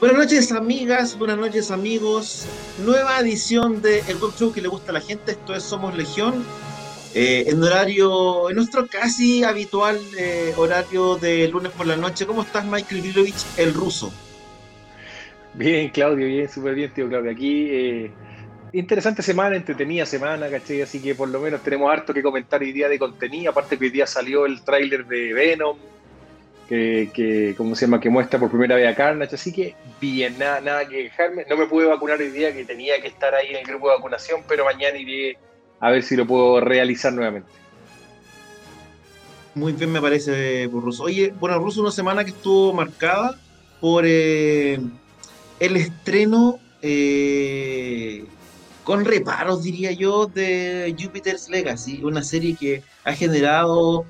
[0.00, 2.46] Buenas noches amigas, buenas noches amigos.
[2.84, 5.32] Nueva edición de El Web Show que le gusta a la gente.
[5.32, 6.44] Esto es Somos Legión.
[7.16, 12.26] Eh, en horario, en nuestro casi habitual eh, horario de lunes por la noche.
[12.26, 14.12] ¿Cómo estás Michael Vilovich, el ruso?
[15.54, 17.32] Bien, Claudio, bien, súper bien, tío Claudio.
[17.32, 18.12] Aquí, eh,
[18.74, 20.80] interesante semana, entretenida semana, ¿cachai?
[20.80, 23.50] Así que por lo menos tenemos harto que comentar hoy día de contenido.
[23.50, 25.76] Aparte que hoy día salió el tráiler de Venom,
[26.68, 28.00] que, que, ¿cómo se llama?
[28.00, 29.34] Que muestra por primera vez a Carnage.
[29.34, 31.46] Así que bien, nada, nada que dejarme.
[31.48, 33.96] No me pude vacunar hoy día, que tenía que estar ahí en el grupo de
[33.96, 35.38] vacunación, pero mañana iré
[35.80, 37.48] a ver si lo puedo realizar nuevamente.
[39.54, 41.04] Muy bien, me parece, por Russo.
[41.04, 43.38] Oye, bueno, Russo, una semana que estuvo marcada
[43.80, 44.78] por eh,
[45.60, 48.24] el estreno eh,
[48.84, 54.04] con reparos, diría yo, de Jupiter's Legacy, una serie que ha generado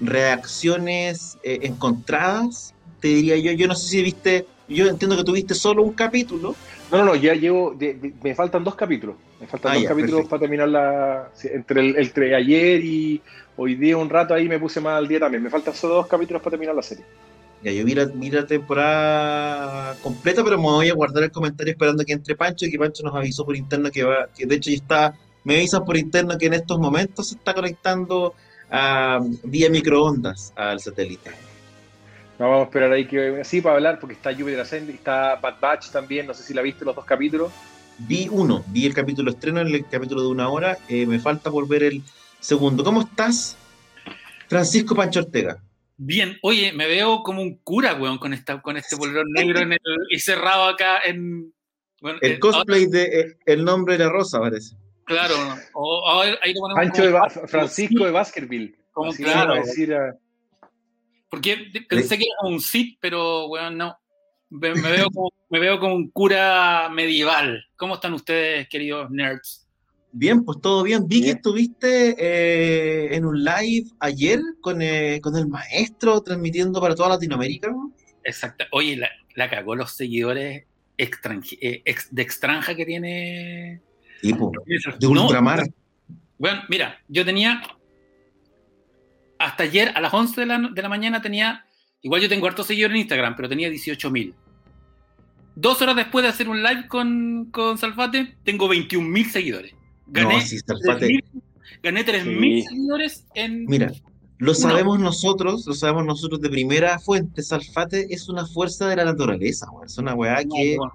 [0.00, 3.52] reacciones eh, encontradas, te diría yo.
[3.52, 6.54] Yo no sé si viste, yo entiendo que tuviste solo un capítulo.
[6.90, 9.16] No, no, no, ya llevo, de, de, me faltan dos capítulos.
[9.40, 10.30] Me faltan Ah, dos ya, capítulos perfecto.
[10.30, 11.30] para terminar la.
[11.42, 13.22] Entre, el, entre ayer y
[13.56, 15.42] hoy día un rato ahí me puse más al día también.
[15.42, 17.04] Me faltan solo dos capítulos para terminar la serie.
[17.62, 21.72] Ya, yo vi la, vi la temporada completa, pero me voy a guardar el comentario
[21.72, 24.56] esperando que entre Pancho y que Pancho nos avisó por interno que va, que de
[24.56, 25.14] hecho ya está,
[25.44, 28.34] me avisan por interno que en estos momentos se está conectando
[29.44, 31.30] vía microondas al satélite.
[32.38, 33.44] No, vamos a esperar ahí que.
[33.44, 36.26] Sí, para hablar, porque está Jupiter Ascending, está Bad Batch también.
[36.26, 37.52] No sé si la viste los dos capítulos.
[37.98, 41.68] Vi uno, vi el capítulo estreno, el capítulo de una hora, eh, me falta por
[41.68, 42.02] ver el
[42.40, 42.82] segundo.
[42.82, 43.56] ¿Cómo estás,
[44.48, 45.62] Francisco Pancho Ortega?
[45.96, 49.74] Bien, oye, me veo como un cura, weón, con, esta, con este polerón negro en
[49.74, 51.52] el, y cerrado acá en...
[52.00, 54.76] Bueno, El cosplay de eh, El nombre de la rosa, parece.
[55.04, 55.34] Claro,
[55.74, 58.74] o, ahora ahí lo ponemos Pancho como- de Ba- Francisco de Baskerville.
[58.92, 59.54] Como Así claro.
[59.54, 60.16] le iba a decir a-
[61.30, 61.56] Porque
[61.88, 63.96] pensé que era un Sith, pero, weón, no.
[64.50, 67.64] Me, me veo como, me veo como un cura medieval.
[67.76, 69.66] ¿Cómo están ustedes, queridos nerds?
[70.12, 71.08] Bien, pues todo bien.
[71.08, 76.94] Vi que estuviste eh, en un live ayer con, eh, con el maestro transmitiendo para
[76.94, 77.68] toda Latinoamérica.
[77.70, 77.92] ¿no?
[78.22, 78.64] Exacto.
[78.70, 80.66] Oye, la, la cagó los seguidores
[80.96, 83.80] extranje- eh, ex- de extranja que tiene...
[84.28, 85.64] Tipo, de No, ultramar.
[86.38, 87.62] Bueno, mira, yo tenía.
[89.38, 91.64] Hasta ayer a las 11 de la, de la mañana tenía.
[92.02, 94.34] Igual yo tengo hartos seguidores en Instagram, pero tenía 18.000.
[95.56, 99.74] Dos horas después de hacer un live con, con Salfate, tengo 21.000 seguidores.
[100.08, 101.06] Gané No, sí, Salfate.
[101.06, 101.22] 3.000
[101.82, 102.62] gané 3.000 Sí.
[102.68, 103.64] seguidores en.
[103.66, 103.92] Mira,
[104.38, 107.42] lo sabemos nosotros, lo sabemos nosotros de primera fuente.
[107.42, 109.66] Salfate es una fuerza de la naturaleza.
[109.86, 110.92] Es una weá No, que bueno,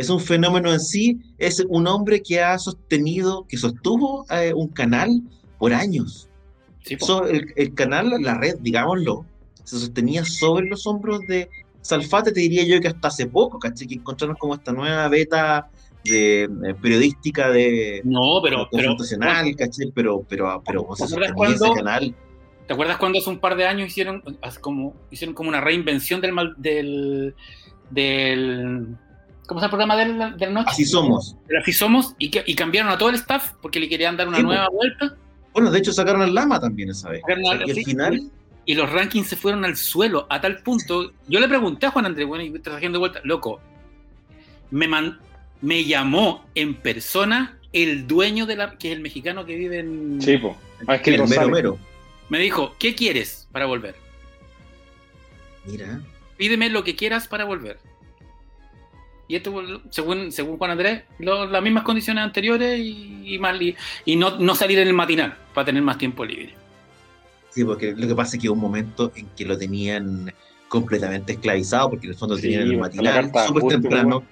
[0.00, 1.18] es un fenómeno en sí.
[1.38, 5.22] Es un hombre que ha sostenido, que sostuvo eh, un canal
[5.58, 6.28] por años.
[6.84, 7.06] sí, po.
[7.06, 9.24] So, el, el canal, la red, digámoslo,
[9.64, 11.48] se sostenía sobre los hombros de
[11.82, 13.86] Salfate, te diría yo que hasta hace poco, ¿cachai?
[13.86, 15.68] Que encontramos como esta nueva beta
[16.04, 18.68] de eh, periodística de no, pero.
[18.72, 18.96] pero
[19.54, 19.90] ¿cachai?
[19.94, 22.14] Pero, pero, pero ¿cómo se ¿Te acuerdas sostenía ese cuando- canal?
[22.66, 24.22] ¿Te acuerdas cuando hace un par de años hicieron
[24.58, 26.32] como, hicieron como una reinvención del.
[26.32, 27.34] mal- del,
[27.90, 28.86] del
[29.50, 30.68] ¿Cómo el programa de la noche?
[30.70, 31.34] Así somos.
[31.48, 34.28] Pero así somos y, que- y cambiaron a todo el staff porque le querían dar
[34.28, 35.16] una Sí, nueva vuelta
[35.52, 37.20] Bueno, de hecho sacaron al Lama también esa vez.
[37.22, 38.30] Sacaron Y al sí, final,
[38.64, 41.10] y los rankings se fueron al suelo a tal punto.
[41.26, 43.60] Yo le pregunté a Juan Andrés, bueno, y estás haciendo vuelta, loco,
[44.70, 45.18] me, man-
[45.60, 50.22] me llamó en persona el dueño de la, que es el mexicano que vive en...
[50.22, 50.56] Sí, po.
[50.86, 51.76] Ah, es que el mero.
[52.28, 53.96] Me dijo, ¿qué quieres para volver?
[55.66, 56.00] Mira,
[56.36, 57.78] Pídeme lo que quieras para volver.
[59.30, 59.54] Y esto,
[59.90, 64.36] según, según Juan Andrés, lo- las mismas condiciones anteriores y, y más li- y no,
[64.40, 66.52] no salir en el matinal para tener más tiempo libre.
[67.50, 70.32] sí, porque lo que pasa es que hubo un momento en que lo tenían
[70.66, 74.24] completamente esclavizado, porque en el fondo Sí, tenían el matinal súper temprano.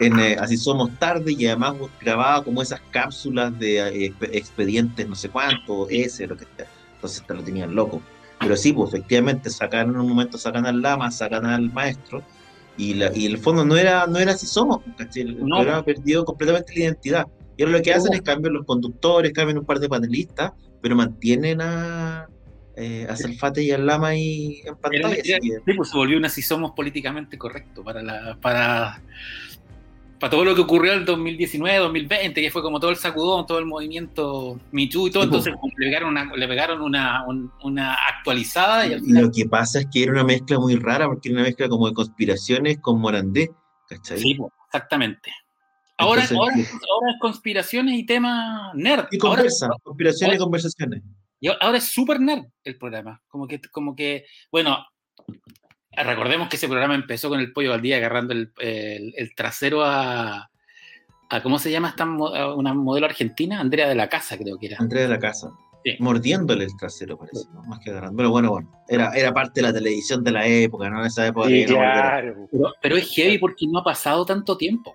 [0.00, 5.08] En, eh, Así somos tarde y además grababa como esas cápsulas de eh, expe- expedientes,
[5.08, 6.66] no sé cuánto, ese, lo que sea.
[6.96, 8.02] Entonces te lo tenían loco.
[8.38, 12.22] Pero sí, pues efectivamente sacan en un momento, sacan al lama, sacan al maestro,
[12.76, 15.22] y, la, y el fondo no era, no era así somos, ¿cachai?
[15.22, 15.56] El No.
[15.56, 17.26] programa perdió completamente la identidad.
[17.56, 20.96] Y ahora lo que hacen es cambiar los conductores, cambian un par de panelistas, pero
[20.96, 22.26] mantienen a,
[22.76, 25.22] eh, a Salfate y al Lama ahí en pantalla.
[25.22, 29.02] Sí, pues se volvió una si somos políticamente correcto para la para
[30.22, 33.44] para todo lo que ocurrió en el 2019, 2020, que fue como todo el sacudón,
[33.44, 37.24] todo el movimiento Michu y todo, entonces le pegaron una, le pegaron una,
[37.64, 38.86] una actualizada.
[38.86, 41.68] Y Lo que pasa es que era una mezcla muy rara, porque era una mezcla
[41.68, 43.50] como de conspiraciones con Morandé,
[43.88, 44.20] ¿cachai?
[44.20, 45.32] Sí, exactamente.
[45.98, 49.08] Ahora, ahora, ahora, es conspiraciones y temas nerd.
[49.10, 51.02] Y conversa, ahora, conspiraciones y conversaciones.
[51.40, 53.20] Y ahora es súper nerd el programa.
[53.26, 54.86] Como que, como que, bueno,
[55.96, 59.84] recordemos que ese programa empezó con el pollo al día agarrando el, el, el trasero
[59.84, 60.50] a,
[61.28, 63.60] a, ¿Cómo se llama esta una modelo argentina?
[63.60, 64.76] Andrea de la Casa, creo que era.
[64.78, 65.50] Andrea de la Casa.
[65.84, 65.96] Sí.
[65.98, 67.62] Mordiéndole el trasero, parece, ¿no?
[67.64, 68.16] Más que agarrando.
[68.16, 71.00] Pero bueno, bueno, era, era parte de la televisión de la época, ¿no?
[71.00, 71.48] En esa época.
[71.48, 72.46] Sí, claro.
[72.50, 74.94] pero, pero, es heavy porque no ha pasado tanto tiempo.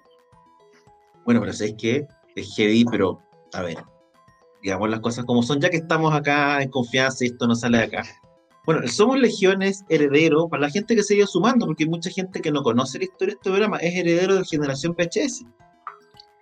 [1.25, 2.07] Bueno, pero ¿sabes qué?
[2.35, 3.21] Es heavy, pero,
[3.53, 3.77] a ver,
[4.61, 7.79] digamos las cosas como son, ya que estamos acá en confianza y esto no sale
[7.79, 8.05] de acá.
[8.67, 11.89] Bueno, el Somos Legiones heredero, para la gente que se ha ido sumando, porque hay
[11.89, 15.45] mucha gente que no conoce la historia de este programa, es heredero de Generación PHS,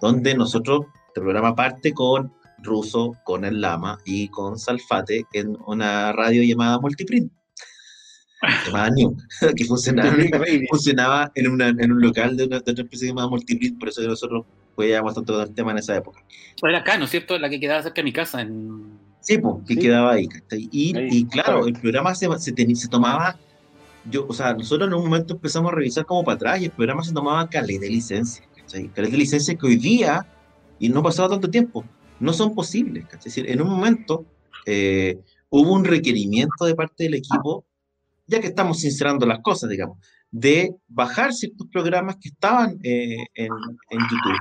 [0.02, 2.34] donde nosotros, este programa parte con
[2.64, 7.32] Ruso, con el Lama y con Salfate en una radio llamada Multiprint,
[8.66, 9.16] llamada New,
[9.56, 10.16] que funcionaba,
[10.72, 14.02] funcionaba en, una, en, un local de una, de otra especie llamada Multiprint, por eso
[14.02, 16.26] que nosotros podíamos tanto el tema en esa época.
[16.64, 17.38] Era acá, ¿no es cierto?
[17.38, 18.42] La que quedaba cerca de mi casa.
[18.42, 18.95] En...
[19.26, 19.80] Sí, pues, que sí.
[19.80, 20.30] quedaba ahí.
[20.52, 23.38] Y, ahí, y claro, el programa se, se, ten, se, tomaba,
[24.10, 26.72] yo, o sea, nosotros en un momento empezamos a revisar como para atrás y el
[26.72, 28.48] programa se tomaba calidad de licencia.
[28.94, 30.28] Calidad de licencia que hoy día,
[30.80, 31.84] y no pasaba tanto tiempo,
[32.20, 33.06] no son posibles.
[33.12, 34.26] Es decir, en un momento
[34.68, 35.20] eh,
[35.50, 37.66] hubo un requerimiento de parte del equipo,
[38.28, 39.98] ya que estamos sincerando las cosas, digamos,
[40.30, 43.50] de bajar ciertos programas que estaban eh, en,
[43.90, 44.38] en, YouTube.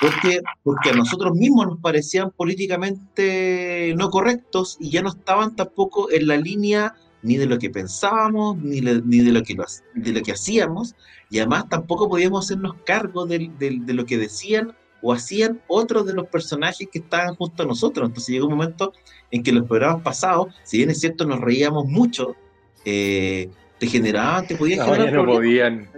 [0.00, 6.10] Porque, porque a nosotros mismos nos parecían políticamente no correctos y ya no estaban tampoco
[6.10, 9.64] en la línea ni de lo que pensábamos, ni, le, ni de, lo que lo,
[9.94, 10.94] de lo que hacíamos,
[11.28, 16.06] y además tampoco podíamos hacernos cargo de, de, de, lo que decían o hacían otros
[16.06, 18.08] de los personajes que estaban junto a nosotros.
[18.08, 18.92] Entonces llegó un momento
[19.30, 22.36] en que los programas pasados, si bien es cierto, nos reíamos mucho,
[22.84, 25.14] eh, te generaban, te podían no, generar.
[25.14, 25.88] No podían.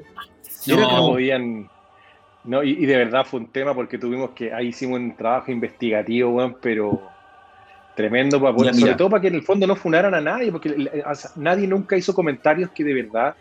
[0.67, 1.69] No, no podían.
[2.45, 4.53] No, y, y, de verdad fue un tema porque tuvimos que.
[4.53, 7.01] Ahí hicimos un trabajo investigativo, bueno, pero
[7.95, 10.91] tremendo, para poder, sobre todo para que en el fondo no funaran a nadie, porque
[11.07, 13.35] o sea, nadie nunca hizo comentarios que de verdad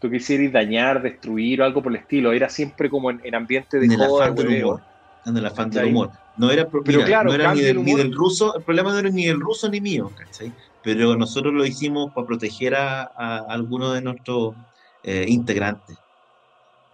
[0.00, 2.32] tú quisieras dañar, destruir o algo por el estilo.
[2.32, 4.82] Era siempre como en, en ambiente de en joda, el del humor.
[5.26, 6.10] En el afán del humor.
[6.36, 8.98] No era, pero mira, claro, no era ni del, ni del, ruso, el problema no
[8.98, 10.52] era ni del ruso ni mío, ¿cachai?
[10.84, 14.54] pero nosotros lo hicimos para proteger a, a algunos de nuestros
[15.02, 15.96] eh, integrantes.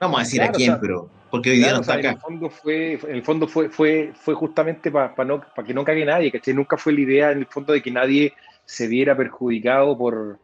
[0.01, 2.01] Vamos a decir claro, a quién, o sea, pero porque hoy día no está o
[2.01, 2.11] sea, acá.
[2.11, 5.63] En el fondo fue, en el fondo fue, fue, fue justamente para pa no, pa
[5.63, 6.55] que no cague nadie, ¿cachai?
[6.55, 8.33] Nunca fue la idea en el fondo de que nadie
[8.65, 10.39] se viera perjudicado por,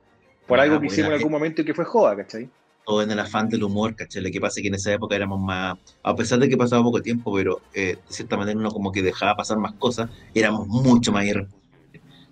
[0.46, 2.48] por ah, algo que hicimos en algún momento y que fue joda, ¿cachai?
[2.84, 4.22] O en el afán del humor, ¿cachai?
[4.22, 6.82] Lo que pasa es que en esa época éramos más, a pesar de que pasaba
[6.82, 10.68] poco tiempo, pero eh, de cierta manera uno como que dejaba pasar más cosas, éramos
[10.68, 11.66] mucho más irresponsables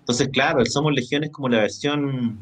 [0.05, 2.37] entonces, claro, el Somos Legión es como la versión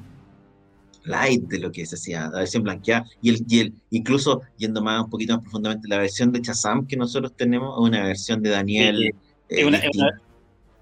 [1.05, 4.81] light de lo que se hacía, la versión blanqueada, y el, y el incluso yendo
[4.81, 8.41] más un poquito más profundamente, la versión de Chazam que nosotros tenemos es una versión
[8.41, 8.97] de Daniel.
[8.97, 9.13] Sí, eh,
[9.49, 10.21] es, una, es, una,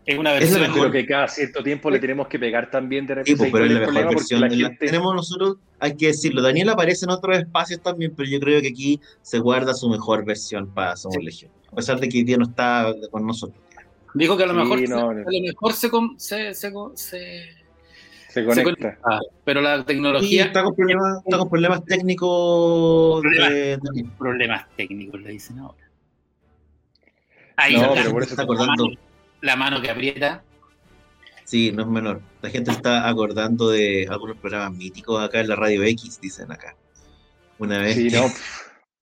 [0.05, 0.85] es, una, versión.
[0.85, 3.45] Es que cada cierto tiempo le tenemos que pegar también de repente.
[3.45, 4.41] Sí, pero es la mejor versión.
[4.41, 4.85] La gente...
[4.85, 8.69] tenemos nosotros, hay que decirlo, Daniel aparece en otros espacios también, pero yo creo que
[8.69, 11.23] aquí se guarda su mejor versión para Somos sí.
[11.23, 13.59] Legión, a pesar de que hoy día no está con nosotros.
[14.13, 15.21] Dijo que a lo mejor, sí, no, no.
[15.21, 17.60] a lo mejor se, se, se,
[18.31, 18.55] se, conecta.
[18.55, 19.19] Se conecta.
[19.43, 20.43] pero la tecnología.
[20.43, 23.21] Sí, está, con problemas, está con problemas técnicos.
[23.21, 24.05] Problemas, de, de...
[24.17, 25.89] problemas técnicos, le dicen ahora.
[27.57, 28.85] Ahí no, pero por eso está acordando.
[28.85, 28.99] La mano,
[29.41, 30.43] la mano, que aprieta.
[31.45, 32.21] Sí, no es menor.
[32.41, 36.75] La gente está acordando de algunos programas míticos acá en la Radio X, dicen acá.
[37.59, 37.95] Una vez.
[37.95, 38.17] Sí, que...
[38.17, 38.27] no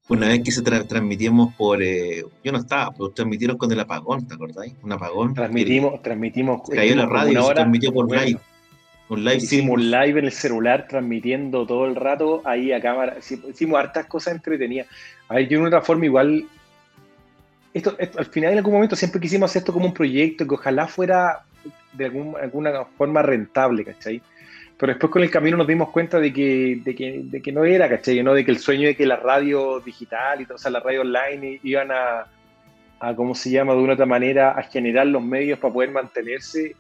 [0.10, 3.80] una vez que se tra transmitimos por, eh, yo no estaba, pero transmitieron con el
[3.80, 4.74] apagón, ¿te acordáis?
[4.82, 5.36] Un apagón.
[5.36, 6.62] Transmitimos, transmitimos.
[6.68, 8.40] Cayó la radio se transmitió por bueno, live.
[9.10, 13.18] Un live hicimos un live en el celular transmitiendo todo el rato ahí a cámara.
[13.20, 14.88] Hicimos hartas cosas entretenidas.
[15.28, 16.46] A ver, yo de una otra forma igual.
[17.74, 20.56] Esto, esto, al final, en algún momento, siempre quisimos hacer esto como un proyecto que
[20.56, 21.44] ojalá fuera
[21.94, 24.22] de algún, alguna forma rentable, ¿cachai?
[24.80, 27.66] pero después con el camino nos dimos cuenta de que, de que, de que no
[27.66, 28.24] era, ¿cachai?
[28.24, 28.34] ¿no?
[28.34, 31.02] De que el sueño de que la radio digital y todo, o sea, la radio
[31.02, 32.28] online iban a,
[33.02, 36.78] a, ¿cómo se llama?, de una otra manera, a generar los medios para poder mantenerse,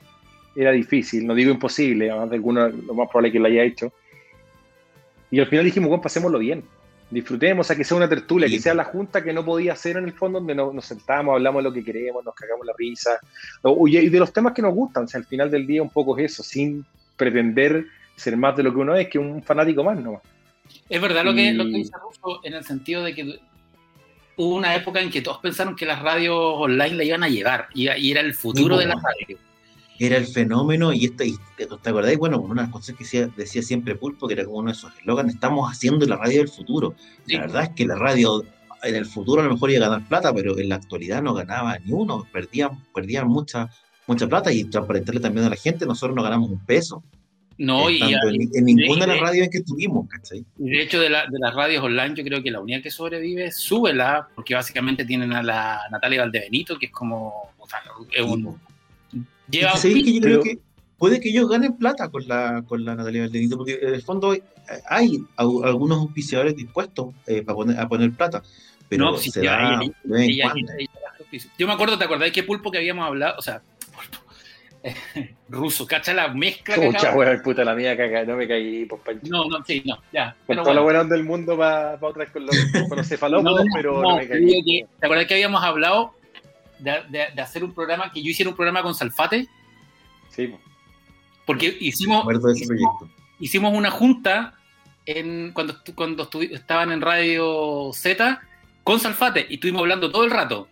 [0.59, 3.93] era difícil, no digo imposible, además de alguno, lo más probable que lo haya hecho.
[5.31, 6.65] Y al final dijimos, bueno, pasémoslo bien,
[7.09, 8.55] disfrutemos, a que sea una tertulia, sí.
[8.55, 11.35] que sea la junta que no podía ser en el fondo, donde nos, nos sentamos,
[11.35, 13.19] hablamos lo que queremos, nos cagamos la risa,
[13.87, 16.17] y de los temas que nos gustan, o sea, al final del día un poco
[16.17, 16.85] es eso, sin
[17.15, 17.85] pretender
[18.17, 20.21] ser más de lo que uno es, que un fanático más nomás.
[20.89, 23.39] Es verdad lo, que, lo que dice Russo en el sentido de que
[24.35, 27.69] hubo una época en que todos pensaron que las radios online la iban a llevar
[27.73, 29.48] y, y era el futuro Sí, de la radio.
[29.99, 33.27] Era el fenómeno y, esto, y te, acordáis, bueno, una de las cosas que decía,
[33.35, 36.47] decía siempre Pulpo, que era como uno de esos eslogans, estamos haciendo la radio del
[36.49, 36.95] futuro.
[37.27, 37.35] Sí.
[37.35, 38.43] La verdad es que la radio
[38.81, 41.33] en el futuro a lo mejor iba a ganar plata, pero en la actualidad no
[41.33, 43.69] ganaba ni uno, perdían, perdían mucha,
[44.07, 47.03] mucha plata y transparentarle también a la gente, nosotros no ganamos un peso.
[47.57, 50.45] No, eh, y, tanto y- en, en ninguna de las radios en que estuvimos, ¿cachai?
[50.55, 53.51] de hecho de, la- de las radios online yo creo que la única que sobrevive
[53.51, 57.51] Súbela, porque básicamente tienen a la Natalia Valdebenito, que es como...
[57.57, 57.79] o sea,
[58.13, 58.57] es un-
[59.49, 60.59] lleva Y que yo creo que
[60.97, 64.31] puede que ellos ganen plata con la, con la Natalia Valdenito, porque en el fondo
[64.31, 64.43] hay,
[64.89, 68.43] hay algunos auspiciadores dispuestos eh, para poner, a poner plata,
[68.89, 70.71] pero No, sí, se ya, da ella- de vez en ella- cuando.
[70.73, 70.89] ella-
[71.31, 73.35] ella- Yo me acuerdo, ¿te acordáis que Pulpo que habíamos hablado?
[73.37, 73.61] O sea,
[73.93, 74.17] Pulpo,
[75.49, 79.27] ruso, ¿cacha la mezcla Mucha weón, puta la mía, caga, no me caí, pues Pancho.
[79.29, 80.35] No, no, sí, no, ya.
[80.47, 80.83] Con la bueno.
[80.83, 82.55] buena onda del mundo va va otra vez con los,
[82.89, 84.63] con los cefalópodos, No, pero no, no me caí.
[84.63, 86.13] que- ¿Te acuerdas que habíamos hablado
[86.79, 89.47] de, de- de hacer un programa, que yo hiciera un programa con Salfate?
[90.29, 90.53] Sí.
[91.45, 92.25] Porque hicimos,
[93.39, 94.53] hicimos, una junta
[95.05, 98.41] en, cuando, cuando estu- estaban en Radio Z
[98.83, 100.67] con Salfate y estuvimos hablando todo el rato.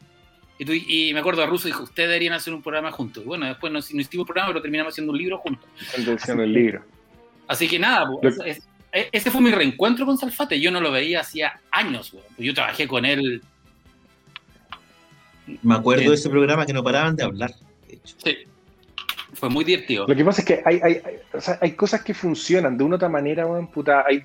[0.59, 3.23] Y, tu- y me acuerdo a Russo dijo, ustedes deberían hacer un programa juntos.
[3.23, 5.67] Y bueno, después no, no hicimos un programa, pero terminamos haciendo un libro juntos.
[5.97, 6.83] Intención del libro.
[7.47, 8.57] Así que nada, pues, Lo- es-
[8.91, 10.59] es- ese fue mi reencuentro con Salfate.
[10.59, 12.11] Yo no lo veía hacía años.
[12.13, 12.25] weón.
[12.37, 13.41] Yo trabajé con él.
[15.63, 16.11] Me acuerdo Bien.
[16.11, 17.51] de ese programa que no paraban de hablar.
[17.87, 18.15] de hecho.
[18.23, 18.37] Sí.
[19.33, 20.07] Fue muy divertido.
[20.07, 22.83] Lo que pasa es que hay, hay, hay- o sea, hay cosas que funcionan de
[22.83, 24.21] una u otra manera, weón, puta, hay,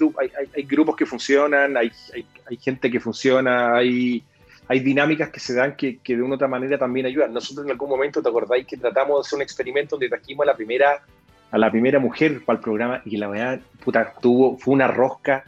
[0.57, 4.23] hay, grupos que funcionan, hay, hay, hay gente que funciona, hay,
[4.69, 7.33] hay dinámicas que se dan que, que de una u otra manera también ayudan.
[7.33, 10.53] Nosotros en algún momento, ¿te acordáis que tratamos de hacer un experimento donde trajimos a
[10.53, 11.03] la primera,
[11.51, 15.45] a la primera mujer para el programa y la weá, puta, tuvo, fue una rosca,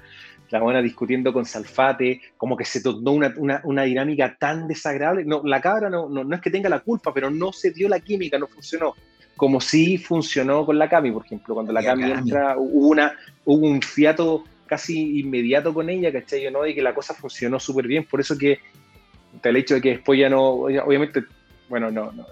[0.50, 5.24] la buena discutiendo con Salfate, como que se tornó una, una, una dinámica tan desagradable.
[5.24, 7.88] No, la cabra no, no, no es que tenga la culpa, pero no se dio
[7.88, 8.94] la química, no funcionó
[9.36, 13.66] como sí funcionó con la Cami, por ejemplo, cuando la Cami entra, hubo, una, hubo
[13.66, 16.50] un fiato casi inmediato con ella, ¿cachai?
[16.52, 16.64] ¿no?
[16.66, 18.60] Y que la cosa funcionó súper bien, por eso que
[19.42, 21.24] el hecho de que después ya no, obviamente,
[21.68, 22.26] bueno, no, no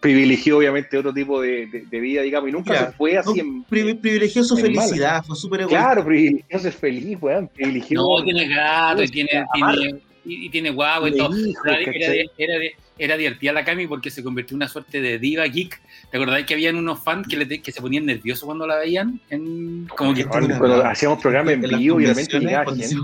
[0.00, 3.40] privilegió obviamente otro tipo de, de- de vida, digamos, y nunca se fue así No,
[3.40, 3.62] en...
[3.64, 5.80] pri- privilegió su en felicidad, fue súper egoísta.
[5.84, 8.00] Claro, privilegió ser feliz, weón, privilegió...
[8.00, 11.34] No, tiene gato y tiene, tiene, y, y tiene guagua y todo.
[11.64, 12.54] Era, era, era,
[12.98, 15.80] era divertida la Cami porque se convirtió en una suerte de diva geek.
[16.10, 19.20] ¿Te acordás que habían unos fans que, le- que se ponían nerviosos cuando la veían?
[19.30, 22.14] En, como que, Cuando, hacíamos programas en vivo, gente.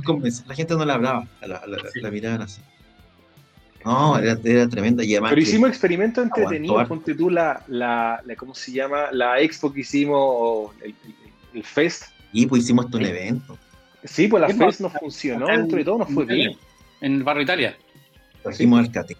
[0.05, 2.01] convenciones, la gente no le hablaba, a la, la- Sí.
[2.01, 2.61] la miraban así.
[3.87, 5.03] No, era, era tremenda.
[5.03, 9.07] Además Pero que- hicimos experimentos entretenidos, ponte tú la, la, la- ¿cómo se llama?
[9.13, 10.95] La expo que hicimos, o el,
[11.55, 12.05] el- Fest.
[12.33, 13.09] y pues hicimos un Sí.
[13.09, 13.59] evento.
[14.05, 16.53] Sí, pues la Fest nos funcionó, dentro de todo nos fue en bien.
[17.01, 17.77] En el barrio Italia.
[18.43, 19.17] Trajimos al Cate.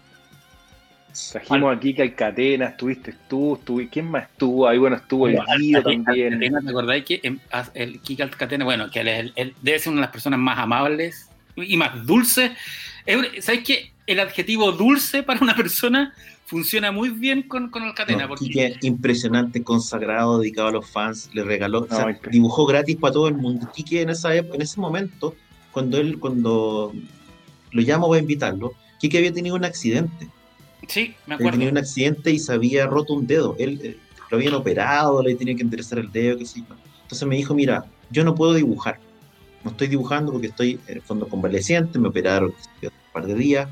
[1.31, 4.67] Trajimos aquí Calcatena, estuviste tú, estuve, ¿quién más estuvo?
[4.67, 6.03] Ahí bueno, estuvo el Guido también.
[6.33, 10.01] Catena, ¿Te acordáis que em, as- el Kika Alcatena, bueno, que él, debe ser una
[10.01, 12.51] de las personas más amables y más dulces?
[13.05, 13.91] Es un- ¿Sabes qué?
[14.07, 16.13] El adjetivo dulce para una persona
[16.45, 18.23] funciona muy bien con, con Alcatena.
[18.23, 22.65] No, porque Quique, impresionante, consagrado, dedicado a los fans, le regaló, o sea, No, dibujó
[22.65, 23.69] gratis para todo el mundo.
[23.75, 25.35] Quique en esa época, en ese momento,
[25.71, 26.93] cuando él, cuando
[27.71, 30.27] lo llamo a invitarlo, Quique había tenido un accidente.
[30.87, 31.51] sí, me Había acuerdo.
[31.51, 33.55] tenido un accidente y se había roto un dedo.
[33.59, 33.97] Él eh,
[34.31, 36.75] lo habían operado, le tenían que enderezar el dedo, qué sé yo.
[37.03, 38.99] Entonces me dijo, mira, yo no puedo dibujar.
[39.65, 43.67] No estoy dibujando porque estoy en el fondo convaleciente, me operaron un par de días.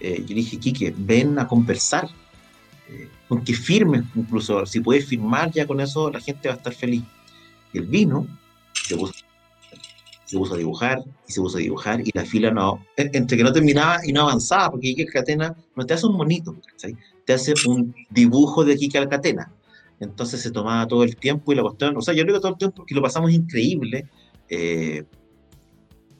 [0.00, 2.08] Eh, yo dije, Quique, ven a conversar.
[2.88, 6.56] Eh, con que firmes, incluso si puedes firmar ya con eso, la gente va a
[6.56, 7.04] estar feliz.
[7.72, 8.26] Y él vino,
[8.72, 9.14] se puso,
[10.24, 13.36] se puso a dibujar, y se puso a dibujar, y la fila no, en- entre
[13.36, 16.56] que no terminaba y no avanzaba, porque Quique Alcatena no te hace un monito,
[17.24, 19.52] te hace un dibujo de Quique Alcatena.
[20.00, 22.58] Entonces se tomaba todo el tiempo y la cuestión, o sea, yo digo todo el
[22.58, 24.08] tiempo porque lo pasamos increíble,
[24.48, 25.04] eh,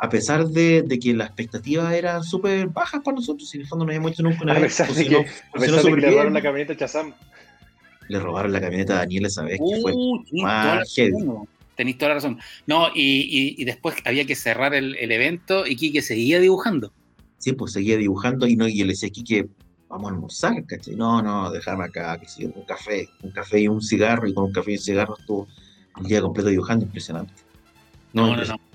[0.03, 3.69] a pesar de, de que las expectativas eran súper bajas para nosotros, y en el
[3.69, 4.65] fondo no habíamos hecho nunca una A vez.
[4.73, 7.15] pesar de funcionó- que, a pesar de que le robaron la camioneta a Chazam.
[8.09, 10.85] Le robaron la camioneta a Daniel esa vez, que fue Uh, tenés más toda la
[10.97, 11.13] heavy.
[11.13, 11.49] razón.
[11.77, 12.39] Tenés toda la razón.
[12.67, 16.93] No, y, y- y después había que cerrar el, el evento y Quique seguía dibujando.
[17.39, 19.47] Sí, pues seguía dibujando y, no, y yo le decía aquí que
[19.89, 20.95] vamos a almorzar, ¿cachai?
[20.97, 24.45] No, no, déjame acá, que sí, un café, un café y un cigarro, y con
[24.45, 25.47] un café y un cigarro estuvo
[26.01, 27.33] el día completo dibujando, impresionante.
[28.13, 28.65] No, no, impresionante.
[28.65, 28.70] no.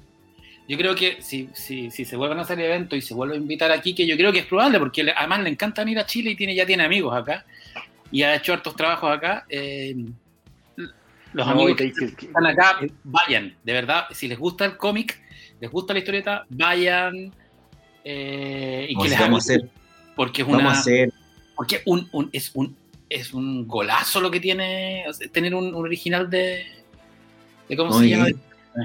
[0.68, 3.38] Yo creo que si, si, si se vuelven a hacer eventos y se vuelve a
[3.38, 6.06] invitar a Quique, yo creo que es probable, porque le- además le encanta venir a
[6.06, 7.46] Chile y tiene, ya tiene amigos acá.
[8.12, 9.46] Y ha hecho hartos trabajos acá.
[9.50, 9.96] eh,
[11.34, 13.54] Los No, amigos que que- están acá, vayan.
[13.64, 15.22] De verdad, si les gusta el cómic,
[15.60, 17.32] les gusta la historieta, vayan.
[18.06, 19.70] eh, y Vamos, que les vamos a hacer,
[20.16, 20.70] Porque es vamos una.
[20.72, 21.12] a hacer,
[21.56, 22.76] Porque un, un- es un
[23.10, 26.66] es un golazo lo que tiene o sea, tener un, un original de,
[27.70, 28.28] de cómo se llama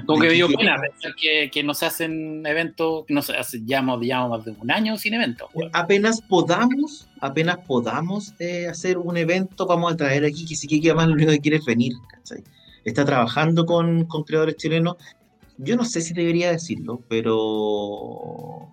[0.05, 3.35] como que me dio pena pensar que, que no se hacen eventos que no se
[3.35, 8.97] hace ya más, más de un año sin eventos apenas podamos, apenas podamos eh, hacer
[8.97, 11.65] un evento, vamos a traer aquí que si que además lo único que quiere es
[11.65, 12.43] venir, ¿cachai?
[12.85, 14.95] Está trabajando con, con creadores chilenos.
[15.57, 18.67] Yo no sé si debería decirlo, pero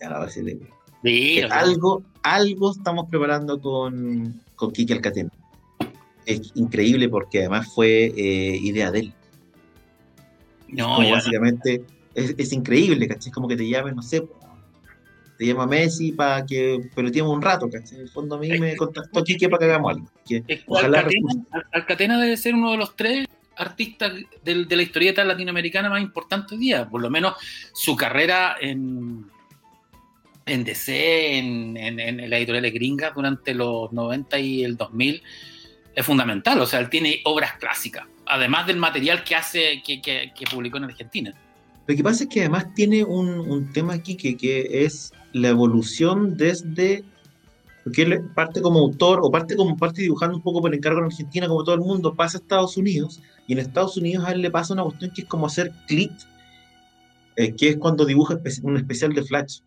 [0.00, 0.60] ya la de-
[1.02, 5.30] Sí, o sea, algo, algo estamos preparando con, con Kike Alcatena.
[6.26, 9.14] Es increíble porque además fue eh, idea de él.
[10.72, 11.82] No, como ya- básicamente
[12.14, 13.28] es, es increíble, ¿cachai?
[13.28, 14.22] Es como que te llamen, no sé,
[15.38, 17.96] te llama Messi para que peloteemos un rato, ¿cachai?
[17.96, 20.10] En el fondo a mí me contactó Kike para que hagamos algo.
[20.26, 24.12] Que ojalá Alcatena, Al- Alcatena debe ser uno de los tres artistas
[24.44, 26.88] del- de la historieta latinoamericana más importantes hoy día.
[26.88, 27.34] Por lo menos
[27.72, 29.26] su carrera en,
[30.46, 35.22] en DC, en, en, en las editoriales gringas durante los 90 y el 2000
[35.94, 36.60] es fundamental.
[36.60, 40.78] O sea, él tiene obras clásicas, además del material que hace, que, que- que publicó
[40.78, 41.34] en Argentina.
[41.86, 45.48] Lo que pasa es que además tiene un, un tema aquí que, que es la
[45.48, 47.04] evolución desde.
[47.82, 51.06] Porque él parte como autor o parte como parte dibujando un poco por encargo en
[51.06, 54.42] Argentina, como todo el mundo, pasa a Estados Unidos y en Estados Unidos a él
[54.42, 56.12] le pasa una cuestión que es como hacer click,
[57.36, 59.60] eh, que es cuando dibuja un especial de Flash,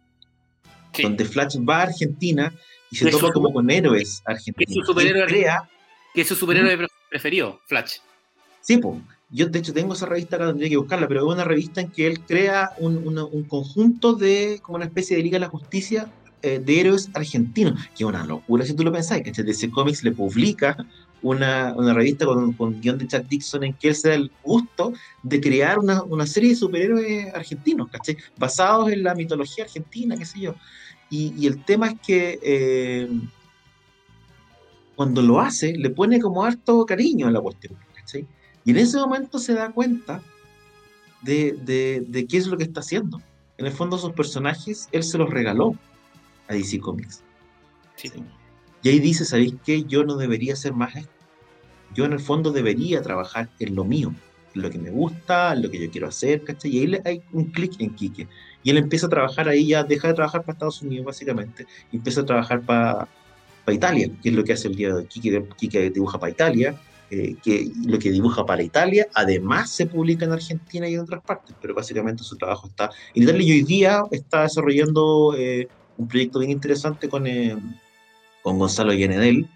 [0.93, 1.01] Sí.
[1.03, 2.53] donde Flash va a Argentina
[2.91, 4.69] y se topa como con héroes argentinos.
[4.69, 5.67] es su superhéroe crea
[6.13, 7.95] Que es su superhéroe pre- preferido, Flash.
[8.63, 8.97] Sí, po.
[9.29, 11.91] yo de hecho tengo esa revista acá, tendría que buscarla, pero es una revista en
[11.91, 16.09] que él crea un conjunto de, como una especie de Liga de la Justicia
[16.41, 20.03] eh, de héroes argentinos, que es una locura si tú lo pensás, que DC Comics
[20.05, 20.77] le publica
[21.21, 24.31] una, una revista con, con guion de Chuck Dixon en que él se da el
[24.43, 24.93] gusto
[25.23, 28.15] de crear una, una serie de superhéroes argentinos, ¿cachai?
[28.37, 30.55] Basados en la mitología argentina, qué sé yo.
[31.09, 33.09] Y, y el tema es que eh,
[34.95, 38.25] cuando lo hace, le pone como harto cariño a la cuestión, ¿cachai?
[38.65, 40.21] Y en ese momento se da cuenta
[41.21, 43.21] de, de- de qué es lo que está haciendo.
[43.57, 45.75] En el fondo, sus personajes, él se los regaló
[46.47, 47.23] a DC Comics.
[47.95, 48.09] Sí.
[48.09, 48.23] ¿sí?
[48.81, 49.83] Y ahí dice, ¿sabéis qué?
[49.83, 51.11] Yo no debería hacer más esto.
[51.93, 54.13] Yo en el fondo debería trabajar en lo mío,
[54.55, 56.71] en lo que me gusta, en lo que yo quiero hacer, ¿cachai?
[56.71, 58.27] Y ahí le- hay un clic en Quique.
[58.63, 61.97] Y él empieza a trabajar ahí, ya deja de trabajar para Estados Unidos, básicamente, y
[61.97, 63.07] empieza a trabajar para
[63.67, 65.05] Italia, que es lo que hace el día de hoy.
[65.05, 66.75] Quique, Quique dibuja para Italia,
[67.85, 71.73] lo que dibuja para Italia, además se publica en Argentina y en otras partes, pero
[71.73, 76.51] básicamente su trabajo está en Italia y hoy día está desarrollando eh, un proyecto bien
[76.51, 77.55] interesante con, eh,
[78.41, 79.47] con Gonzalo Llenedel,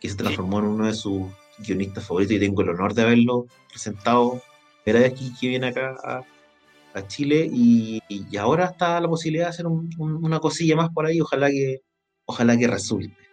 [0.00, 1.22] que se transformó en uno de sus
[1.58, 4.42] guionistas favoritos y tengo el honor de haberlo presentado.
[4.84, 6.22] Era vez que, que viene acá a,
[7.08, 8.00] Chile y,
[8.38, 11.82] ahora está la posibilidad de hacer un- un- una cosilla más por ahí, ojalá que,
[12.24, 13.25] ojalá que resulte.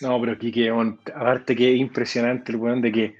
[0.00, 3.16] No, pero Kike, weón, aparte que impresionante el weón de que,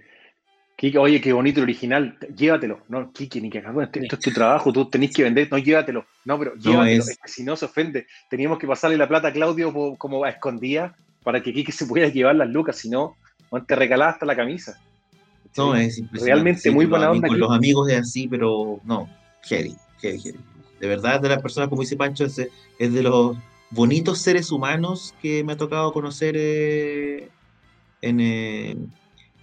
[0.76, 2.80] Kike, oye, qué bonito el original, llévatelo.
[2.88, 5.58] No, Kike, ni que cagó, esto esto es tu trabajo, tú tenés que vender, no,
[5.58, 6.04] llévatelo.
[6.24, 8.06] No, pero llévatelo, es- es que si no se ofende.
[8.30, 12.08] Teníamos que pasarle la plata a Claudio como a escondida para que Kike se pudiera
[12.10, 13.16] llevar las lucas, si no,
[13.66, 14.78] te regalaba hasta la camisa.
[15.56, 15.80] No, Sí.
[15.80, 16.24] es impresionante.
[16.24, 17.36] Realmente muy con buena onda aquí.
[17.36, 19.08] Los amigos es así, pero no,
[19.48, 20.38] heavy, heavy, heavy.
[20.78, 22.38] De verdad, de las personas, como dice Pancho, es,
[22.78, 23.36] es de los
[23.70, 27.28] bonitos seres humanos que me ha tocado conocer eh,
[28.00, 28.76] en, eh,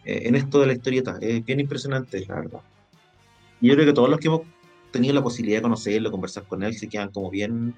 [0.05, 1.17] eh, en esto de la historieta.
[1.21, 2.61] Es bien impresionante, la verdad.
[3.61, 4.41] Y yo creo que todos los que hemos
[4.91, 7.75] tenido la posibilidad de conocerlo, conversar con él, se quedan como bien,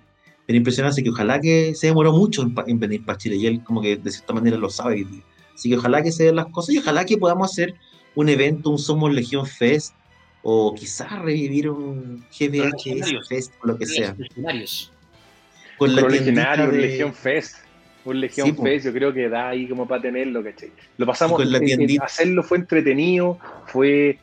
[0.47, 0.95] bien impresionados.
[0.95, 3.97] Así que ojalá que se demoró mucho en, venir para Chile y él como que
[3.97, 5.05] de cierta manera lo sabe.
[5.53, 7.75] Así que ojalá que se den las cosas y ojalá que podamos hacer
[8.15, 9.93] un evento, un Somos Legión Fest,
[10.43, 13.27] o quizás revivir un GBHS Legionarios.
[13.27, 14.15] Fest, o lo que sea.
[15.77, 17.57] Con la un de- Legión Fest.
[18.05, 18.61] Un Legión Sí.
[18.63, 20.71] Fest, yo creo que da ahí como para tenerlo, ¿cachai?
[20.97, 24.17] Lo pasamos, con la eh, eh, hacerlo fue entretenido, fue,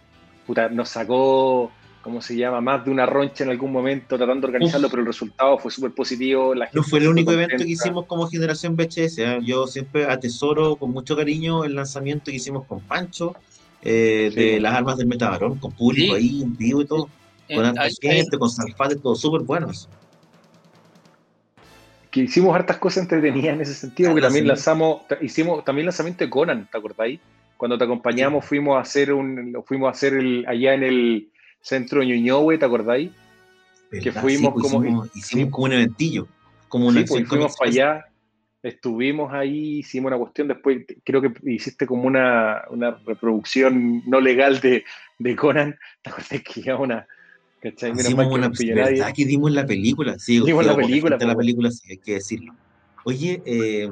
[0.47, 2.63] puta, nos sacó, ¿cómo se llama?
[2.63, 4.91] Más de una roncha en algún momento tratando de organizarlo, Uf.
[4.91, 6.55] pero el resultado fue súper positivo.
[6.55, 9.19] La No fue el único evento que hicimos como generación VHS.
[9.19, 9.39] ¿eh?
[9.43, 13.37] Yo siempre atesoro con mucho cariño el lanzamiento que hicimos con Pancho
[13.87, 14.41] eh, Sí.
[14.41, 16.21] de las armas del Metabarón, con público Sí.
[16.23, 17.11] ahí en vivo y todo,
[17.49, 19.69] Eh, con ahí- ahí- gente, con Salfate, todo súper bueno.
[22.15, 24.49] Que hicimos hartas cosas entretenidas en ese sentido, Ah, porque también sí.
[24.49, 27.19] lanzamos, hicimos también lanzamiento de Conan, ¿te acordáis?
[27.57, 31.29] Cuando te acompañamos fuimos a hacer un, fuimos a hacer el, allá en el
[31.61, 33.11] centro de Ñuñohue, ¿te acordáis?
[33.91, 36.29] Que fuimos pues, como- hicimos, hicimos como un eventillo,
[36.69, 37.89] como una Sí, pues, fuimos para comercial.
[37.97, 38.05] allá
[38.63, 44.61] estuvimos ahí, hicimos una cuestión, después creo que hiciste como una, una reproducción no legal
[44.61, 44.85] de,
[45.19, 47.07] de Conan, ¿te acuerdas que ya una...
[47.65, 47.93] ¿Cachai?
[47.93, 50.19] Hicimos una, ¿verdad que dimos la película?
[50.19, 51.17] Sí, dimos la película.
[51.19, 52.53] la película, sí, hay que decirlo.
[53.05, 53.91] Oye, eh,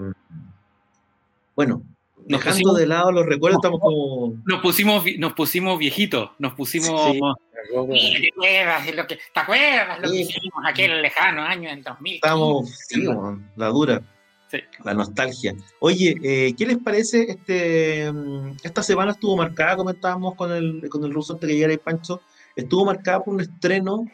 [1.57, 1.83] bueno,
[2.27, 4.35] dejando de lado los recuerdos, estamos como.
[4.45, 7.13] Nos pusimos, nos pusimos viejitos, nos pusimos.
[7.13, 12.15] ¿Te acuerdas lo que, ¿te acuerdas lo que hicimos aquel lejano año en 2000?
[12.17, 13.07] Estamos, sí,
[13.57, 14.03] la dura.
[14.49, 14.59] Sí.
[14.85, 15.55] La nostalgia.
[15.81, 17.23] Oye, eh, ¿qué les parece?
[17.23, 21.73] Este, mm, esta semana estuvo marcada, comentábamos con el, con el ruso antes que llegara
[21.73, 22.21] el Pancho,
[22.57, 24.07] estuvo marcada por un estreno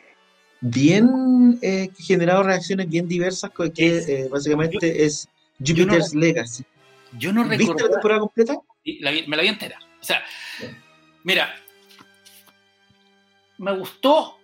[0.61, 6.65] bien eh, que generado reacciones bien diversas, que eh, básicamente es Jupiter's Legacy.
[7.19, 7.75] Yo no recuerdo.
[7.75, 8.55] ¿Viste la temporada completa?
[8.85, 9.79] me la vi entera.
[10.01, 10.23] O sea,
[11.25, 11.55] mira,
[13.59, 14.39] me gustó.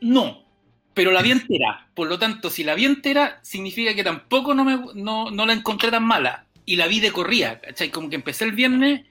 [0.00, 0.44] No,
[0.94, 1.88] pero la vi entera.
[1.94, 5.90] Por lo tanto, si la vi entera, significa que tampoco no, me, no, la encontré
[5.90, 6.46] tan mala.
[6.64, 7.90] Y la vi de corrida, ¿cachai?
[7.90, 9.02] Como que empecé el viernes,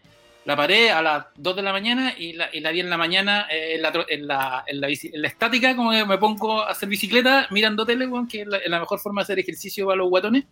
[0.47, 2.95] la paré a las 2 de la mañana y la, y la vi en la
[2.95, 4.79] mañana eh, en, la, en, la, en,
[5.21, 8.97] la, estática, como que me pongo a hacer bicicleta mirando tele, que es la, mejor
[9.01, 10.45] forma de hacer ejercicio para los guatones.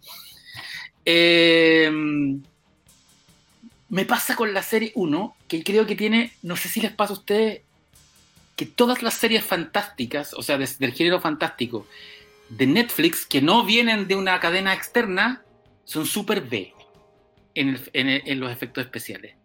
[1.06, 1.90] Eh,
[3.88, 7.14] me pasa con la serie 1, que creo que tiene, no sé si les pasa
[7.14, 7.62] a ustedes,
[8.58, 11.88] que todas las series fantásticas, o sea, del género fantástico,
[12.50, 15.42] de Netflix, que no vienen de una cadena externa,
[15.86, 16.74] son súper B
[17.54, 19.36] en, los efectos especiales.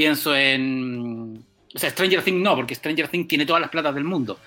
[0.00, 1.44] Pienso en...
[1.74, 4.38] O sea, Stranger Things no, porque Stranger Things tiene todas las platas del mundo.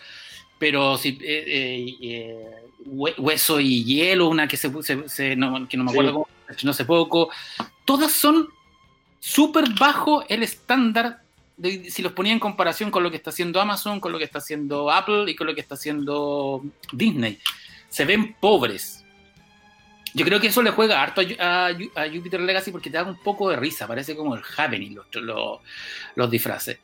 [0.57, 1.09] Pero si...
[1.21, 2.45] Eh, eh,
[2.87, 6.27] Hueso y Hielo, una que, se, no, que no me acuerdo cómo,
[6.63, 7.29] no hace poco.
[7.85, 8.47] Todas son
[9.19, 11.21] súper bajo el estándar
[11.87, 14.39] si los ponía en comparación con lo que está haciendo Amazon, con lo que está
[14.39, 17.37] haciendo Apple y con lo que está haciendo Disney.
[17.89, 19.02] Se ven pobres.
[20.13, 21.71] Yo creo que eso le juega harto a,
[22.13, 25.59] Jupiter Legacy porque te da un poco de risa, parece como el happening, los,
[26.15, 26.79] los, disfraces.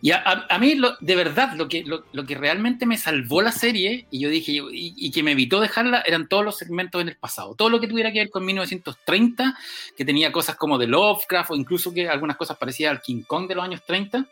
[0.00, 4.18] Y a, mí, de verdad, lo que, lo, que realmente me salvó la serie, y
[4.18, 7.54] yo dije, y, que me evitó dejarla, eran todos los segmentos en el pasado.
[7.54, 9.56] Todo lo que tuviera que ver con 1930,
[9.96, 13.46] que tenía cosas como de Lovecraft, o incluso que algunas cosas parecían al King Kong
[13.46, 14.26] de los años 30.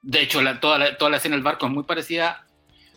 [0.00, 2.45] De hecho, toda, la, toda la escena del barco es muy parecida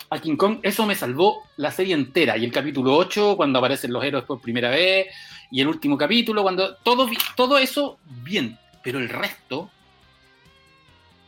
[0.10, 2.38] a King Kong, eso me salvó la serie entera.
[2.38, 5.08] Y el capítulo 8, cuando aparecen los héroes por primera vez,
[5.52, 8.58] y el último capítulo, cuando todo, todo eso, bien.
[8.84, 9.70] Pero el resto,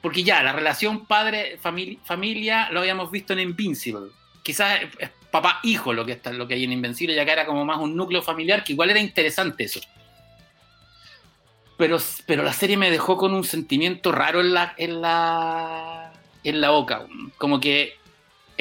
[0.01, 4.11] porque ya, la relación padre-familia lo habíamos visto en Invincible.
[4.41, 7.63] Quizás es papá-hijo lo que, está, lo que hay en Invencible, ya que era como
[7.65, 9.79] más un núcleo familiar, que igual era interesante eso.
[11.77, 16.13] Pero, pero la serie me dejó con un sentimiento raro en la, en la,
[16.43, 17.05] en la boca.
[17.37, 18.00] Como que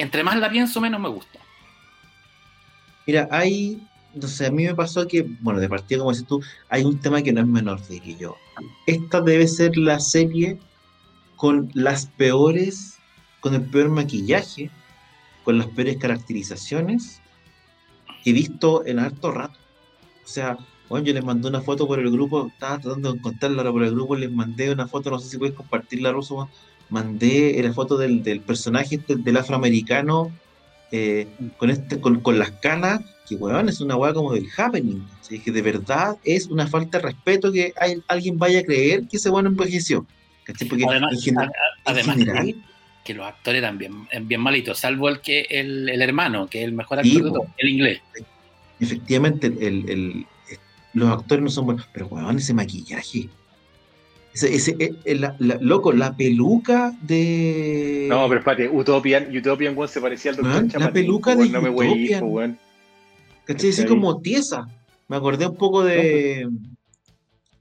[0.01, 1.39] entre más la pienso, menos me gusta.
[3.07, 3.81] Mira, hay,
[4.13, 6.99] no sé, a mí me pasó que, bueno, de partida, como dices tú, hay un
[6.99, 8.37] tema que no es menor, diría yo.
[8.85, 10.59] Esta debe ser la serie
[11.35, 12.97] con las peores,
[13.39, 14.69] con el peor maquillaje,
[15.43, 17.21] con las peores caracterizaciones
[18.23, 19.57] que he visto en harto rato.
[20.23, 23.71] O sea, bueno, yo les mandé una foto por el grupo, estaba tratando de encontrarla
[23.71, 26.49] por el grupo, les mandé una foto, no sé si puedes compartirla, Ruso,
[26.91, 30.31] mandé la foto del, personaje este, del afroamericano
[30.91, 31.25] eh,
[31.57, 35.01] con, este, con, las canas, que weón, es una weá como del happening.
[35.29, 39.15] Que de verdad es una falta de respeto que hay, alguien vaya a creer que
[39.15, 40.05] ese weón envejeció.
[40.45, 40.85] Porque
[41.85, 42.17] además,
[43.05, 46.73] que, los actores eran bien, bien malitos, salvo el que el, hermano, que es el
[46.73, 48.01] mejor actor de todo, el inglés.
[48.81, 50.25] Efectivamente, el,
[50.93, 53.29] los actores no son buenos, pero weón, ese maquillaje
[54.33, 58.07] ese, ese, eh, la, loco, la peluca de.
[58.09, 61.69] No, pero espérate, Utopian, Utopian One se parecía al Doctor La peluca de no me
[61.69, 62.57] Utopian.
[63.43, 63.71] ¿Cachai?
[63.71, 64.67] Así como tiesa.
[65.09, 66.49] Me acordé un poco de.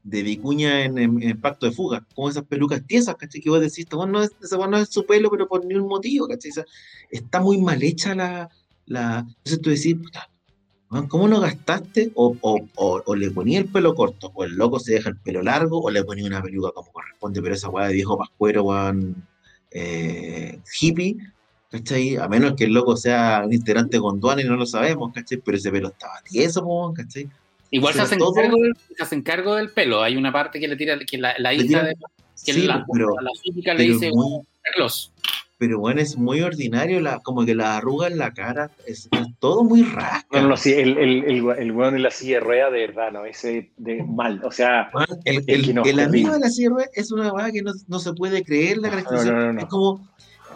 [0.04, 3.40] de Vicuña en, en, Pacto de Fuga, como esas pelucas tiesas, ¿cachai?
[3.40, 6.52] Que vos decís, no es, esa no es su pelo, pero por ningún motivo, ¿cachai?
[7.10, 8.48] está muy mal hecha la.
[8.86, 9.26] la...
[9.26, 9.96] Entonces tú decís,
[11.08, 12.10] ¿Cómo no gastaste?
[12.14, 12.34] O,
[13.14, 16.02] le ponía el pelo corto, o el loco se deja el pelo largo, o le
[16.02, 19.24] ponía una peluca como corresponde, pero esa weá de viejo pascuero, weón,
[19.70, 21.16] eh, hippie,
[21.70, 22.16] ¿cachai?
[22.16, 25.38] A menos que el loco sea un integrante con Duane y no lo sabemos, ¿cachai?
[25.38, 27.28] Pero ese pelo estaba tieso, ¿cachai?
[27.70, 28.18] Igual se hacen,
[29.22, 31.94] cargo del, pelo, hay una parte que le tira, que la, hija de...
[32.44, 34.10] Que la, la física le dice,
[34.62, 35.12] Carlos,
[35.60, 39.62] pero bueno, es muy ordinario, la, como que la arruga en la cara, es, todo
[39.62, 40.40] muy rasca.
[40.40, 43.12] No, no, sí, el, el, el, el bueno en la silla de rueda, de verdad,
[43.12, 44.90] no, ese de mal, o sea...
[45.26, 48.14] el, el, amigo de la silla de rueda es una cosa que no, no, se
[48.14, 50.08] puede creer la caracterización, es como,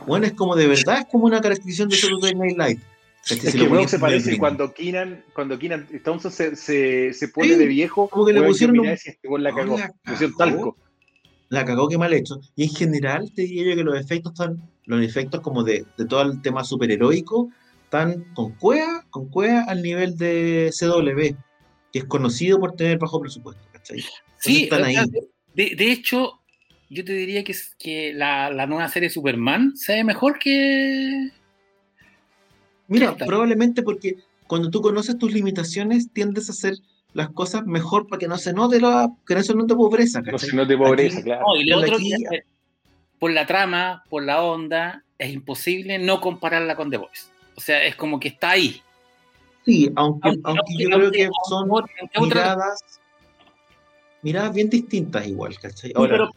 [0.07, 2.81] bueno, es como de verdad, es como una caracterización de Saturday Night Live.
[3.29, 7.49] Es Si que ponías se parece cuando Keenan, cuando Keenan Thompson se, se, se pone
[7.49, 9.79] Sí, de viejo, como que le weón, pusieron un- si este weón la No, cagó.
[9.79, 10.51] la pusieron cagó.
[10.51, 10.77] talco.
[11.51, 12.41] La cagó que mal hecho.
[12.57, 16.05] Y en general te diría yo que los efectos están, los efectos como de, de
[16.07, 17.51] todo el tema superheroico,
[17.85, 21.37] están con cueva, con cueva al nivel de CW,
[21.93, 24.05] que es conocido por tener bajo presupuesto, ¿cachai?
[24.39, 24.97] Sí, están ahí.
[25.55, 26.41] de, de hecho,
[26.91, 31.31] yo te diría que, es- que la, la nueva serie Superman se ve mejor que.
[32.89, 34.17] Mira, probablemente porque
[34.47, 36.75] cuando tú conoces tus limitaciones, tiendes a hacer
[37.15, 40.39] las cosas mejor para que no se note la, que no se note pobreza, No
[40.39, 41.45] se note pobreza, Aquí- claro.
[41.47, 42.43] No, y lo otro aquí- que
[43.19, 47.27] por la trama, por la onda, es imposible no compararla con The Voice.
[47.57, 48.83] O sea, es como que está ahí.
[49.65, 51.71] Sí, aunque, Aunque- aunque yo creo que son
[52.21, 52.83] miradas,
[54.23, 55.91] miradas bien distintas igual, ¿cachai?
[55.91, 56.29] Sí, Ahora,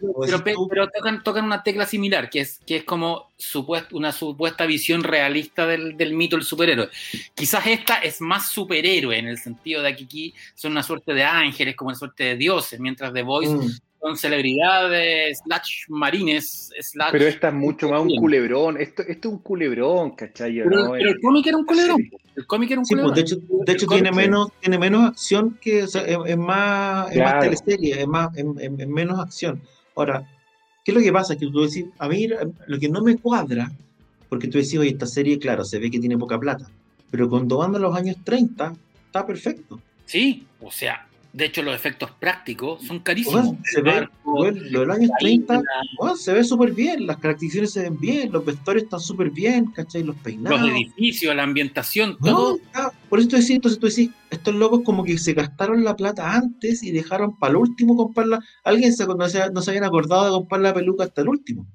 [0.43, 5.03] pero, tocan, tocan una tecla similar, que es, que es como supuest- una supuesta visión
[5.03, 6.89] realista del, del mito del superhéroe.
[7.33, 11.23] Quizás esta es más superhéroe en el sentido de que aquí son una suerte de
[11.23, 17.09] ángeles, como una suerte de dioses, mientras The Voice mm, son celebridades, slash marines, slash...
[17.11, 18.77] Pero esta es mucho más un culebrón.
[18.79, 20.57] Esto, esto es un culebrón, ¿cachai?
[20.63, 20.91] Pero, ¿no?
[20.91, 22.09] pero el cómic era un culebrón.
[22.35, 23.15] El cómic era un Sí, pues, culebrón.
[23.15, 27.11] de hecho, de hecho tiene menos, tiene menos acción que, o sea, es, es más,
[27.11, 29.61] es más teleserie, es más, es, es- es menos acción.
[29.95, 30.23] Ahora,
[30.85, 31.35] ¿qué es lo que pasa?
[31.35, 32.27] Que tú decís, a mí
[32.67, 33.71] lo que no me cuadra,
[34.29, 36.69] porque tú decís, oye, esta serie, claro, se ve que tiene poca plata,
[37.09, 38.75] pero cuando van a los años 30,
[39.07, 39.81] está perfecto.
[40.05, 43.45] Sí, o sea, de hecho los efectos prácticos son carísimos.
[43.45, 45.65] Bueno, se ve, barco, bueno, lo de los años la 30, isla,
[45.99, 49.65] bueno, se ve súper bien, las caracterizaciones se ven bien, los vestuarios están súper bien,
[49.67, 50.03] ¿cachai?
[50.03, 50.61] Los peinados.
[50.61, 52.59] los edificios, la ambientación, todo.
[53.09, 56.33] por eso tú decís, entonces tú decís, estos locos como que se gastaron la plata
[56.33, 58.39] antes y dejaron para el último comprarla.
[58.63, 61.67] Alguien se, no, se, no se habían acordado de comprar la peluca hasta el último.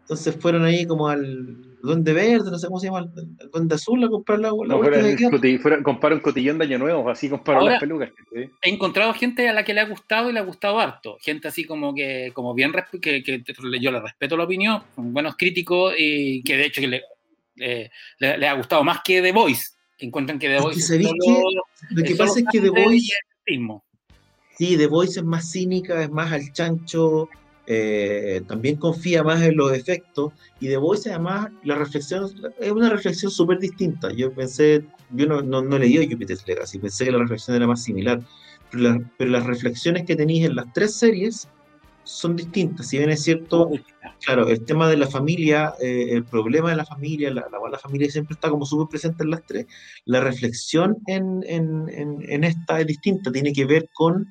[0.00, 3.10] Entonces fueron ahí como al Duende Verde, no sé cómo se llama,
[3.52, 7.10] Duende Azul a comprar la, la No, fuera, que compara un cotillón de año nuevo,
[7.10, 8.10] así comparo Ahora- las pelucas.
[8.32, 8.48] ¿sí?
[8.62, 11.18] He encontrado gente a la que le ha gustado y le ha gustado harto.
[11.20, 13.42] Gente así como que, como bien, que, que
[13.80, 17.02] yo le respeto la opinión, son buenos críticos y que de hecho que le,
[17.58, 19.72] eh, le, le ha gustado más que The Voice.
[19.98, 22.46] Que encuentran que The Es que Voice es ¿sabéis solo- Lo que es pasa es
[22.50, 23.12] que The Voice,
[24.56, 27.28] sí, The Voice es más cínica, es más al chancho,
[27.66, 32.24] eh, también confía más en los efectos y The Voice además la reflexión
[32.58, 34.12] es una reflexión súper distinta.
[34.12, 37.82] Yo pensé, yo no, no, no leí Jupiter's Legacy, pensé que la reflexión era más
[37.82, 38.20] similar,
[38.70, 41.46] pero, la- pero las reflexiones que tenéis en las tres series
[42.04, 42.88] son distintas.
[42.88, 43.70] Si bien es cierto,
[44.24, 47.78] claro, el tema de la familia, eh, el problema de la familia, la, la, la
[47.78, 49.66] familia siempre está como súper presente en las tres.
[50.04, 54.26] La reflexión en, en, en, en esta es distinta, tiene que ver con,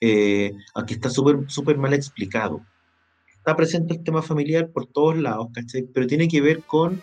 [0.00, 2.60] eh, aquí está súper súper mal explicado.
[3.32, 5.82] Está presente el tema familiar por todos lados, ¿cachai?
[5.92, 7.00] Pero tiene que ver con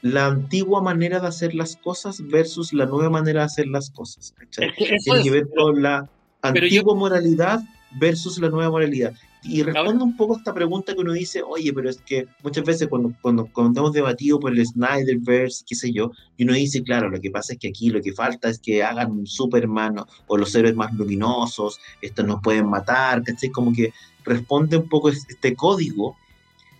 [0.00, 4.34] la antigua manera de hacer las cosas versus la nueva manera de hacer las cosas,
[4.36, 4.68] ¿cachai?
[4.68, 6.08] Es que tiene es, que ver con la
[6.42, 7.60] antigua moralidad
[7.98, 9.14] versus la nueva moralidad.
[9.44, 12.64] Y responde un poco a esta pregunta que uno dice, oye, pero es que muchas
[12.64, 16.82] veces cuando, cuando, cuando hemos debatido por el Snyderverse, qué sé yo, y uno dice,
[16.84, 19.98] claro, lo que pasa es que aquí lo que falta es que hagan un Superman
[19.98, 23.50] o, o los héroes más luminosos, estos nos pueden matar, ¿cachai?
[23.50, 23.92] Como que
[24.24, 26.16] responde un poco es- este código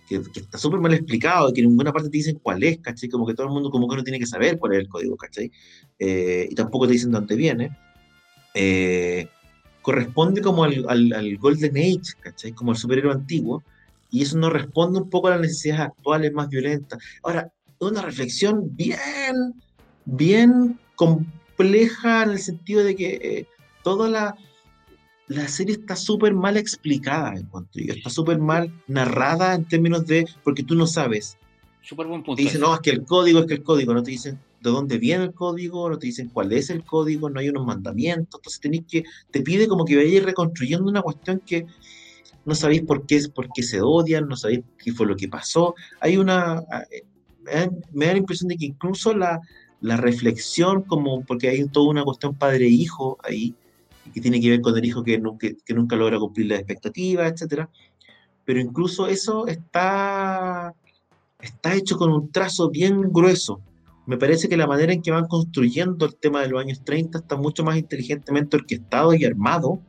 [0.07, 2.79] que, que está súper mal explicado y que en ninguna parte te dicen cuál es,
[2.79, 3.09] ¿cachai?
[3.09, 5.17] Como que todo el mundo como que uno tiene que saber cuál es el código,
[5.17, 5.51] ¿cachai?
[5.99, 7.75] Eh, y tampoco te dicen dónde viene.
[8.53, 9.27] Eh,
[9.83, 12.53] corresponde como al, al, al Golden Age, ¿cachai?
[12.53, 13.61] Como al superhéroe antiguo,
[14.09, 16.99] y eso no responde un poco a las necesidades actuales más violentas.
[17.21, 19.53] Ahora, una reflexión bien,
[20.05, 23.47] bien compleja en el sentido de que eh,
[23.83, 24.35] toda la,
[25.27, 30.07] la serie está súper mal explicada, en cuanto yo, está súper mal narrada en términos
[30.07, 31.37] de, porque tú no sabes.
[31.81, 32.37] Súper buen punto.
[32.37, 34.69] Te dicen, no, es que el código es que el código, no te dicen de
[34.71, 38.39] dónde viene el código, no te dicen cuál es el código, no hay unos mandamientos,
[38.39, 41.65] entonces tenéis que, te pide como que vayáis reconstruyendo una cuestión que
[42.45, 45.75] no sabéis por qué, por qué se odian, no sabéis qué fue lo que pasó.
[45.99, 46.59] Hay una,
[46.91, 47.03] eh,
[47.43, 49.39] me da, me da la impresión de que incluso la,
[49.81, 53.53] la reflexión, como, porque hay toda una cuestión padre-hijo ahí,
[54.13, 57.31] que tiene que ver con el hijo que nunca, que nunca logra cumplir las expectativas,
[57.31, 57.69] etcétera.
[58.45, 60.73] Pero incluso eso está,
[61.39, 63.61] está hecho con un trazo bien grueso.
[64.05, 67.19] Me parece que la manera en que van construyendo el tema de los años 30
[67.19, 69.79] está mucho más inteligentemente orquestado y armado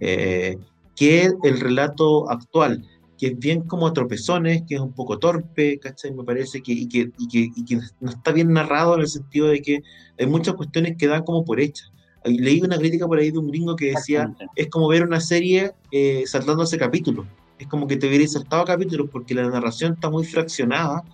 [0.00, 0.58] eh,
[0.96, 2.84] que el relato actual,
[3.16, 6.12] que es bien como a tropezones, que es un poco torpe, ¿cachai?
[6.12, 9.08] Me parece que y, que, y, que, y que no está bien narrado en el
[9.08, 9.82] sentido de que
[10.18, 11.92] hay muchas cuestiones que dan como por hechas.
[12.24, 15.72] Leí una crítica por ahí de un gringo que decía, es como ver una serie
[15.92, 17.26] eh, saltándose capítulos.
[17.58, 21.04] Es como que te hubierais saltado capítulos porque la narración está muy fraccionada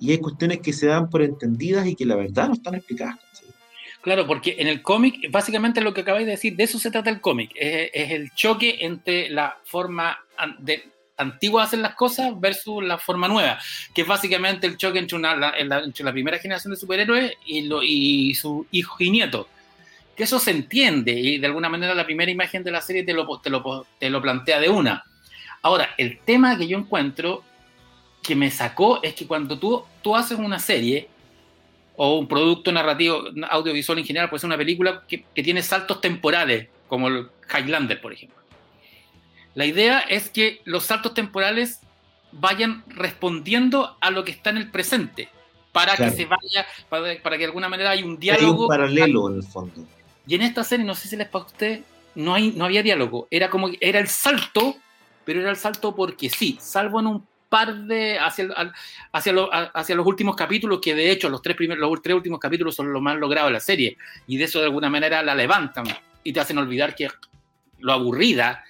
[0.00, 3.18] y hay cuestiones que se dan por entendidas y que la verdad no están explicadas.
[4.00, 7.10] Claro, porque en el cómic, básicamente lo que acabáis de decir, de eso se trata
[7.10, 10.18] el cómic, es, el choque entre la forma
[10.58, 10.84] de,
[11.18, 13.58] antigua de hacer las cosas versus la forma nueva,
[13.94, 17.62] que es básicamente el choque entre, una, la, entre la primera generación de superhéroes y,
[17.62, 19.48] lo, y su hijo y nieto.
[20.16, 23.12] Que eso se entiende y de alguna manera la primera imagen de la serie te
[23.12, 25.04] lo, te lo, te lo plantea de una.
[25.60, 27.44] Ahora, el tema que yo encuentro
[28.22, 31.08] que me sacó es que cuando tú, tú haces una serie
[31.96, 36.68] o un producto narrativo audiovisual en general, puede ser una película que, tiene saltos temporales,
[36.88, 38.38] como el Highlander, por ejemplo.
[39.54, 41.80] La idea es que los saltos temporales
[42.32, 45.28] vayan respondiendo a lo que está en el presente,
[45.72, 48.46] para que se vaya, para, que de alguna manera haya un diálogo.
[48.46, 49.86] Hay un paralelo en el fondo.
[50.26, 51.80] Y en esta serie, no sé si les pasa a usted,
[52.14, 54.76] no, hay, no había diálogo, era como era el salto,
[55.24, 58.48] pero era el salto porque sí, salvo en un par de hacia,
[59.12, 59.34] hacia,
[59.74, 62.92] hacia los últimos capítulos, que de hecho los tres, primeros, los tres últimos capítulos son
[62.92, 65.84] los más logrados de la serie, y de eso de alguna manera la levantan
[66.22, 67.08] y te hacen olvidar que
[67.80, 68.64] lo aburrida,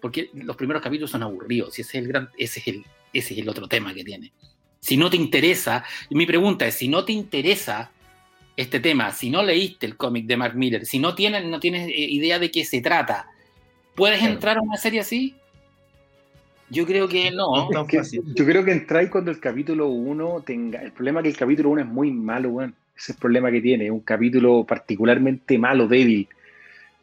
[0.00, 3.34] porque los primeros capítulos son aburridos, y ese es el, gran, ese es el, ese
[3.34, 4.32] es el otro tema que tiene.
[4.80, 7.92] Si no te interesa, mi pregunta es, si no te interesa
[8.56, 11.88] este tema, si no leíste el cómic de Mark Miller, si no tienes, no tienes
[11.88, 13.28] eh, idea de qué se trata,
[13.94, 15.36] ¿puedes entrar a una serie así?
[16.68, 17.70] Yo creo que no.
[17.70, 20.82] yo creo que entráis cuando el capítulo 1 tenga.
[20.82, 22.74] El problema es que el capítulo 1 es muy malo, weón.
[22.96, 23.90] Ese es el problema que tiene.
[23.90, 26.28] Un capítulo particularmente malo, débil.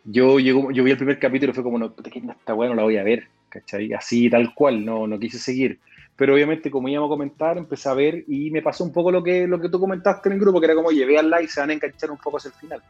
[0.06, 2.84] Yo, yo, yo vi el primer capítulo y fue como, no, esta weá no la
[2.84, 3.93] voy a ver, ¿cachai?
[3.93, 5.80] Así, tal cual, no, no quise seguir.
[6.17, 9.23] Pero obviamente, como íbamos a comentar, empecé a ver y me pasó un poco lo
[9.23, 11.62] que, lo que tú comentaste en el grupo, que era como, llevé al like, se
[11.62, 12.84] van a enganchar un poco hacia el final.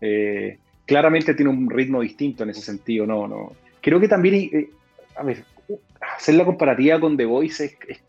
[0.00, 3.52] Eh, claramente tiene un ritmo distinto en ese sentido, no, no.
[3.80, 4.70] Creo que también, eh,
[5.16, 5.44] a ver,
[6.00, 8.00] hacer la comparativa con The Voice es,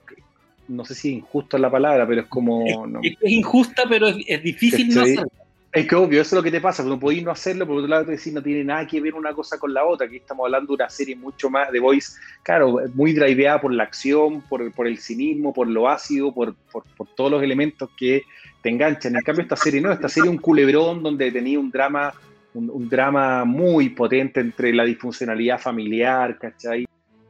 [0.68, 2.66] no sé si injusto es la palabra, pero es como...
[3.02, 5.32] Es, injusta, pero es, difícil no hacerlo.
[5.72, 7.88] Es que obvio, eso es lo que te pasa, no podéis no hacerlo, por otro
[7.88, 10.46] lado te decís, no tiene nada que ver una cosa con la otra, aquí estamos
[10.46, 14.72] hablando de una serie mucho más de Voice, claro, muy driveada por la acción, por,
[14.72, 18.24] por el cinismo, por lo ácido, por, por, por, todos los elementos que
[18.64, 19.18] te enganchan.
[19.18, 22.14] En cambio, esta serie no, esta serie es un culebrón donde tenía un drama,
[22.54, 26.88] un, un drama muy potente entre la disfuncionalidad familiar, ¿cachai?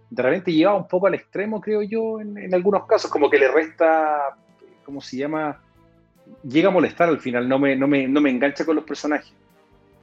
[0.09, 3.49] De repente lleva un poco al extremo, creo yo, en, algunos casos, como que le
[3.49, 4.37] resta,
[4.85, 5.59] ¿cómo se llama?
[6.43, 9.33] Llega a molestar al final, no me, no me, no me engancha con los personajes.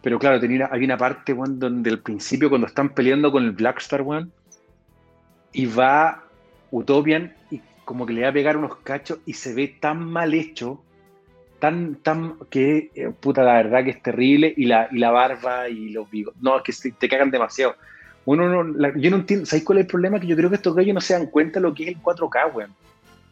[0.03, 3.53] Pero claro, tenía, hay una parte, one, donde al principio, cuando están peleando con el
[3.53, 4.29] Blackstar, One,
[5.53, 6.25] y va
[6.71, 10.35] Utopian y como que le va a pegar unos cachos y se ve tan mal
[10.35, 10.83] hecho,
[11.59, 15.69] tan, tan, que, eh, puta, la verdad que es terrible, y la, y la barba
[15.71, 17.77] y los bigotes, no, es que te cagan demasiado
[18.27, 20.19] uno no, yo no entiendo, ¿sabéis cuál es el problema?
[20.19, 22.03] Que yo creo que estos gallos no se dan cuenta de lo que es el
[22.03, 22.75] 4K, weón.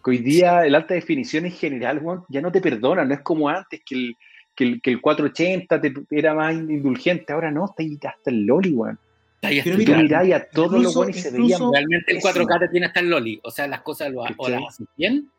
[0.04, 3.20] Que hoy día el alta definición en general, weón, ya no te perdona, no es
[3.20, 4.16] como antes que el,
[4.54, 8.44] que el, que el 480 te, era más indulgente, ahora no, está ahí hasta el
[8.44, 8.98] Loli, weón.
[9.40, 11.60] Pero mira, y a todos los buenos se veían.
[11.72, 14.62] Realmente el 4K te tiene hasta el Loli, o sea, las cosas lo, o las
[14.68, 15.30] hacen bien.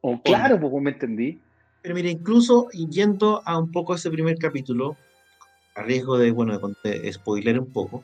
[0.00, 1.40] O, claro, pues me entendí.
[1.82, 4.96] Pero mira, incluso yendo a un poco ese primer capítulo,
[5.76, 8.02] a riesgo de, bueno, de spoiler un poco,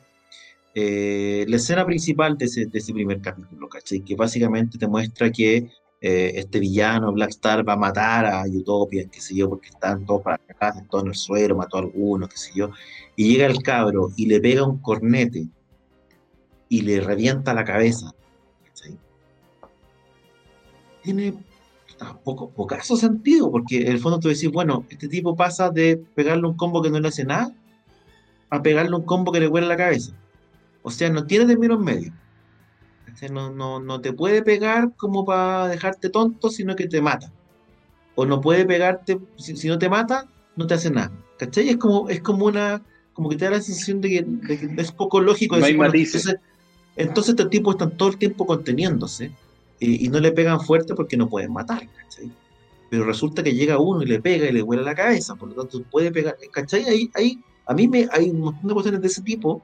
[0.75, 4.01] eh, la escena principal de ese, primer capítulo, ¿cachai?
[4.01, 9.21] Que básicamente te muestra que eh, este villano, Blackstar, va a matar a Utopia, qué
[9.21, 12.29] sé yo, porque están todos para acá, están todos en el suelo, mató a algunos,
[12.29, 12.71] qué sé yo,
[13.17, 15.49] y llega el cabro y le pega un cornete
[16.69, 18.15] y le revienta la cabeza,
[18.65, 18.99] ¿cachai?
[21.03, 21.35] Tiene
[22.25, 26.47] poco, pocaso sentido, porque en el fondo tú decís, bueno, este tipo pasa de pegarle
[26.47, 27.55] un combo que no le hace nada
[28.51, 30.15] a pegarle un combo que le huele la cabeza.
[30.83, 32.13] O sea, no tiene términos medios.
[33.31, 37.31] No, no, no te puede pegar como para dejarte tonto, sino que te mata.
[38.15, 41.13] O no puede pegarte, si, no te mata, no te hace nada.
[41.39, 41.69] ¿Cachai?
[41.69, 45.21] Es como, es como una, como que te da la sensación de que, es poco
[45.21, 45.57] lógico.
[45.57, 46.37] No entonces,
[46.97, 49.33] entonces estos tipos están todo el tiempo conteniéndose
[49.79, 52.31] y, no le pegan fuerte porque no pueden matar, ¿cachai?
[52.91, 55.55] Pero resulta que llega uno y le pega y le huele la cabeza, por lo
[55.55, 56.85] tanto puede pegar, ¿cachai?
[56.85, 59.63] Ahí, ahí, a mí me, hay un montón de cuestiones de ese tipo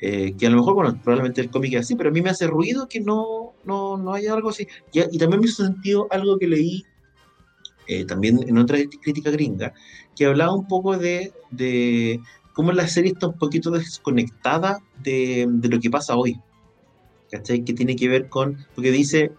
[0.00, 2.30] eh, que a lo mejor, bueno, probablemente el cómic es así, pero a mí me
[2.30, 4.66] hace ruido que no, no, no haya algo así.
[4.92, 6.84] Y, también me hizo sentido algo que leí
[7.86, 9.72] eh, también en otra crítica gringa,
[10.16, 12.20] que hablaba un poco de, de
[12.54, 16.40] cómo la serie está un poquito desconectada de, de lo que pasa hoy.
[17.30, 17.64] ¿Cachai?
[17.64, 19.32] Que tiene que ver con, porque dice,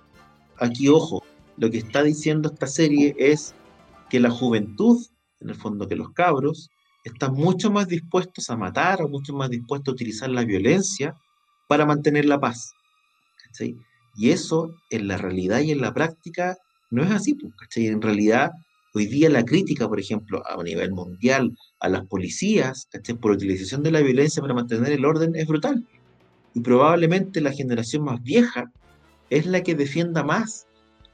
[0.58, 1.24] aquí ojo,
[1.58, 3.56] lo que está diciendo esta serie es
[4.10, 5.06] que la juventud,
[5.39, 6.70] en el fondo que los cabros,
[7.06, 11.16] están mucho más dispuestos a matar o mucho más dispuestos a utilizar la violencia
[11.68, 12.74] para mantener la paz.
[14.18, 16.58] Y eso en la realidad y en la práctica
[16.91, 17.88] No es así, pues, ¿cachai?
[17.88, 18.51] En realidad,
[18.93, 23.16] hoy día la crítica, por ejemplo, a nivel mundial, a las policías, ¿cachai?
[23.16, 25.86] Por utilización de la violencia para mantener el orden es brutal.
[26.53, 28.72] Y probablemente la generación más vieja
[29.30, 30.68] es la que defienda más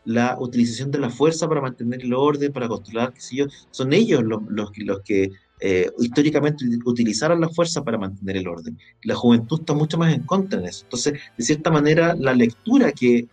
[0.03, 3.45] la utilización de la fuerza para mantener el orden, para controlar, qué sé yo.
[3.71, 5.31] Son ellos los, los, los que
[5.63, 8.79] eh, históricamente utilizaron la fuerza para mantener el orden.
[9.03, 10.85] La juventud está mucho más en contra de eso.
[10.85, 13.27] Entonces, de cierta manera, la lectura que,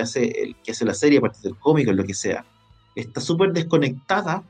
[0.00, 2.44] hace, que hace la serie a partir del cómico, lo que sea,
[2.96, 4.42] está súper desconectada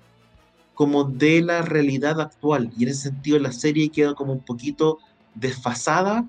[0.72, 2.70] como de la realidad actual.
[2.79, 4.99] Y en ese sentido, la serie queda como un poquito
[5.35, 6.24] desfasada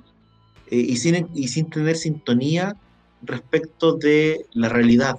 [0.70, 2.76] eh, y, sin, y sin tener sintonía
[3.22, 5.18] respecto de la realidad.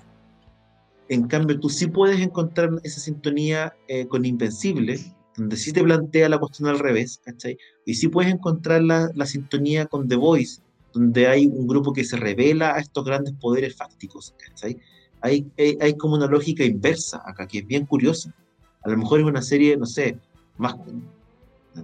[1.09, 5.01] En cambio, tú sí puedes encontrar esa sintonía eh, con Invencible,
[5.37, 7.57] donde sí te plantea la cuestión al revés, ¿cachai?
[7.85, 10.61] Y sí puedes encontrar la, la, sintonía con The Voice,
[10.93, 14.79] donde hay un grupo que se revela a estos grandes poderes fácticos, ¿cachai?
[15.23, 18.35] Hay, hay, hay, como una lógica inversa acá, que es bien curiosa.
[18.83, 20.19] A lo mejor es una serie, no sé,
[20.57, 20.75] más,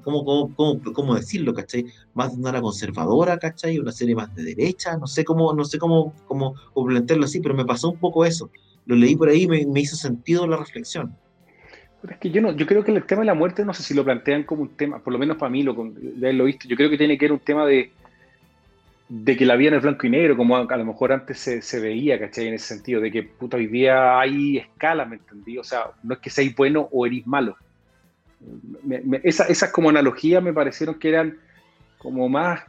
[0.02, 1.86] ¿cómo, cómo, cómo, cómo decirlo, cachai?
[2.14, 3.78] Más de una conservadora, cachai?
[3.78, 7.40] Una serie más de derecha, no sé cómo, no sé cómo, cómo, cómo plantearlo así,
[7.40, 8.50] pero me pasó un poco eso.
[8.86, 11.16] Lo leí por ahí y me, me hizo sentido la reflexión.
[12.10, 13.94] Es que yo no, yo creo que el tema de la muerte, no sé si
[13.94, 16.76] lo plantean como un tema, por lo menos para mí, lo, de haberlo visto, yo
[16.76, 17.90] creo que tiene que ver un tema de,
[19.08, 21.38] de que la vida no es blanco y negro, como a, a lo mejor antes
[21.38, 22.48] se, se, veía, ¿cachai?
[22.48, 25.58] En ese sentido, de que puta, hoy día hay escalas, ¿me entendí?
[25.58, 27.56] O sea, no es que seáis bueno o eres malo.
[28.82, 31.38] Me, me, esa, esas como analogías me parecieron que eran
[31.98, 32.60] como más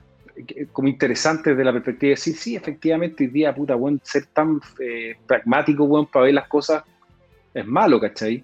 [0.71, 4.61] como interesantes de la perspectiva de decir, sí, efectivamente, hoy día, puta, bueno, ser tan
[4.79, 6.83] eh, pragmático, bueno, para ver las cosas
[7.53, 8.43] es malo, ¿cachai?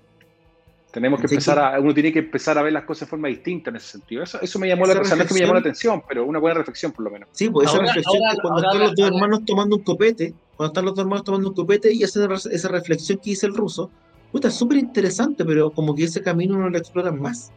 [0.94, 3.72] Tenemos que empezar a, uno tiene que empezar a ver las cosas de forma distinta
[3.72, 4.22] en ese sentido.
[4.22, 6.38] Eso, eso me llamó la atención, no es que me llamó la atención, pero una
[6.38, 7.30] buena reflexión por lo menos.
[7.32, 9.82] Sí, pues esa ahora, reflexión ahora, que cuando ahora, están los dos hermanos tomando un
[9.82, 13.48] copete, cuando están los dos hermanos tomando un copete y hacen esa reflexión que dice
[13.48, 13.90] el ruso,
[14.32, 17.52] puta, es súper interesante, pero como que ese camino no lo exploran más.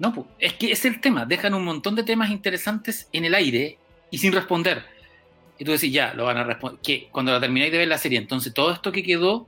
[0.00, 3.36] No, pues, es que es el tema, dejan un montón de temas interesantes en el
[3.36, 3.78] aire
[4.10, 4.82] y sin responder.
[5.56, 6.80] Y tú decís, ya, lo van a responder.
[6.82, 9.46] Que cuando la termináis de ver la serie, entonces todo esto que quedó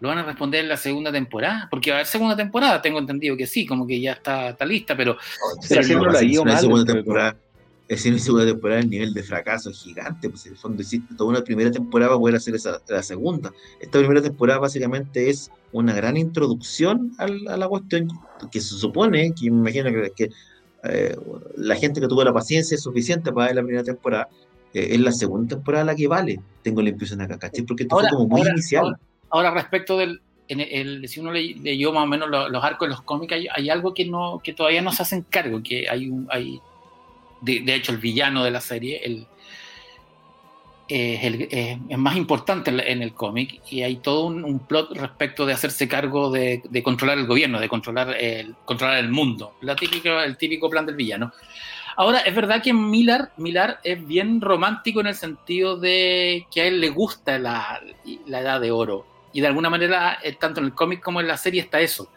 [0.00, 2.98] lo van a responder en la segunda temporada, porque va a haber segunda temporada, tengo
[2.98, 5.16] entendido que sí, como que ya está, está lista, pero...
[5.68, 7.36] pero no, no, la si segunda temporada,
[7.88, 11.30] una segunda temporada, el nivel de fracaso es gigante, pues en el fondo hiciste toda
[11.30, 13.52] una primera temporada para poder hacer esa, la segunda.
[13.80, 18.08] Esta primera temporada básicamente es una gran introducción a, a la cuestión
[18.50, 20.30] que se supone, que me imagino que, que
[20.84, 21.16] eh,
[21.56, 24.28] la gente que tuvo la paciencia es suficiente para ver la primera temporada,
[24.72, 27.64] eh, es la segunda temporada la que vale, tengo la impresión acá, ¿cachai?
[27.64, 28.84] Porque esto ahora, fue como muy ahora, inicial.
[28.84, 29.00] Ahora,
[29.30, 30.20] Ahora, respecto del.
[30.48, 33.94] En el, si uno leyó más o menos los, arcos de los cómics, hay, algo
[33.94, 36.26] que, no, que todavía no se hacen cargo, que hay un.
[36.28, 36.60] Hay,
[37.40, 39.26] de, hecho, el villano de la serie el,
[40.88, 46.30] es, más importante en, el cómic y hay todo un, plot respecto de hacerse cargo
[46.30, 49.54] de, de, controlar el gobierno, de controlar el, controlar el mundo.
[49.60, 51.32] La típica, el típico plan del villano.
[51.96, 56.66] Ahora, es verdad que Millar, Millar es bien romántico en el sentido de que a
[56.66, 57.80] él le gusta la,
[58.26, 61.28] la edad de oro y de alguna manera, eh, tanto en el cómic como en
[61.28, 62.10] la serie está eso.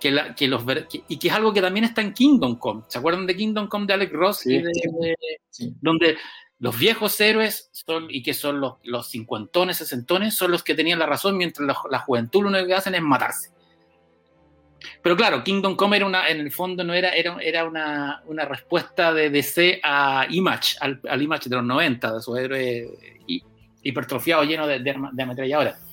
[0.00, 2.82] Que, la, que los que, y que es algo que también está en Kingdom Come.
[2.88, 4.38] ¿Se acuerdan de Kingdom Come de Alex Ross?
[4.38, 5.16] Sí, de, de,
[5.50, 5.74] sí.
[5.80, 6.16] Donde
[6.58, 10.98] los viejos héroes son, y que son los, los cincuentones, sesentones, son los que tenían
[10.98, 13.50] la razón, mientras la, la, juventud lo único que hacen es matarse.
[15.02, 18.44] Pero claro, Kingdom Come era una, en el fondo no era, era, era una, una
[18.44, 22.88] respuesta de DC a Image, al, al Image de los 90, de su héroe
[23.82, 25.89] hipertrofiado lleno de, de, de ametralladoras.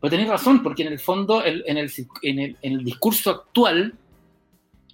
[0.00, 1.90] Pero tenéis razón, porque en el fondo, en, el,
[2.22, 3.94] en, el, en, el, discurso actual,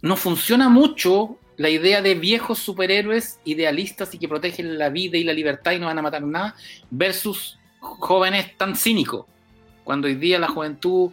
[0.02, 5.24] no funciona mucho la idea de viejos superhéroes idealistas y que protegen la vida y
[5.24, 6.56] la libertad y no van a matar nada,
[6.90, 9.26] versus jóvenes tan cínicos.
[9.84, 11.10] Cuando hoy día la juventud,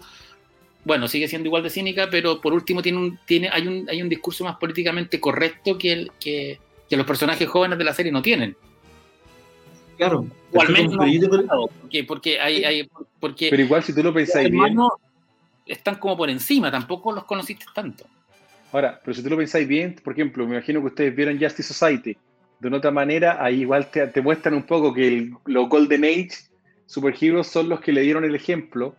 [0.86, 4.02] bueno, sigue siendo igual de cínica, pero por último tiene un, tiene, hay, un, hay
[4.02, 8.22] un discurso más políticamente correcto que, que, que los personajes jóvenes de la serie no
[8.22, 8.56] tienen.
[10.02, 10.26] Claro.
[10.52, 12.90] O al menos no, porque, porque hay, hay,
[13.20, 14.76] porque pero igual si tú lo pensáis bien
[15.64, 18.06] están como por encima tampoco los conociste tanto
[18.72, 21.72] ahora pero si tú lo pensáis bien por ejemplo me imagino que ustedes vieron Justice
[21.72, 22.18] Society
[22.60, 26.04] de una otra manera ahí igual te, te muestran un poco que el, los Golden
[26.04, 26.32] Age
[26.88, 28.96] superheroes son los que le dieron el ejemplo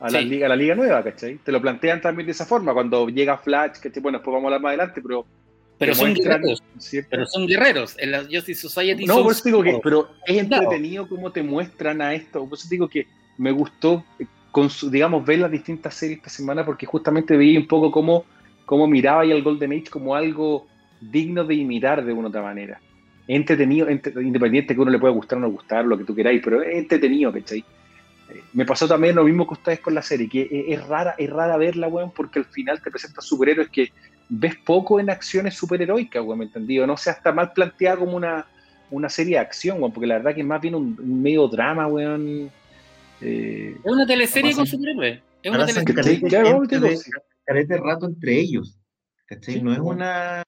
[0.00, 0.24] a la, sí.
[0.24, 1.36] liga, a la liga nueva, ¿cachai?
[1.44, 4.46] Te lo plantean también de esa forma, cuando llega Flash, que bueno, después vamos a
[4.46, 5.26] hablar más adelante, pero
[5.78, 6.62] pero son guerreros.
[6.78, 7.08] ¿cierto?
[7.10, 7.96] Pero son guerreros.
[7.98, 11.16] En la Justice Society no, por eso digo que, pero es entretenido claro.
[11.16, 12.46] cómo te muestran a esto.
[12.48, 13.06] Por eso digo que
[13.38, 14.04] me gustó,
[14.50, 18.24] con su, digamos, ver las distintas series esta semana porque justamente veía un poco cómo,
[18.64, 20.66] cómo miraba y al Golden Age como algo
[21.00, 22.80] digno de imitar de una u otra manera.
[23.28, 26.40] Entretenido, entre, independiente que uno le pueda gustar o no gustar, lo que tú queráis,
[26.42, 27.64] pero es entretenido, ¿cachai?
[28.52, 31.56] Me pasó también lo mismo que ustedes con la serie, que es, rara, es rara
[31.56, 33.92] verla, weón, porque al final te presenta superhéroes que
[34.28, 36.86] ves poco en acciones superheroicas, weón, ¿me entendido?
[36.86, 38.46] No sea hasta mal planteada como una,
[38.90, 41.86] una serie de acción, weón, porque la verdad que es más bien un, medio drama,
[41.86, 42.50] weón.
[43.20, 45.20] Eh, es una teleserie con superhéroes.
[45.42, 46.28] Es una teleserie.
[46.28, 48.78] Claro, de rato entre ellos.
[49.28, 49.62] ¿cachai?
[49.62, 50.42] no es una,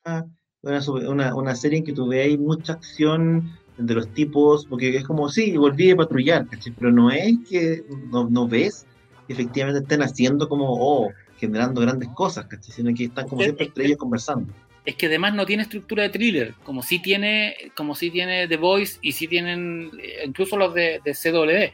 [0.62, 5.28] una, una, serie en que tú veas mucha acción de los tipos, porque es como,
[5.28, 6.72] sí, volví a patrullar, ¿cachai?
[6.78, 8.86] Pero no es que no, no ves
[9.26, 11.10] que efectivamente estén haciendo como, oh,
[11.40, 12.72] generando grandes cosas, ¿cachai?
[12.72, 14.52] Sino que están como siempre entre ellos conversando.
[14.84, 18.56] Es que además no tiene estructura de thriller, como sí tiene, como sí tiene The
[18.56, 21.72] Voice y sí tienen eh, incluso los de, de CW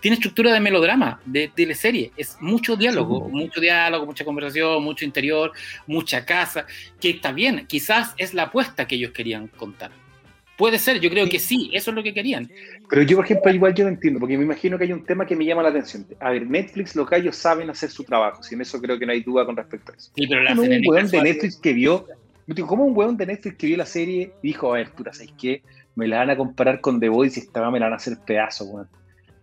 [0.00, 2.12] tiene estructura de melodrama, de teleserie.
[2.16, 5.52] Es mucho diálogo, mucho diálogo, mucha conversación, mucho interior,
[5.86, 6.66] mucha casa,
[7.00, 9.90] que está bien, quizás es la apuesta que ellos querían contar.
[10.58, 12.50] Puede ser, yo creo que sí, eso es lo que querían.
[12.90, 15.24] Pero yo, por ejemplo, igual yo no entiendo, porque me imagino que hay un tema
[15.24, 16.04] que me llama la atención.
[16.18, 19.22] A ver, Netflix, los gallos saben hacer su trabajo, en eso creo que no hay
[19.22, 20.10] duda con respecto a eso.
[20.16, 22.06] Sí, pero la un weón de Netflix que vio,
[22.66, 25.62] ¿cómo un weón de Netflix que vio la serie dijo, a ver, tú ¿sabes qué?
[25.94, 28.18] Me la van a comparar con The Voice y esta me la van a hacer
[28.26, 28.88] pedazo, weón.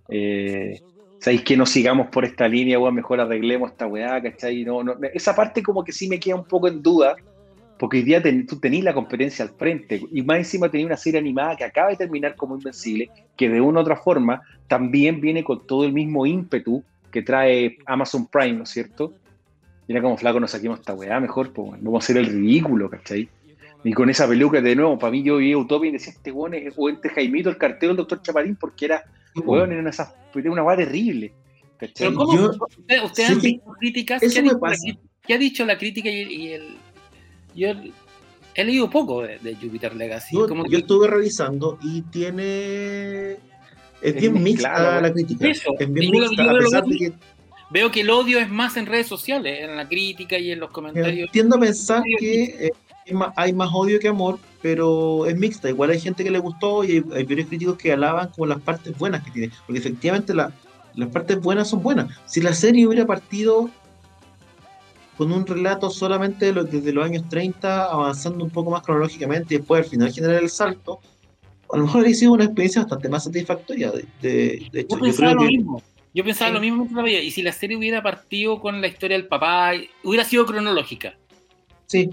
[0.10, 0.82] Eh,
[1.20, 2.94] ¿Sabéis que no sigamos por esta línea, weón?
[2.94, 4.66] Mejor arreglemos esta weá, ¿cachai?
[4.66, 7.16] No, no, esa parte como que sí me queda un poco en duda,
[7.78, 11.20] porque hoy día tú tenés la competencia al frente, y más encima tenés una serie
[11.20, 15.44] animada que acaba de terminar como Invencible, que de una u otra forma también viene
[15.44, 19.14] con todo el mismo ímpetu que trae Amazon Prime, ¿no es cierto?
[19.88, 22.90] Mira como flaco nos saquemos esta weá, mejor, pues, no vamos a hacer el ridículo,
[22.90, 23.30] ¿cachai?
[23.84, 26.56] Y con esa peluca de nuevo, para mí yo vi Utopia y decía, este weón
[26.56, 29.04] es este Jaimito, el cartero del doctor Chaparín, porque era
[29.44, 31.34] Weón, era una, una weá terrible.
[31.78, 32.52] Pero ¿cómo
[33.04, 34.22] ustedes han visto críticas?
[34.22, 34.78] ¿Qué ha, dicho la,
[35.28, 36.78] ¿Qué ha, dicho la, crítica y, el,
[37.56, 37.70] yo
[38.54, 40.36] he leído poco de, Jupiter Legacy.
[40.36, 43.38] Yo, yo estuve revisando y tiene...
[44.02, 45.48] Es, bien mixta la crítica.
[45.48, 47.14] es bien mixta, a pesar de que...
[47.72, 50.70] Veo que el odio es más en redes sociales, en la crítica y en los
[50.70, 51.32] comentarios.
[51.32, 52.72] Tiendo a pensar que
[53.36, 55.70] hay más odio que amor, pero es mixta.
[55.70, 58.98] Igual hay gente que le gustó y hay, varios críticos que alaban como las partes
[58.98, 59.54] buenas que tiene.
[59.66, 60.52] Porque efectivamente las
[61.12, 62.08] partes buenas son buenas.
[62.26, 63.70] Si la serie hubiera partido
[65.18, 69.84] con un relato solamente desde los años 30, avanzando un poco más cronológicamente y después
[69.84, 71.00] al final generar el salto,
[71.72, 73.92] a lo mejor habría sido una experiencia bastante más satisfactoria.
[74.22, 75.84] De, hecho, yo, pensaba lo mismo.
[76.14, 77.22] Yo pensaba lo mismo todavía.
[77.22, 79.72] Y si la serie hubiera partido con la historia del papá,
[80.04, 81.18] hubiera sido cronológica.
[81.88, 82.10] Sí,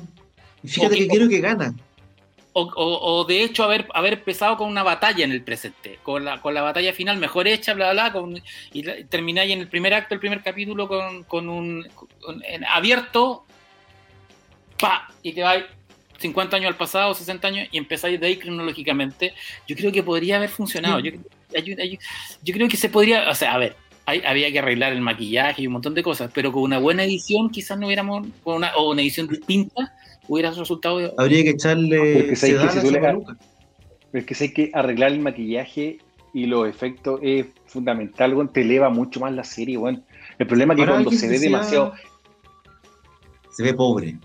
[0.64, 1.74] Fíjate que quiero que gana.
[2.54, 6.52] O, de hecho haber, haber empezado con una batalla en el presente, con la, con
[6.52, 8.42] la batalla final mejor hecha, bla, bla, bla,
[8.72, 10.86] y termináis en el primer acto, el primer capítulo
[11.26, 11.86] con, un
[12.68, 13.46] abierto,
[14.78, 15.64] pa, y te vais
[16.18, 19.34] 50 años al pasado, 60 años, y empezáis de ahí cronológicamente.
[19.66, 21.00] Yo creo que podría haber funcionado.
[21.00, 23.76] Yo, yo, creo que se podría, o sea, a ver,
[24.06, 27.50] había que arreglar el maquillaje y un montón de cosas, pero con una buena edición
[27.50, 29.94] quizás no hubiéramos, con una, o una edición distinta,
[30.28, 31.14] hubiera resultado.
[31.18, 32.32] Habría que echarle.
[32.32, 35.98] Es que sé que arreglar el maquillaje
[36.34, 40.02] y los efectos es fundamental, bueno, te eleva mucho más la serie, bueno.
[40.38, 41.92] El problema es que cuando se ve demasiado.
[43.50, 44.16] Se ve pobre.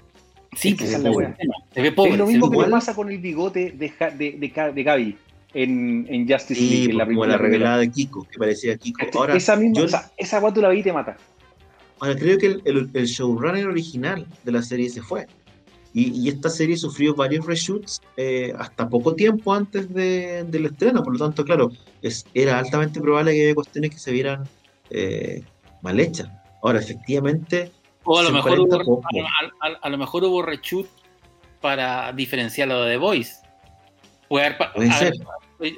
[0.55, 2.13] Sí, que se, ve pobre.
[2.13, 5.17] Es lo mismo que pasa con el bigote de, de, de, Gaby
[5.53, 6.91] en, en Justice League.
[6.91, 9.05] En la como la revelada de Kiko, que parecía Kiko.
[9.13, 11.17] Ahora, esa misma, esa, esa guatu la vi y te mata.
[11.99, 15.27] Ahora, creo que el, el, el showrunner original de la serie se fue.
[15.99, 21.17] Y, esta serie sufrió varios reshoots eh, hasta poco tiempo antes del estreno, por lo
[21.17, 21.71] tanto, claro,
[22.03, 24.47] es, era altamente probable que haya cuestiones que se vieran
[24.91, 25.43] eh,
[25.81, 26.29] mal hechas.
[26.61, 27.71] Ahora, efectivamente...
[28.03, 29.01] O a lo, mejor hubo,
[29.81, 30.87] a, lo mejor hubo reshoot
[31.61, 33.33] para diferenciarlo de The Voice.
[34.27, 34.55] Puede,
[34.91, 35.13] ser.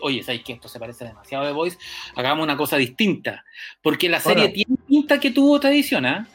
[0.01, 1.78] Oye, ¿sabes que esto se parece demasiado a The Voice?
[2.15, 3.45] Hagamos una cosa distinta.
[3.82, 6.28] Porque la serie tiene pinta que tuvo otra edición, ¿ah?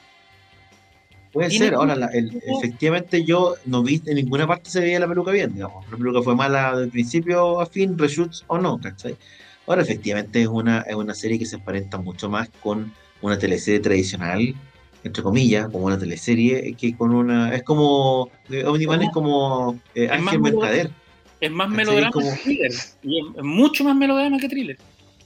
[1.35, 5.53] Puede ser, ahora efectivamente yo no vi en ninguna parte se veía la peluca bien,
[5.53, 5.85] digamos.
[5.91, 9.16] La peluca fue mala de principio a fin, reshoots o no, ¿cachai?
[9.66, 13.80] Ahora efectivamente es una, es una serie que se emparenta mucho más con una teleserie
[13.80, 14.55] tradicional,
[15.03, 17.53] entre comillas, como una teleserie, que con una.
[17.53, 18.30] Es como.
[18.49, 20.93] Eh, Omniman es como eh, Ángel Mercader.
[21.41, 22.72] Es más melodrama que thriller.
[23.03, 24.78] Y es mucho más melodrama que thriller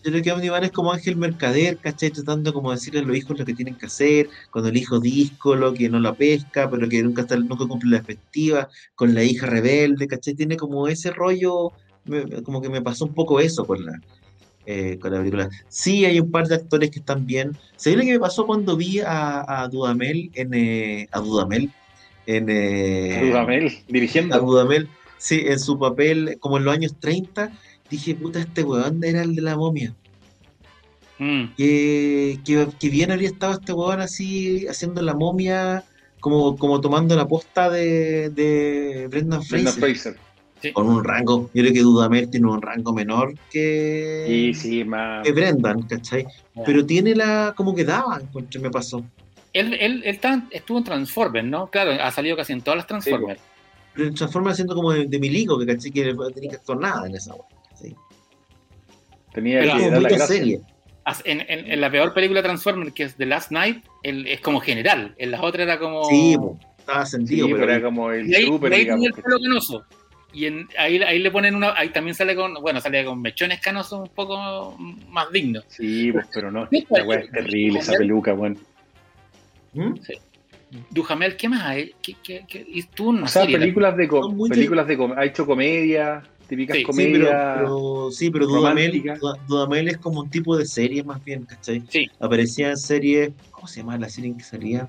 [0.05, 2.11] yo creo que Omniman es como Ángel Mercader, ¿cachai?
[2.11, 5.01] Tratando como decirle a los hijos lo que tienen que hacer, cuando el hijo
[5.57, 9.25] lo que no la pesca, pero que nunca, está, nunca cumple la efectiva, con la
[9.25, 10.35] hija rebelde, ¿cachai?
[10.35, 11.73] Tiene como ese rollo,
[12.45, 14.01] como que me pasó un poco eso con la,
[14.67, 15.51] eh, con la película.
[15.69, 17.57] Sí, hay un par de actores que están bien.
[17.77, 20.55] ¿Se ve lo que me pasó cuando vi a, a Dudamel en...
[20.55, 21.73] Eh, a Dudamel
[22.27, 22.47] en...
[22.49, 24.37] Eh, Dudamel, dirigiendo.
[24.37, 27.51] A Dudamel, sí, en su papel como en los años 30
[27.91, 29.95] dije, puta, este weón era el de la momia.
[31.21, 31.55] Mm.
[31.57, 35.85] que, que, que bien habría estado este weón así haciendo la momia,
[36.21, 39.65] como, como tomando la posta de, de Brendan Fraser.
[39.65, 40.17] Brendan Fraser.
[40.63, 40.73] Sí.
[40.73, 45.25] Con un rango, yo creo que Dudamel tiene un rango menor que, Y sí, más.
[45.25, 46.27] que Brendan, ¿cachai?
[46.67, 49.05] Pero tiene la, como que daba, encuentro, me pasó.
[49.53, 50.21] Él, él, él
[50.51, 51.69] estuvo en Transformers, ¿no?
[51.69, 53.41] Claro, ha salido casi en todas las Transformers.
[53.95, 57.07] Pero transforma siendo como de, de milico, que caché que no tenía que actuar nada
[57.07, 57.58] en esa weá.
[59.29, 59.35] ¿Sí?
[59.35, 60.61] Tenía Pero que dar la serie.
[61.25, 65.15] En, en- en la peor película Transformers, que es The Last Night, es como general.
[65.19, 66.05] En las otras era como.
[66.05, 68.81] Sí, po, estaba Sí, sentido, pero pero era como el Y ahí, super, y ahí
[68.81, 69.05] digamos.
[69.05, 69.85] tenía el pelo canoso.
[70.35, 71.73] Y en- ahí, ahí le ponen una.
[71.75, 72.53] Ahí también sale con.
[72.61, 74.77] Bueno, sale con mechones canosos un poco
[75.09, 75.65] más dignos.
[75.69, 76.69] Sí, pues, pero no.
[76.91, 78.59] La weá es terrible esa peluca, weón.
[79.73, 79.95] ¿Mm?
[80.91, 81.95] Duhamel, ¿qué más hay?
[82.03, 82.67] ¿Qué, qué, qué?
[82.69, 84.09] Y tú una O sea, películas de,
[84.51, 87.27] películas de com- ha hecho comedia, típicas Sí, pero,
[87.57, 88.91] pero, sí, pero Dudamel,
[89.47, 91.85] Dudamel es como un tipo de serie más bien, ¿cachai?
[91.89, 92.09] Sí.
[92.19, 94.89] Aparecía en series, ¿cómo se llama la serie en que salía?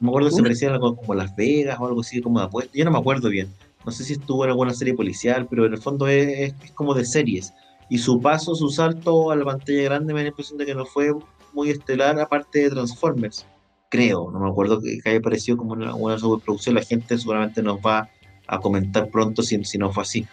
[0.00, 2.46] No me acuerdo si aparecía en algo como Las Vegas o algo así como de
[2.46, 2.74] apuestas.
[2.76, 3.48] Yo no me acuerdo bien.
[3.84, 6.72] No sé si estuvo en alguna serie policial, pero en el fondo es, es- es
[6.72, 7.52] como de series.
[7.90, 10.74] Y su paso, su salto a la pantalla grande me da la impresión de que
[10.74, 11.10] no fue
[11.52, 13.46] muy estelar, aparte de Transformers.
[13.90, 16.74] Creo, no me acuerdo que, que haya aparecido como una, una superproducción.
[16.74, 18.08] La gente seguramente nos va
[18.46, 20.26] a comentar pronto si, si no fue así.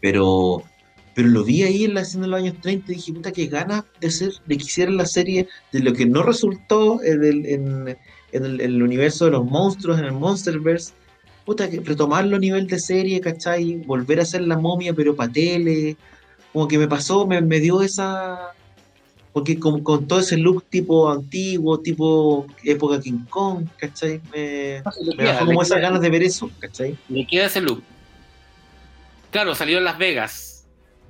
[0.00, 0.62] Pero,
[1.14, 3.46] pero lo vi ahí en la escena de los años 30 y dije, puta, qué
[3.46, 7.46] ganas de ser, de que hicieran la serie de lo que no resultó en el,
[7.46, 7.96] en,
[8.32, 10.92] el, universo de los monstruos, en el Monsterverse.
[11.44, 13.76] Puta, que retomarlo a nivel de serie, ¿cachai?
[13.86, 15.96] Volver a hacer la momia, pero para tele.
[16.52, 18.55] Como que me pasó, me, me dio esa.
[19.36, 24.18] Porque con, con todo ese look tipo antiguo, tipo época King Kong, ¿cachai?
[24.32, 26.96] Me, Le me queda, bajó le como esas queda- ganas de ver eso, ¿cachai?
[27.10, 27.82] le queda ese look.
[29.30, 30.66] Claro, salió en Las Vegas.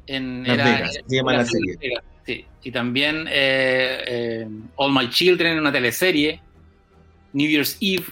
[0.09, 1.77] En, Las era- Vegas, se llama la serie.
[1.81, 2.45] Vegas, Sí.
[2.65, 6.41] Y también eh, eh, All My Children en una teleserie.
[7.33, 8.07] New Year's Eve.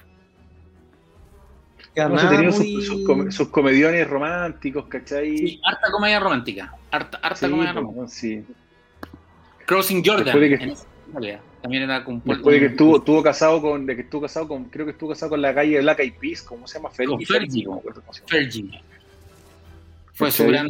[1.92, 5.38] Tenía sus, muy- sus com- sus comediones románticos, ¿cachai?
[5.38, 6.72] Sí, harta comedia romántica.
[6.92, 8.06] Harta, harta Sí, comedia romántica.
[8.08, 8.44] sí.
[9.66, 10.24] Crossing Jordan.
[10.24, 11.40] Después de que- en.
[11.62, 14.64] También era con Después de que estuvo, estuvo casado con, de que estuvo casado con,
[14.64, 16.90] creo que estuvo casado con la calle Black Eyed Peas, ¿cómo se llama?
[16.90, 17.66] Fergie, Fergie.
[18.26, 18.82] Fergie.
[20.12, 20.68] Fue su gran.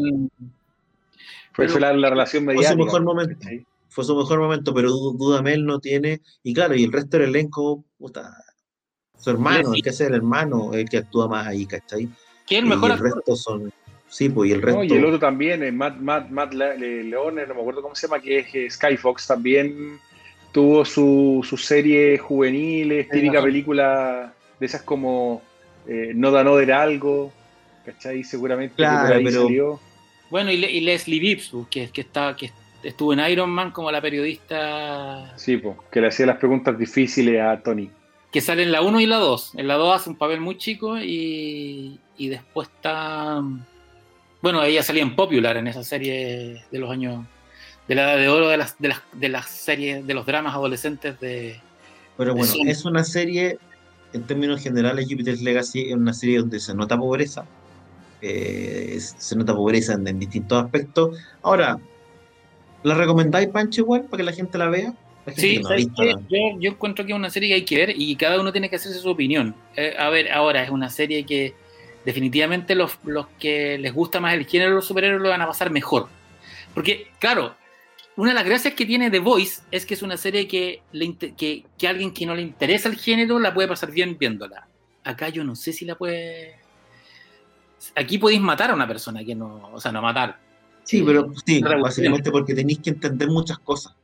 [1.53, 2.85] Fue, fue la, la relación Fue su mediática.
[2.85, 3.49] mejor momento.
[3.89, 7.31] fue su mejor momento, pero Du- Dudamel no tiene, y claro, y el resto del
[7.31, 8.33] elenco, puta,
[9.19, 9.77] su hermano, Leslie.
[9.79, 12.09] el que es el hermano, el que actúa más ahí, ¿cachai?
[12.47, 13.15] ¿Quién el y mejor el actor?
[13.17, 13.73] resto son,
[14.17, 16.79] sí, pues, y el resto, No, y el otro también, eh, Matt, Matt, Matt Le-
[16.79, 19.99] Le- Leone, no me acuerdo cómo se llama, que es eh, Skyfox, también
[20.53, 25.43] tuvo su, su serie juveniles, típica película de esas como
[25.89, 27.33] eh, No da no era algo,
[27.85, 28.23] ¿cachai?
[28.25, 29.81] Seguramente que Claro, por ahí pero- salió.
[30.31, 32.51] Bueno, y, Le- y Leslie Bibbs, pues, que, que, está, que
[32.83, 37.41] estuvo en Iron Man como la periodista Sí, pues, que le hacía las preguntas difíciles
[37.41, 37.91] a Tony.
[38.33, 39.53] que sale en la 1 y la 2.
[39.57, 43.43] En la 2 hace un papel muy chico y, y después está...
[44.45, 47.25] Bueno, ella salía en Popular en esa serie de los años...
[47.89, 50.55] De la edad de oro de las, de las, de las series, de los dramas
[50.55, 51.59] adolescentes de...
[52.19, 53.59] pero bueno, es una serie,
[54.13, 57.47] en términos generales, Jupiter's Legacy es una serie donde se nota pobreza,
[58.21, 61.19] eh, se nota pobreza en, en distintos aspectos.
[61.43, 61.79] Ahora,
[62.83, 64.95] ¿la recomendáis, Pancho, igual, para que la gente la vea?
[65.37, 68.39] Sí, no yo, yo encuentro que es una serie que hay que ver y cada
[68.39, 69.55] uno tiene que hacerse su opinión.
[69.77, 71.55] Eh, a ver, ahora es una serie que
[72.05, 75.47] definitivamente los, los que les gusta más el género de los superhéroes lo van a
[75.47, 76.09] pasar mejor.
[76.75, 77.55] Porque, claro,
[78.17, 81.17] una de las gracias que tiene The Voice es que es una serie que, le
[81.17, 84.69] que, que alguien que no le interesa el género la puede pasar bien viéndola.
[85.03, 86.59] Acá yo no sé si la puede...
[87.97, 89.71] Aquí podéis matar a una persona que no...
[89.73, 90.39] O sea, no matar.
[90.85, 91.83] Sí, pero sí, Revolución.
[91.83, 93.95] básicamente porque tenéis que entender muchas cosas.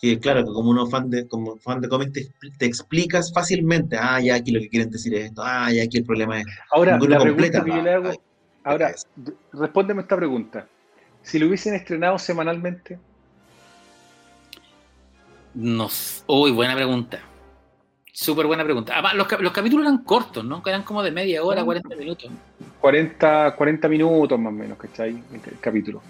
[0.00, 3.32] Que claro, que como uno fan de, como fan de cómics te, expl- te explicas
[3.32, 6.40] fácilmente, ah, ya aquí lo que quieren decir es esto, ah, ya aquí el problema
[6.40, 6.46] es.
[6.70, 8.16] Ahora, la pregunta completa, que yo va, le hago, ahí.
[8.64, 9.06] ahora, es.
[9.52, 10.66] respóndeme esta pregunta.
[11.22, 12.98] Si lo hubiesen estrenado semanalmente,
[15.54, 15.88] No.
[16.26, 17.18] Uy, buena pregunta.
[18.12, 18.92] Súper buena pregunta.
[18.94, 20.62] Además, los, cap- los capítulos eran cortos, ¿no?
[20.64, 21.64] Eran como de media hora, Ah.
[21.64, 22.30] 40 minutos.
[22.80, 25.10] 40, 40 minutos más o menos, ¿cachai?
[25.10, 26.02] El, el capítulo.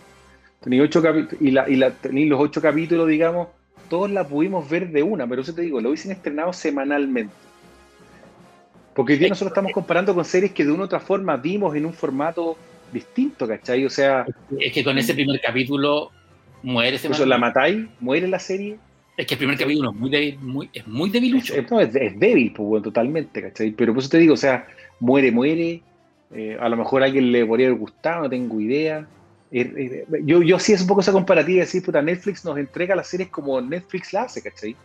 [0.61, 3.49] Tenía ocho capítulos, y, la, y la, tení los ocho capítulos, digamos,
[3.89, 7.35] todos la pudimos ver de una, pero eso te digo, lo hubiesen estrenado semanalmente.
[8.95, 11.75] Porque hoy día nosotros estamos comparando con series que de una u otra forma vimos
[11.77, 12.57] en un formato
[12.93, 13.85] distinto, ¿cachai?
[13.85, 14.27] O sea,
[14.59, 16.11] Es que con ese primer capítulo
[16.63, 17.29] muere ese man.
[17.29, 18.77] la matáis, muere la serie,
[19.17, 21.55] Es que el primer capítulo es muy débil, muy, es muy debilucho.
[21.55, 23.71] es- no, es- es débil, pues, bueno, totalmente, ¿cachai?
[23.73, 24.67] Pero por eso te digo, o sea,
[25.01, 25.83] muere, muere.
[26.31, 29.07] eh, a lo mejor a alguien le podría haber gustado, no tengo idea.
[29.51, 32.59] Eh, eh, yo, yo sí es un poco esa comparativa de decir, puta, Netflix nos
[32.59, 34.77] entrega las series como Netflix la hace, ¿cachai?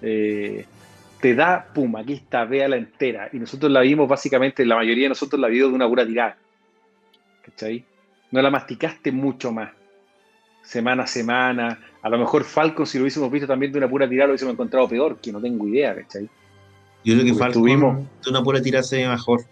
[0.00, 0.64] Eh,
[1.20, 3.28] te da, pum, aquí está, la entera.
[3.32, 6.36] Y nosotros la vimos básicamente, la mayoría de nosotros la vimos de una pura tirada.
[7.44, 7.84] ¿Cachai?
[8.30, 9.70] No la masticaste mucho más.
[10.62, 11.78] Semana a semana.
[12.02, 14.54] A lo mejor Falcon, si lo hubiésemos visto también de una pura tirada, lo hubiésemos
[14.54, 16.28] encontrado peor, que no tengo idea, ¿cachai?
[17.04, 17.98] Yo creo que Falcon tuvimos...
[18.24, 19.42] de una pura tirada se ve mejor.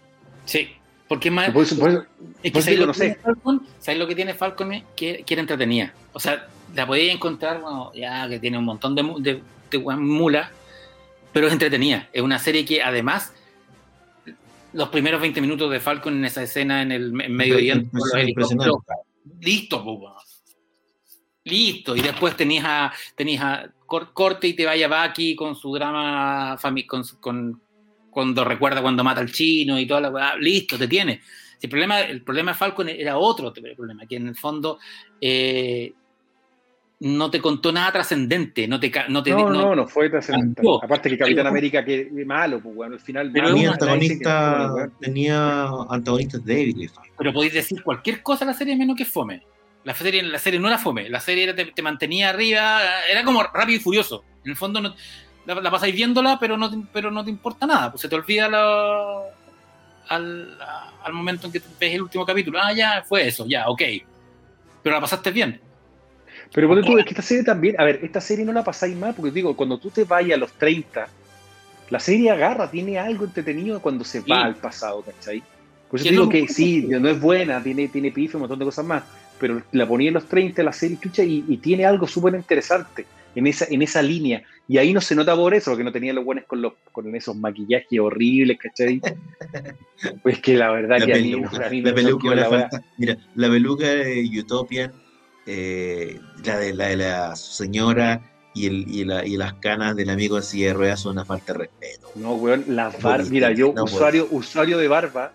[0.45, 0.69] Sí,
[1.11, 1.49] porque más.
[1.49, 4.81] es que ¿sabes, lo que Falcon, ¿sabes lo que tiene Falcon?
[4.95, 5.93] Que, que era entretenida.
[6.13, 10.49] O sea, la podéis encontrar, bueno, ya que tiene un montón de, de, de mulas
[11.33, 12.07] pero es entretenida.
[12.13, 13.33] Es una serie que además
[14.71, 17.85] los primeros 20 minutos de Falcon en esa escena en el medio de
[19.41, 20.43] listo, pues,
[21.43, 21.93] listo.
[21.93, 26.57] Y después tenías a, tenías a Corte y te vaya Baki con su drama
[26.87, 27.61] con, con,
[28.11, 31.21] cuando recuerda cuando mata al chino y toda la listo, te tiene.
[31.61, 34.79] El problema, el problema de Falcon era otro problema, que en el fondo
[35.19, 35.93] eh,
[37.01, 40.61] no te contó nada trascendente, no te no no, no, no, fue trascendente.
[40.83, 46.45] Aparte que Capitán América que malo, pues bueno, al final pero tenía, antagonista, tenía antagonistas
[46.45, 46.93] débiles.
[47.17, 49.43] Pero podéis decir cualquier cosa en la serie menos que fome.
[49.83, 53.77] La serie, la serie no era fome, la serie te, mantenía arriba, era como rápido
[53.77, 54.23] y furioso.
[54.43, 54.93] En el fondo no,
[55.45, 58.45] la, pasáis viéndola, pero no, pero no te importa nada, pues se te olvida
[60.07, 60.57] al,
[61.03, 62.59] al momento en que ves el último capítulo.
[62.61, 63.81] Ah, ya fue eso, ya, ok.
[64.83, 65.61] Pero la pasaste bien
[66.53, 68.95] pero cuando tú, es que esta serie también, a ver, esta serie no la pasáis
[68.95, 71.07] mal, porque digo, cuando tú te vayas a los 30,
[71.89, 75.41] la serie agarra, tiene algo entretenido cuando se va al pasado, ¿cachai?
[75.89, 78.85] Por eso digo que sí, no es buena, tiene, tiene pife, un montón de cosas
[78.85, 79.03] más,
[79.39, 83.05] pero la ponía en los 30 la serie, escucha, y, tiene algo súper interesante
[83.35, 84.43] en esa, en esa línea.
[84.67, 87.13] Y ahí no se nota por eso, porque no tenía los buenos con, los, con
[87.15, 89.01] esos maquillajes horribles, ¿cachai?
[90.23, 94.91] pues que la verdad que a mí, la peluca, la, mira, la peluca de Utopian
[95.45, 98.21] eh, la, de, la de la señora
[98.53, 101.25] y, el, y, la, y, las canas del amigo de silla de ruedas son una
[101.25, 102.11] falta de respeto.
[102.15, 105.33] No, weón, las barbas, mira, yo, usuario, usuario de barba,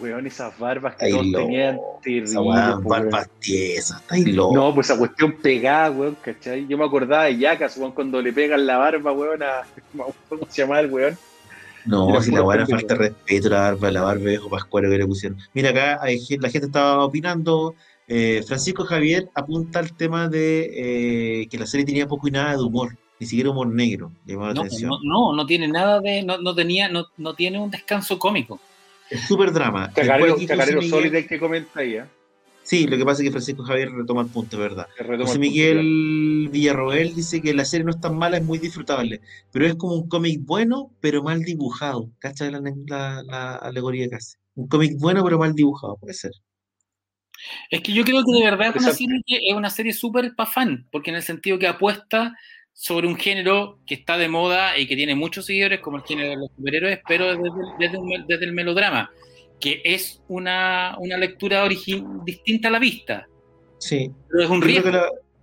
[0.00, 2.34] weón, esas barbas que todos tenían terribles.
[2.82, 4.02] barbas tiesas,
[4.34, 6.66] No, pues esa cuestión pegada, weón, ¿cachai?
[6.66, 9.62] Yo me acordaba de Yacas, weón, cuando le pegan la barba, weón, a.
[10.28, 11.18] ¿Cómo se llama el weón?
[11.86, 15.06] No, si la buena falta de respeto, la barba, la barba viejo pascuero que le
[15.06, 15.38] pusieron.
[15.52, 17.74] Mira, acá hay, la gente estaba opinando
[18.06, 22.56] eh, Francisco Javier apunta al tema de eh, que la serie tenía poco y nada
[22.56, 24.12] de humor, ni siquiera humor negro.
[24.26, 24.52] No,
[25.02, 28.60] no, no, tiene nada de, no, tenía, no, no tiene un descanso cómico.
[29.10, 29.92] Es súper drama.
[29.92, 32.04] Cagarero, sólido que comenta ahí, ¿eh?
[32.62, 34.88] Sí, lo que pasa es que Francisco Javier retoma el punto, ¿verdad?
[35.18, 39.20] José Miguel Villarroel dice que la serie no es tan mala, es muy disfrutable,
[39.52, 42.10] pero es como un cómic bueno, pero mal dibujado.
[42.18, 44.36] ¿Cachai la, la, la alegoría casi?
[44.54, 46.32] Un cómic bueno, pero mal dibujado, puede ser.
[47.70, 50.50] Es que yo creo que de verdad es una serie, es una serie súper para
[50.50, 52.34] fan, porque en el sentido que apuesta
[52.74, 56.30] sobre un género que está de moda y que tiene muchos seguidores, como el género
[56.30, 57.36] de los superhéroes, pero
[57.78, 59.10] desde, el melodrama,
[59.60, 63.26] que es una, lectura distinta a la vista.
[63.78, 64.10] Sí.
[64.28, 64.90] Pero es un riesgo.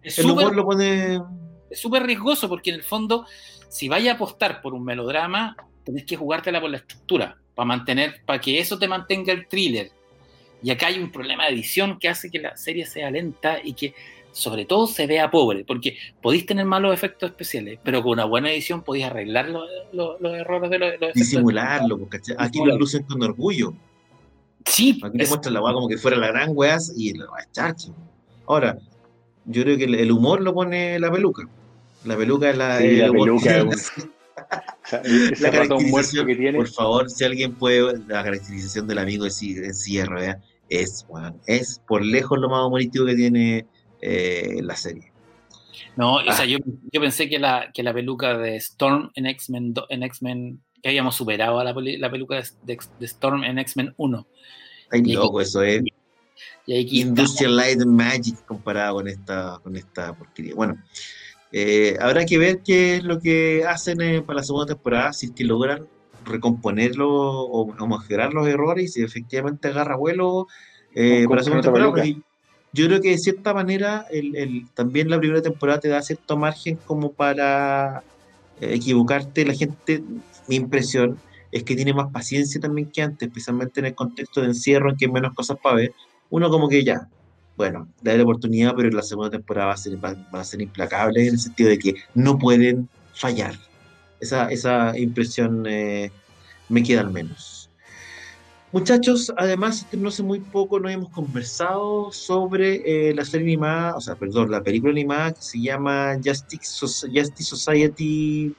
[0.04, 1.20] es el humor lo pone.
[1.70, 3.26] Es súper riesgoso porque en el fondo,
[3.70, 5.56] si vaya a apostar por un melodrama,
[5.86, 9.92] tenés que jugártela por la estructura, para mantener, para que eso te mantenga el thriller
[10.64, 13.74] y acá hay un problema de edición que hace que la serie sea lenta y
[13.74, 13.94] que
[14.32, 18.52] sobre todo se vea pobre, porque podéis tener malos efectos especiales, pero con una buena
[18.52, 19.68] edición podéis arreglar los,
[20.22, 21.14] errores de los, efectos.
[21.16, 23.74] Disimularlo, porque aquí lo lucen con orgullo.
[24.66, 25.00] Sí.
[25.04, 27.94] Aquí te muestran la weá como que fuera la gran weá y la chacho.
[28.48, 28.78] Ahora,
[29.46, 31.48] yo creo que el humor lo pone la peluca.
[32.06, 32.78] La peluca es la.
[32.80, 33.66] Sí, la peluca
[35.40, 36.58] la caracterización, que tiene.
[36.58, 39.32] Por favor, si alguien puede, la caracterización del amigo de
[39.74, 40.38] cierre,
[40.70, 41.06] es,
[41.46, 43.66] es por lejos lo más humorístico que tiene
[44.02, 45.12] eh, la serie.
[45.96, 46.46] No, o sea, ah.
[46.46, 46.58] yo,
[46.92, 51.16] yo, pensé que la, que la peluca de Storm en X-Men, en X-Men, que habíamos
[51.16, 54.28] superado a la, la peluca de, Storm en X-Men 1.
[54.92, 55.82] Ay, loco, eso es.
[56.66, 60.56] Industrial Light and Magic comparado con esta, con esta porquería.
[60.56, 60.82] Bueno,
[61.52, 65.28] eh, habrá que ver qué es lo que hacen eh, para la segunda temporada, si
[65.28, 65.88] es que logran
[66.24, 70.48] recomponerlo o, mejorar los errores y si efectivamente agarra vuelo
[70.94, 72.04] eh, para la segunda temporada.
[72.74, 76.78] Yo creo que de cierta manera el, también la primera temporada te da cierto margen
[76.86, 78.04] como para
[78.62, 79.46] equivocarte.
[79.46, 80.02] La gente,
[80.48, 81.18] mi impresión
[81.52, 84.98] es que tiene más paciencia también que antes, especialmente en el contexto de encierro en
[84.98, 85.94] que hay menos cosas para ver.
[86.30, 87.10] Uno como que ya,
[87.58, 91.28] bueno, darle la oportunidad, pero la segunda temporada va a ser, va, a ser implacable
[91.28, 93.56] en el sentido de que no pueden fallar.
[94.22, 96.12] Esa, esa impresión eh,
[96.70, 97.61] me queda al menos.
[98.72, 104.02] Muchachos, además, no hace muy poco nos hemos conversado sobre eh, la serie animada, o
[104.02, 108.56] sea, perdón, la película animada que se llama Justice, Justice Society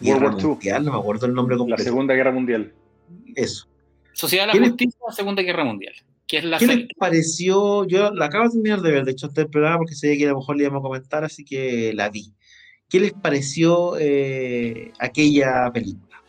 [0.00, 0.46] World War II.
[0.46, 1.82] Mundial, no me acuerdo el nombre La completo.
[1.82, 2.72] Segunda Guerra Mundial.
[3.34, 3.66] Eso.
[4.12, 5.94] Sociedad de ¿Qué la Justicia de la Segunda Guerra Mundial,
[6.28, 7.84] que es la ¿Qué les pareció?
[7.86, 10.30] Yo la acabo de terminar de ver, de hecho, este programa porque sabía que a
[10.30, 12.32] lo mejor le íbamos a comentar, así que la vi.
[12.88, 16.22] ¿Qué les pareció eh, aquella película?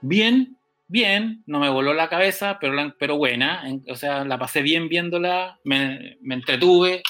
[0.00, 0.56] Bien,
[0.86, 3.68] bien, no me voló la cabeza, pero, pero buena.
[3.68, 7.02] en- o sea, la pasé bien viéndola, me, me entretuve.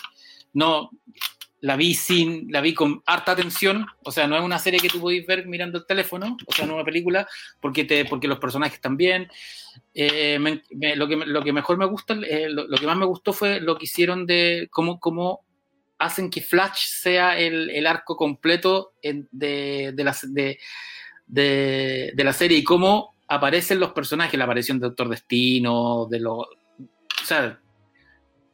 [0.52, 0.90] No,
[1.60, 3.86] la vi sin, la vi con harta atención.
[4.04, 6.66] O sea, no es una serie que tú podéis ver mirando el teléfono, o sea,
[6.66, 7.26] no una película,
[7.60, 9.28] porque, te, porque los personajes están bien.
[9.94, 10.38] Eh,
[10.96, 13.76] lo, que, lo que mejor me gusta, eh, lo, que más me gustó fue lo
[13.76, 15.40] que hicieron de cómo, cómo
[15.98, 20.58] hacen que Flash sea el, el arco completo de, de, la, de,
[21.26, 26.20] de, de la serie y cómo aparecen los personajes, la aparición de Doctor Destino, de
[26.20, 26.38] los...
[26.38, 27.58] O sea,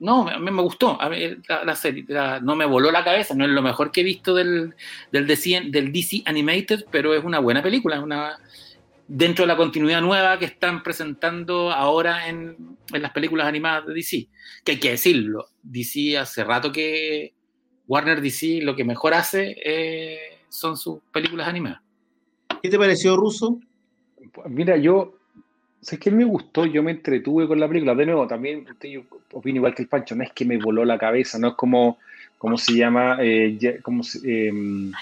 [0.01, 1.01] no, mí me gustó.
[1.01, 1.18] A mí
[1.49, 2.05] la, la serie
[2.43, 4.75] no me voló la cabeza, no es lo mejor que he visto del,
[5.12, 5.93] del, DC, del
[6.25, 8.39] Animated, pero es una buena película, una
[9.07, 13.95] dentro de la continuidad nueva que están presentando ahora en, en las películas animadas de
[13.95, 14.29] DC.
[14.64, 17.35] Que hay que decirlo, DC hace rato que
[17.87, 21.81] Warner DC lo que mejor hace eh, son sus películas animadas.
[22.62, 23.59] ¿Qué te pareció, Ruso?
[24.49, 25.14] Mira, yo,
[25.81, 27.95] sé que me gustó, yo me entretuve con la película.
[27.95, 29.03] De nuevo, también usted, yo
[29.33, 31.99] opino igual que el Pancho, no es que me voló la cabeza, no es como,
[32.39, 33.16] ¿cómo se llama?
[33.21, 34.93] Eh, como em,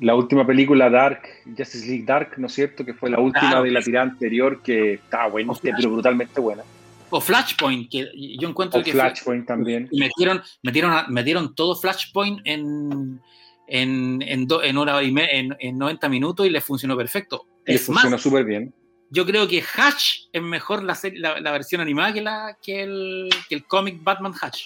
[0.00, 1.22] la última película Dark,
[1.56, 2.84] Justice League Dark, ¿no es cierto?
[2.84, 3.64] Que fue la última Claro.
[3.64, 6.62] de la tirada anterior, que estaba buena, pero brutalmente buena.
[7.08, 8.08] O Flashpoint, que
[8.38, 9.88] yo encuentro O que Flashpoint también.
[9.92, 13.20] y metieron, metieron, metieron todo Flashpoint en,
[13.68, 17.46] en, en, do- en hora y me- en, en 90 minutos y les funcionó perfecto.
[17.66, 18.72] Y más, súper bien.
[19.10, 22.82] yo creo que Hatch es mejor la, serie- la, la versión animada que, la, que,
[22.82, 24.62] el, que el cómic Batman Hatch.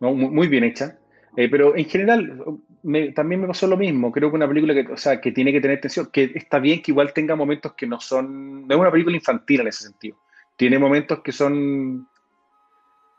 [0.00, 0.98] No, muy, muy bien hecha.
[1.36, 2.40] Eh, pero en general,
[2.84, 4.12] me- también me pasó lo mismo.
[4.12, 6.80] Creo que una película que, o sea, que tiene que tener tensión, que está bien
[6.80, 8.66] que igual tenga momentos que no son.
[8.68, 10.16] No es una película infantil en ese sentido.
[10.56, 12.06] Tiene momentos que son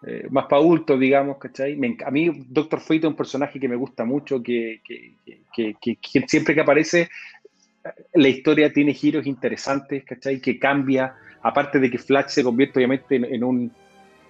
[0.08, 1.76] eh, más para adultos, digamos, ¿cachai?
[1.76, 5.16] Me a mí, Doctor Fate es un personaje que me gusta mucho, que, que-
[5.54, 7.10] que- que- que siempre que aparece,
[8.14, 10.40] la historia tiene giros interesantes, ¿cachai?
[10.40, 11.16] Que cambia.
[11.42, 13.72] Aparte de que Flash se convierte, obviamente, en, en un,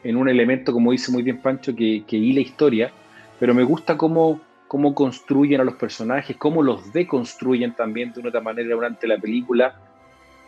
[0.04, 2.92] en un elemento, como dice muy bien Pancho, que, que hila historia,
[3.40, 8.30] pero me gusta cómo, cómo construyen a los personajes, cómo los deconstruyen también de una
[8.30, 9.76] otra manera durante la película,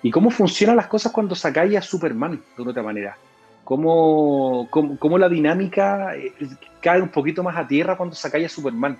[0.03, 3.17] y cómo funcionan las cosas cuando sacáis a Superman de una otra manera.
[3.63, 6.31] Cómo, cómo, cómo la dinámica eh,
[6.81, 8.97] cae un poquito más a tierra cuando sacáis a Superman,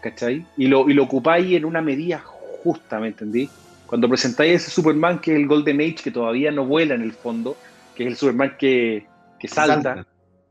[0.00, 0.46] ¿cachai?
[0.56, 2.18] Y lo, y lo ocupáis en una medida
[2.64, 3.48] justa, ¿me entendí?
[3.86, 7.12] Cuando presentáis ese Superman que es el Golden Age, que todavía no vuela en el
[7.12, 7.56] fondo,
[7.94, 9.06] que es el Superman que,
[9.38, 10.06] que salta, Salta.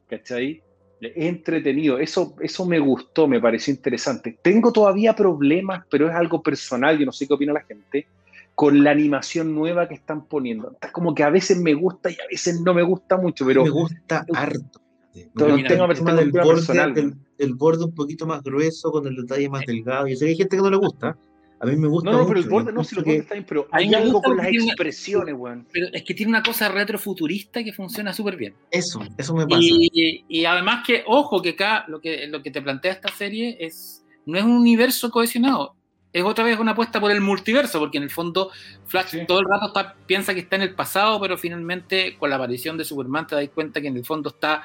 [0.07, 0.61] ¿cachai?
[1.01, 4.37] Es entretenido, eso, eso me gustó, me pareció interesante.
[4.41, 8.07] Tengo todavía problemas, pero es algo personal, yo no sé qué opina la gente,
[8.55, 10.71] con la animación nueva que están poniendo.
[10.71, 13.63] Está como que a veces me gusta y a veces no me gusta mucho, pero
[13.63, 14.79] me gusta harto.
[15.13, 16.93] Gusta tengo- el tema del borde, personal,
[17.37, 20.07] del borde un poquito más grueso, con el detalle más delgado.
[20.07, 21.17] Yo sé que hay gente que no le gusta.
[21.63, 22.33] A mí me gusta no, no, mucho.
[22.33, 24.47] pero el borde, no, si los bordes que están bien, pero hay algo con las
[24.47, 25.67] expresiones, weón.
[25.71, 28.53] Pero es que tiene una cosa retrofuturista que funciona súper bien.
[28.69, 29.59] Eso, eso me pasa.
[29.61, 33.57] Y, y además que, ojo, que acá lo que, lo que te plantea esta serie
[33.59, 35.75] es no es un universo cohesionado.
[36.13, 38.51] Es otra vez una apuesta por el multiverso, porque en el fondo
[38.85, 39.19] Flash Sí.
[39.27, 42.77] todo el rato está- piensa que está en el pasado, pero finalmente con la aparición
[42.77, 44.63] de Superman te das cuenta que en el fondo está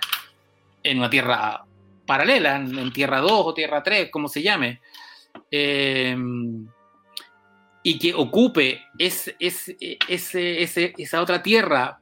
[0.82, 1.64] en una tierra
[2.06, 4.80] paralela, en, en Tierra 2 o Tierra 3, como se llame.
[5.50, 6.16] Eh,
[7.82, 9.76] y que ocupe ese, ese,
[10.08, 12.00] ese, esa otra tierra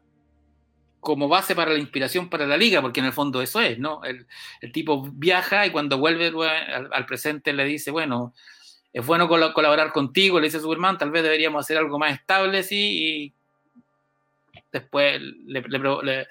[1.00, 4.02] como base para la inspiración para la liga, porque en el fondo eso es, ¿no?
[4.02, 4.26] El,
[4.60, 8.34] el tipo viaja y cuando vuelve al, al presente le dice, bueno,
[8.92, 12.62] es bueno col- colaborar contigo, le dice Superman, tal vez deberíamos hacer algo más estable,
[12.64, 13.34] sí,
[14.54, 16.26] y después le, le pro- le-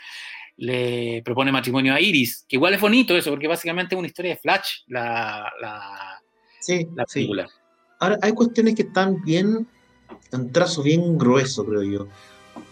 [0.58, 4.32] le propone matrimonio a Iris, que igual es bonito eso, porque básicamente es una historia
[4.32, 6.22] de Flash, la, la,
[6.60, 7.28] Sí, la sí.
[8.00, 9.68] Ahora, hay cuestiones que están bien,
[10.32, 12.08] en trazo bien grueso, creo yo.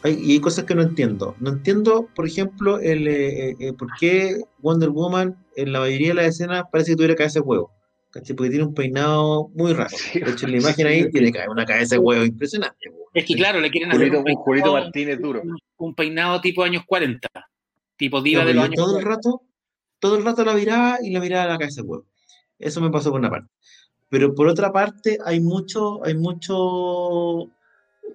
[0.03, 1.35] Hay, y hay cosas que no entiendo.
[1.39, 6.09] No entiendo, por ejemplo, el, eh, eh, eh, por qué Wonder Woman en la mayoría
[6.09, 7.71] de las escenas parece que tuviera cabeza de huevo.
[8.11, 8.35] ¿cachai?
[8.35, 9.89] Porque tiene un peinado muy raro.
[9.97, 10.19] Sí.
[10.19, 12.77] De hecho, en la imagen ahí tiene una cabeza de huevo impresionante.
[13.13, 15.41] Es que claro, le quieren hacer Julito, un Julito peinado- Martínez duro.
[15.43, 17.27] un, un peinado tipo años 40,
[17.97, 19.09] tipo diva No, de los años todo el 40.
[19.15, 19.41] rato,
[19.99, 22.05] todo el rato la miraba y la miraba a la cabeza de huevo.
[22.59, 23.49] Eso me pasó por una parte.
[24.13, 27.49] Pero por otra parte, hay mucho, hay mucho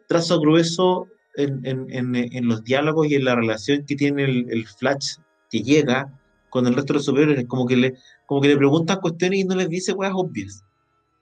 [0.06, 4.64] trazo grueso en, en, en, los diálogos y en la relación que tiene el, el,
[4.68, 5.16] Flash
[5.50, 6.16] que llega
[6.50, 7.94] con el resto de los superiores, como que le,
[8.26, 10.62] como que le preguntan cuestiones y no les dice weas obvias.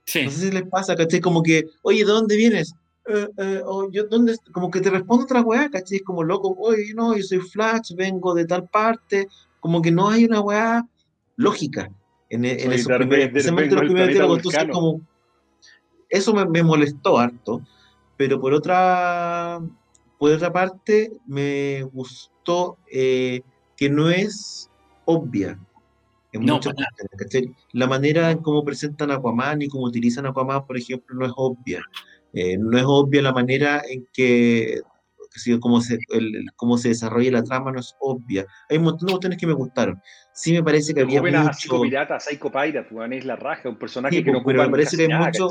[0.05, 0.25] Sí.
[0.25, 1.21] No sé si les pasa, ¿cachai?
[1.21, 2.75] Como que, oye, ¿de dónde vienes?
[3.07, 3.61] Eh, eh,
[3.91, 4.35] yo, ¿dónde?
[4.51, 6.01] Como que te responde otra weá, ¿cachai?
[6.01, 9.27] Como loco, oye, no, yo soy Flash, vengo de tal parte,
[9.59, 10.87] como que no hay una weá
[11.35, 11.89] lógica
[12.29, 15.01] en, en esos primeros, especialmente los primeros diálogos, entonces como,
[16.09, 17.61] eso me, me, molestó harto,
[18.15, 19.59] pero por otra,
[20.17, 23.41] por otra parte, me gustó eh,
[23.75, 24.69] que no es
[25.05, 25.59] obvia,
[26.33, 26.73] en no, muchas
[27.71, 31.81] La manera en cómo presentan Aquaman y cómo utilizan Aquaman, por ejemplo, no es obvia.
[32.33, 34.81] Eh, no es obvia la manera en que,
[35.59, 35.97] cómo, se,
[36.55, 38.45] cómo se desarrolla la trama, no es obvia.
[38.69, 40.01] Hay un montón de cuestiones que me gustaron.
[40.33, 41.53] Sí me parece que había mucho...
[41.53, 45.11] Psycho Pirata, Psycho Pirate, es la raja, un personaje que no pero me parece que
[45.11, 45.49] hay mucho...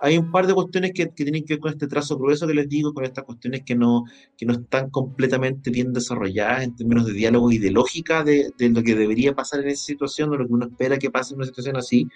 [0.00, 2.54] Hay un par de cuestiones que, que, tienen que ver con este trazo grueso que
[2.54, 4.04] les digo, con estas cuestiones que no,
[4.36, 8.70] que no están completamente bien desarrolladas en términos de diálogo y de lógica de, de
[8.70, 11.38] lo que debería pasar en esa situación, de lo que uno espera que pase en
[11.38, 12.06] una situación así.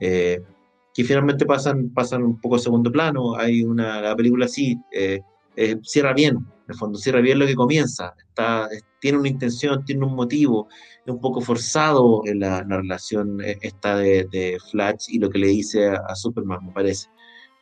[0.00, 0.40] Eh,
[0.96, 3.36] que finalmente pasan, pasan un poco a segundo plano.
[3.36, 5.20] Hay una, la película así, eh,
[5.56, 8.14] eh, cierra bien, en el fondo, cierra bien lo que comienza.
[8.28, 8.68] Está,
[9.00, 10.68] tiene una intención, tiene un motivo,
[11.04, 15.48] es un poco forzado en la, relación eh, esta de, Flash y lo que le
[15.48, 17.08] dice a, Superman, me parece.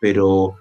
[0.00, 0.56] Pero,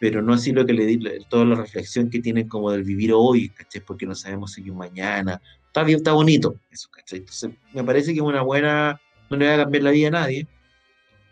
[0.00, 3.12] pero no así lo que le dice, toda la reflexión que tiene como del vivir
[3.12, 3.82] hoy, ¿cachai?
[3.82, 5.40] Porque no sabemos si mañana.
[5.66, 6.88] Está bien, está bonito eso.
[7.12, 10.12] Entonces, me parece que es una buena, no le va a cambiar la vida a
[10.12, 10.48] nadie,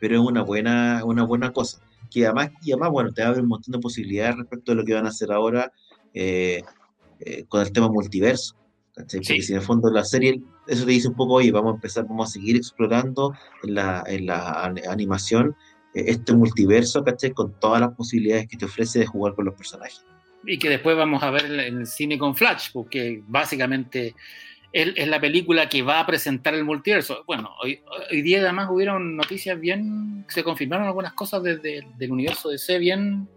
[0.00, 1.83] pero es una buena, una buena cosa.
[2.14, 4.94] Que además, y además, bueno, te abre un montón de posibilidades respecto a lo que
[4.94, 5.72] van a hacer ahora
[6.14, 6.62] eh,
[7.18, 8.54] eh, con el tema multiverso.
[8.94, 11.74] Porque si en el fondo la serie, eso te dice un poco, oye, vamos a
[11.74, 13.34] empezar, vamos a seguir explorando
[13.64, 15.56] en la, en la animación
[15.92, 17.32] eh, este multiverso, ¿cachai?
[17.32, 20.04] Con todas las posibilidades que te ofrece de jugar con los personajes.
[20.46, 24.14] Y que después vamos a ver en el cine con Flash, porque básicamente
[24.74, 27.22] es la película que va a presentar el multiverso.
[27.26, 27.80] Bueno, hoy,
[28.22, 33.28] día además hubieron noticias bien, se confirmaron algunas cosas desde del universo de C bien...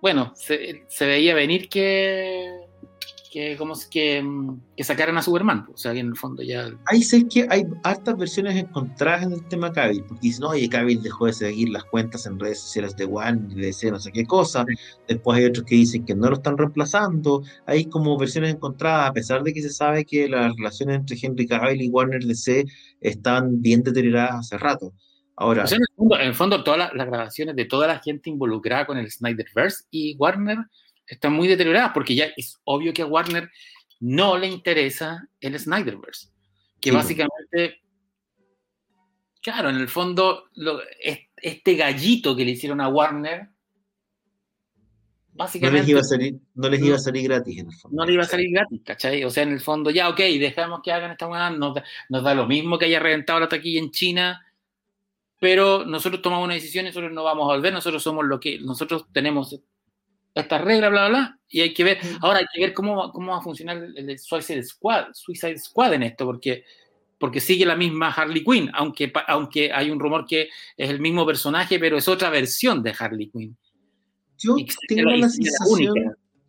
[0.00, 2.67] Bueno, se veía venir que
[3.30, 4.24] que, como, que,
[4.76, 5.66] que sacaran a Superman.
[5.72, 6.70] O sea, que en el fondo ya.
[6.86, 11.02] Ahí sé que hay hartas versiones encontradas en el tema Cavill, porque dicen, oye, Cavill
[11.02, 14.24] dejó de seguir las cuentas en redes sociales de One, de DC, no sé qué
[14.24, 14.64] cosa.
[15.06, 17.42] Después hay otros que dicen que no lo están reemplazando.
[17.66, 21.46] Hay como versiones encontradas, a pesar de que se sabe que las relaciones entre Henry
[21.46, 22.64] Cavill y Warner DC
[23.00, 24.92] están bien deterioradas hace rato.
[25.40, 28.86] Ahora, en, el fondo, en, el fondo, todas las grabaciones de toda la gente involucrada
[28.86, 30.58] con el Snyderverse y Warner
[31.08, 33.50] están muy deterioradas porque ya es obvio que a Warner
[34.00, 36.28] no le interesa el Snyderverse.
[36.80, 37.80] Que básicamente,
[39.42, 40.44] claro, en el fondo,
[41.36, 43.48] este gallito que le hicieron a Warner,
[45.32, 45.80] básicamente.
[45.80, 47.96] No les iba a salir, no les iba a salir gratis, en el fondo.
[47.96, 49.24] No les iba a salir gratis, ¿cachai?
[49.24, 51.76] O sea, en el fondo, ya, ok, dejamos que hagan esta weá, nos,
[52.08, 54.44] nos da lo mismo que haya reventado la taquilla en China
[55.40, 58.58] pero nosotros tomamos una decisión y nosotros no vamos a volver, nosotros somos lo que,
[58.58, 59.60] nosotros tenemos
[60.42, 63.32] estas reglas, bla, bla, bla, y hay que ver, ahora hay que ver cómo, cómo
[63.32, 66.64] va a funcionar el, Suicide Squad, Suicide Squad en esto, porque,
[67.18, 71.24] porque sigue la misma Harley Quinn, aunque, aunque hay un rumor que es el mismo
[71.26, 73.56] personaje, pero es otra versión de Harley Quinn.
[74.38, 75.94] Yo tengo la, sensación,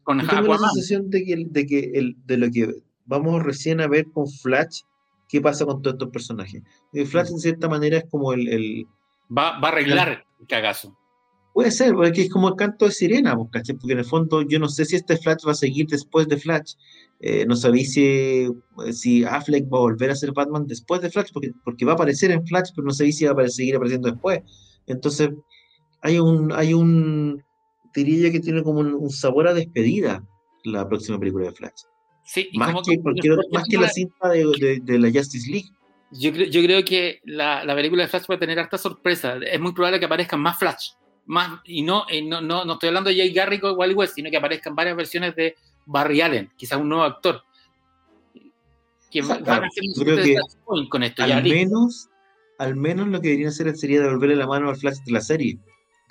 [0.03, 2.69] con tengo la sensación de que, de, que el, de lo que
[3.05, 4.81] vamos recién a ver con Flash,
[5.27, 6.61] qué pasa con todos estos personajes.
[7.07, 8.47] Flash, en cierta manera, es como el.
[8.47, 8.85] el
[9.35, 10.95] va, va, a arreglar el cagazo.
[11.59, 13.49] Puede ser, porque es como el canto de sirena, pues.
[13.51, 16.37] Porque en el fondo yo no sé si este Flash va a seguir después de
[16.37, 16.75] Flash.
[17.19, 18.47] Eh, no sabéis si,
[18.93, 21.95] si Affleck va a volver a ser Batman después de Flash, porque, porque va a
[21.95, 24.39] aparecer en Flash, pero no sabéis si va a seguir apareciendo después.
[24.87, 25.31] Entonces,
[26.01, 27.43] hay un, hay un,
[27.93, 30.25] diría que tiene como un, sabor a despedida
[30.63, 31.81] la próxima película de Flash.
[32.23, 32.97] Sí, más, que,
[33.51, 35.67] más que la cinta de, de, la Justice League.
[36.11, 39.37] Yo, yo creo que la, la, película de Flash va a tener harta sorpresa.
[39.45, 40.91] Es muy probable que aparezcan más Flash
[41.29, 44.15] más, y no, eh, no, no, no, estoy hablando de Jay Garrick o Wally West,
[44.15, 45.55] sino que aparezcan varias versiones de
[45.85, 47.43] Barry Allen, quizás un nuevo actor.
[49.11, 49.83] Que van a hacer
[50.65, 51.23] un con esto.
[51.23, 52.09] Al menos,
[52.57, 55.59] al menos lo que deberían hacer sería devolverle la mano al Flash de la serie.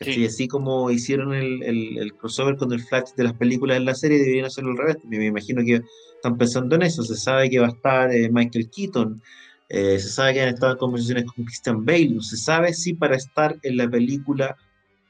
[0.00, 4.18] Así como hicieron el, el, crossover con el Flash de las películas en la serie,
[4.18, 4.98] deberían hacerlo al revés.
[5.04, 5.82] Me, imagino que
[6.14, 7.02] están pensando en eso.
[7.02, 9.20] Se sabe que va a estar eh, Michael Keaton,
[9.68, 12.10] eh, se sabe que han estado en conversaciones con Christian Bale.
[12.10, 14.56] No se sabe si para estar en la película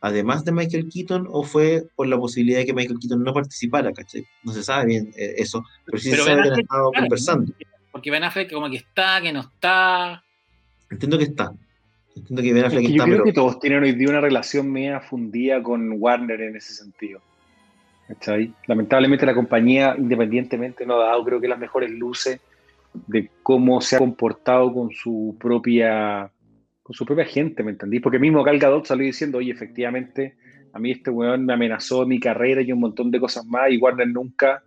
[0.00, 3.92] además de Michael Keaton o fue por la posibilidad de que Michael Keaton no participara,
[3.92, 4.26] ¿cachai?
[4.44, 7.52] No se sabe bien eh, eso, pero sí se sabe que han estado conversando.
[7.92, 10.24] Porque Ben Affleck como que está, que no está.
[10.90, 11.52] Entiendo que está.
[12.14, 14.70] Entiendo que Ben Affleck es que yo creo que todos tienen hoy día una relación
[14.70, 17.20] media fundida con Warner en ese sentido.
[18.08, 18.52] ¿cachai?
[18.66, 22.40] Lamentablemente la compañía, independientemente, no ha dado creo que las mejores luces
[23.06, 26.30] de cómo se ha comportado con su propia
[26.88, 28.00] con su propia gente, ¿me entendí?
[28.00, 30.36] Porque mismo Gal Gadot salió diciendo, oye, efectivamente,
[30.72, 33.76] a mí este weón me amenazó mi carrera y un montón de cosas más, y
[33.76, 34.62] Warner nunca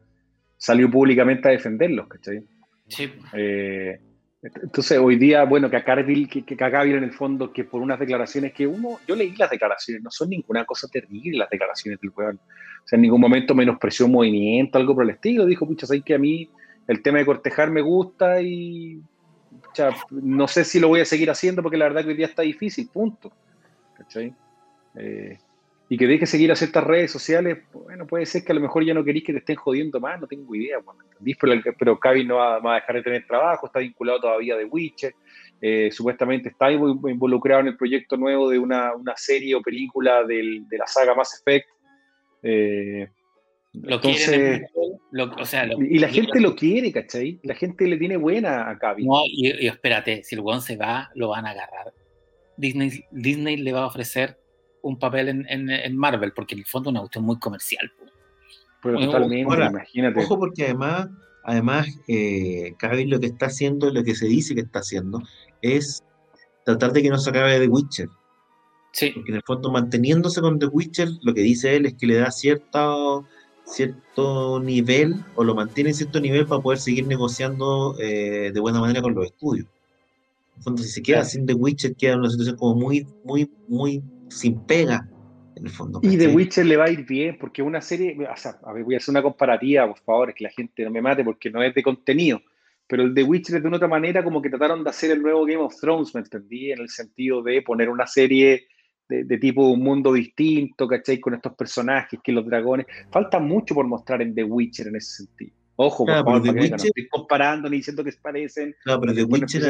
[0.56, 2.44] salió públicamente a defenderlos, ¿cachai?
[2.88, 3.12] Sí.
[3.34, 4.00] Eh,
[4.44, 7.82] entonces, hoy día, bueno, que a Carville, que, que a en el fondo, que por
[7.82, 12.00] unas declaraciones que uno, yo leí las declaraciones, no son ninguna cosa terrible las declaraciones
[12.00, 12.36] del weón.
[12.36, 15.48] O sea, en ningún momento menospreció un movimiento, algo por el estilo.
[15.48, 16.48] Dijo, pucha, sabes que a mí
[16.88, 19.02] el tema de cortejar me gusta y
[20.10, 22.42] no sé si lo voy a seguir haciendo porque la verdad que hoy día está
[22.42, 23.32] difícil, punto.
[24.96, 25.38] Eh,
[25.90, 28.86] y que deje seguir a ciertas redes sociales, bueno, puede ser que a lo mejor
[28.86, 30.78] ya no queréis que te estén jodiendo más, no tengo idea,
[31.40, 35.14] pero, pero Cavi no va, a dejar de tener trabajo, está vinculado todavía de Witcher,
[35.60, 40.88] eh, supuestamente está involucrado en el proyecto nuevo de una, serie o película de la
[40.88, 41.68] saga Mass Effect.
[42.44, 43.10] Eh,
[43.74, 44.62] lo Entonces,
[45.90, 47.40] y la gente lo quiere, ¿cachai?
[47.44, 49.06] La gente le tiene buena a Cavi.
[49.06, 51.94] No, y, espérate, si el weón se va, lo van a agarrar.
[52.58, 54.38] Disney, Disney le va a ofrecer
[54.82, 57.92] un papel en, Marvel, porque en el fondo es una cuestión muy comercial.
[58.84, 60.20] Pero totalmente, imagínate.
[60.20, 61.10] Ojo, porque además,
[61.44, 65.22] además eh, Cavi lo que está haciendo, lo que se dice que está haciendo,
[65.62, 66.04] es
[66.66, 68.10] tratar de que no se acabe The Witcher.
[68.92, 69.12] Sí.
[69.12, 72.16] Porque en el fondo, manteniéndose con The Witcher, lo que dice él es que le
[72.16, 72.96] da cierta
[73.72, 78.80] cierto nivel o lo mantiene en cierto nivel para poder seguir negociando eh, de buena
[78.80, 79.68] manera con los estudios.
[80.58, 84.04] Entonces, si se queda sin The Witcher, queda en una situación como muy, muy, muy
[84.30, 85.10] sin pega,
[85.56, 86.00] en el fondo.
[86.04, 88.84] Y The Witcher le va a ir bien, porque una serie, o sea, a ver,
[88.84, 91.50] voy a hacer una comparativa, por favor, es que la gente no me mate porque
[91.50, 92.42] no es de contenido,
[92.88, 95.22] pero el The Witcher es de una otra manera como que trataron de hacer el
[95.22, 96.72] nuevo Game of Thrones, ¿me entendí?
[96.72, 98.68] En el sentido de poner una serie
[99.12, 101.20] de, tipo un mundo distinto, ¿cachai?
[101.20, 102.86] Con estos personajes, que los dragones.
[103.12, 105.52] Falta mucho por mostrar en The Witcher en ese sentido.
[105.76, 108.76] Ojo, por favor, no estoy comparando ni diciendo que se parecen.
[108.86, 109.64] No, pero The Witcher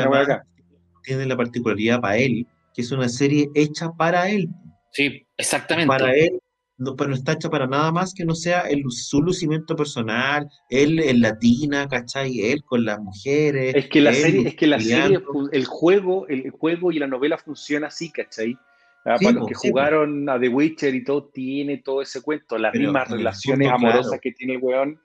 [1.03, 4.49] tiene la particularidad para él, que es una serie hecha para él.
[4.91, 5.87] Sí, exactamente.
[5.87, 6.39] Para él,
[6.77, 10.49] no, pero no está hecha para nada más que no sea el, su lucimiento personal,
[10.69, 12.39] él en latina, ¿cachai?
[12.41, 13.75] Él con las mujeres.
[13.75, 15.19] Es que la serie, es que la serie,
[15.51, 18.57] el juego, el juego y la novela funciona así, ¿cachai?
[19.03, 22.73] Ah, para los que jugaron a The Witcher y todo, tiene todo ese cuento, las
[22.73, 24.99] mismas relaciones amorosas que tiene el weón.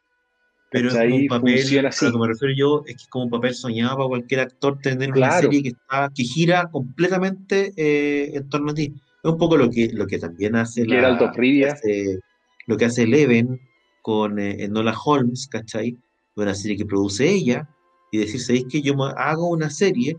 [0.70, 2.04] Pero es un papel, así.
[2.04, 4.40] a lo que me refiero yo es que es como un papel soñado para cualquier
[4.40, 8.92] actor tener una serie que, está, que gira completamente eh, en torno a ti.
[9.22, 12.18] Es un poco lo que, lo que también hace, la, hace,
[12.66, 13.60] lo que hace Eleven
[14.02, 15.96] con eh, Enola Holmes, ¿cachai?
[16.34, 17.68] Una serie que produce ella,
[18.10, 20.16] y decir, ¿sabéis que yo hago una serie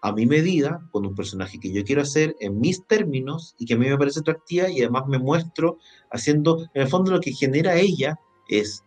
[0.00, 3.74] a mi medida, con un personaje que yo quiero hacer en mis términos y que
[3.74, 5.78] a mí me parece atractiva y además me muestro
[6.10, 8.18] haciendo, en el fondo lo que genera ella
[8.48, 8.84] es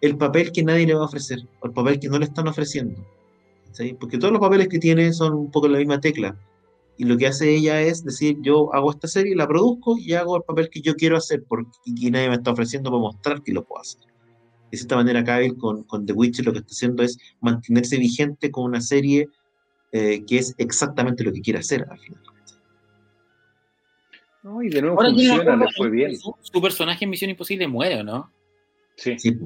[0.00, 2.48] el papel que nadie le va a ofrecer, o el papel que no le están
[2.48, 3.04] ofreciendo.
[3.98, 6.36] Porque todos los papeles que tiene son un poco la misma tecla.
[6.96, 10.36] Y lo que hace ella es decir, yo hago esta serie, la produzco y hago
[10.36, 11.70] el papel que yo quiero hacer porque
[12.10, 14.02] nadie me está ofreciendo para mostrar que lo puedo hacer.
[14.70, 18.50] De esta manera, Kyle con, con The Witcher lo que está haciendo es mantenerse vigente
[18.50, 19.28] con una serie
[19.92, 22.22] eh, que es exactamente lo que quiere hacer al final.
[24.42, 26.16] No, y de nuevo funciona, le fue bien.
[26.16, 28.32] Su, personaje en Misión Imposible muere, ¿no?
[28.96, 29.18] Sí.
[29.18, 29.38] Sí,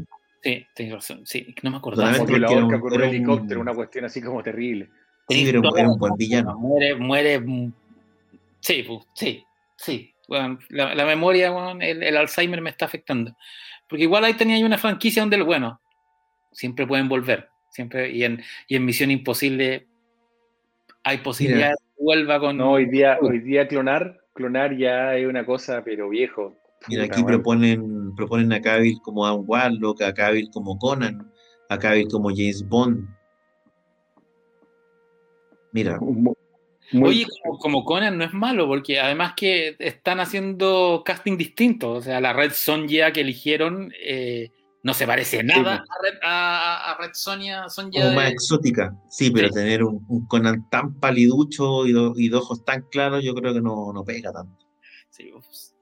[0.42, 1.22] sí tienes razón.
[1.24, 2.16] Sí, no me acordaba.
[2.16, 4.88] Porque la orca con un helicóptero, una cuestión así como terrible.
[5.28, 6.59] Sí, pero era un buen villano.
[6.59, 7.42] Muere, muere.
[8.61, 9.45] Sí, sí,
[9.76, 10.14] sí.
[10.29, 13.37] Bueno, la, la, memoria, bueno, el, el, Alzheimer me está afectando.
[13.88, 15.80] Porque igual ahí tenía una franquicia donde, bueno,
[16.53, 17.49] siempre pueden volver.
[17.71, 19.87] Siempre, y en, y en Misión Imposible
[21.05, 22.57] hay posibilidad de que vuelva con.
[22.57, 26.55] No, hoy día, hoy día clonar, clonar ya es una cosa, pero viejo.
[26.89, 31.31] Mira, aquí proponen, proponen a Cavill como a Warlock, a Cavill como Conan,
[31.68, 33.09] a Cavill como James Bond.
[35.72, 35.99] Mira.
[37.03, 37.26] Oye,
[37.61, 41.99] como, Conan no es malo, porque además que están haciendo casting distintos.
[41.99, 44.51] O sea, la Red Sonja que eligieron eh,
[44.84, 45.82] no se parece nada
[46.22, 47.66] a, Red, Sonia.
[47.74, 53.24] Como más exótica, sí, pero tener un, Conan tan paliducho y, dos ojos tan claros,
[53.24, 54.66] yo creo que no, no pega tanto.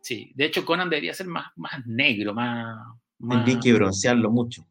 [0.00, 2.76] Sí, de hecho Conan debería ser más, más negro, más...
[3.18, 3.44] más...
[3.44, 4.64] Tendría que broncearlo mucho.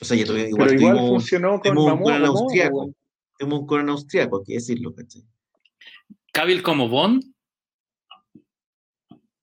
[0.00, 2.94] O sea, igual, pero igual funcionó con un Conan austriaco.
[3.36, 5.22] Tenemos un Conan austriaco, hay que decirlo, ¿cachai?
[6.32, 7.24] Cabil como Bond,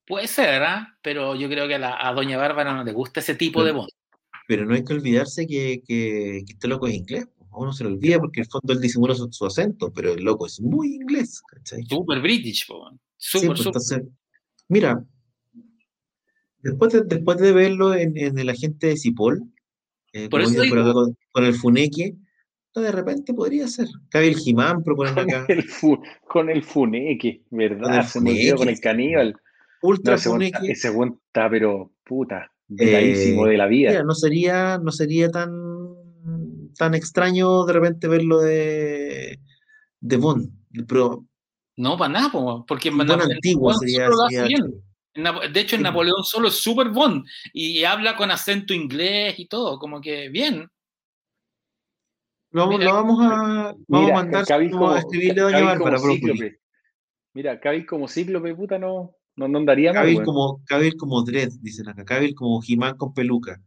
[0.08, 0.98] Puede ser, ¿ah?
[1.04, 3.90] pero yo creo que a, a, Doña Bárbara no le gusta ese tipo de Bond
[4.50, 7.28] pero no hay que olvidarse que, que, este loco es inglés.
[7.52, 10.24] A uno se lo olvida porque en el fondo él disimula su, acento, pero el
[10.24, 11.40] loco es muy inglés.
[11.48, 11.84] ¿cachai?
[11.84, 14.02] Super British, super, sí, pues, Entonces,
[14.68, 15.06] mira,
[16.64, 19.40] Después de, después de verlo en, en el agente de Cipoll,
[20.14, 22.16] eh, Por eso por acá con, con el Funeque,
[22.76, 23.88] no, de repente podría ser.
[24.10, 25.46] Cabil Jimán proponen Con acá.
[25.48, 27.84] el, fu- con el funeque, ¿verdad?
[27.84, 29.32] Con el Se me olvidó con el Funeque, caníbal.
[29.34, 30.72] No, Ultra está- Funeque.
[30.72, 33.90] ese weón está, pero puta, eh, de la vida.
[33.92, 35.50] mira, no sería, no sería tan,
[36.78, 39.40] tan extraño de repente verlo de,
[40.00, 40.52] de Bond.
[40.88, 41.26] Pero
[41.78, 45.60] No, para nada, po, porque en Bond Napoleón antiguo solo sería, lo hace sería De
[45.60, 45.84] hecho, en Sí.
[45.84, 50.70] Napoleón solo es super Bond y habla con acento inglés y todo, como que bien.
[52.52, 55.64] Lo, Mira, lo vamos a, vamos Mira, a mandar vamos a como, escribirle a Doña
[55.66, 56.18] Bárbara, como.
[57.34, 61.88] Mira, Cabil como cíclope, puta, no, no, no andaría Cabil como, Cabil como Dredd, dicen
[61.90, 62.06] acá.
[62.06, 63.62] Cabil como Jimán con peluca,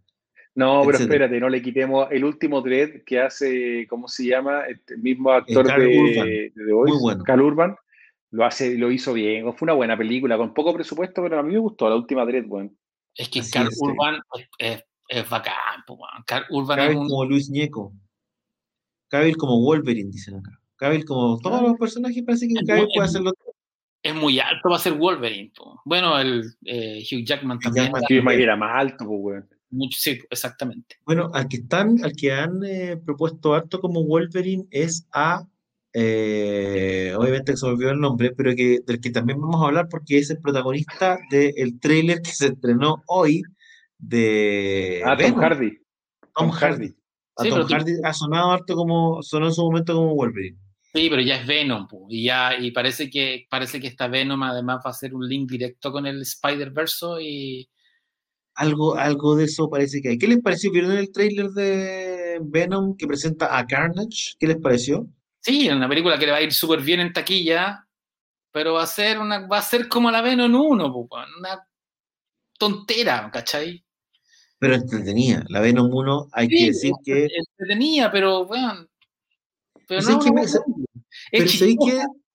[0.55, 1.25] No, pero etcétera.
[1.25, 4.63] espérate, no le quitemos el último dread que hace, ¿cómo se llama?
[4.67, 7.25] Este mismo Eh, actor Carl de, Urban, de The muy bueno.
[7.25, 7.77] Carl Urban,
[8.31, 9.45] lo hace, lo hizo bien.
[9.55, 12.45] Fue una buena película, con poco presupuesto, pero a mí me gustó la última dread,
[12.47, 12.77] weón.
[13.15, 13.79] Es que Así Carl es.
[13.81, 15.99] Urban es, es- es bacán, po.
[16.27, 17.09] Carl Urban es Cabil un.
[17.09, 17.93] como Luis Ñeco.
[19.09, 20.59] Cabil como Wolverine, dicen acá.
[20.77, 23.33] Cabil como todos los personajes, parece que Es Cabil puede es hacerlo.
[24.03, 25.53] Es muy alto para ser Wolverine.
[25.57, 25.81] po.
[25.85, 27.93] Bueno, el eh, Hugh Jackman también.
[28.09, 30.97] Jackman era más alto, pues, mucho, sí, exactamente.
[31.07, 35.47] Bueno, al que están, al que han eh, propuesto harto como Wolverine es a
[35.95, 39.67] eh, obviamente que se me olvidó el nombre, pero que, del que también vamos a
[39.67, 43.43] hablar porque es el protagonista del tráiler que se estrenó hoy
[43.99, 45.71] de Ah, Tom Hardy.
[46.35, 46.87] Tom Tom Hardy.
[46.87, 46.97] Hardy.
[47.37, 50.15] A Sí, Tom pero tú- Hardy ha sonado harto como, sonó en su momento como
[50.15, 50.59] Wolverine.
[50.95, 54.81] Sí, pero ya es Venom, y ya, y parece que parece que esta Venom además
[54.85, 57.69] va a ser un link directo con el Spider-Verse y
[58.55, 60.19] Algo, algo de eso parece que hay.
[60.19, 60.71] ¿Qué les pareció?
[60.71, 64.35] ¿Vieron el tráiler de Venom que presenta a Carnage?
[64.39, 65.07] ¿Qué les pareció?
[65.41, 67.87] sí, es una película que le va a ir súper bien en taquilla,
[68.53, 71.09] pero va a ser una, va a ser como la Venom 1, po,
[71.39, 71.67] una
[72.59, 73.83] tontera, ¿cachai?
[74.59, 75.43] Pero entretenida.
[75.49, 77.27] La Venom 1, hay que decir que.
[77.35, 78.87] entretenida, pero bueno,
[79.89, 80.72] pero ¿Sabes no, qué no, me- no,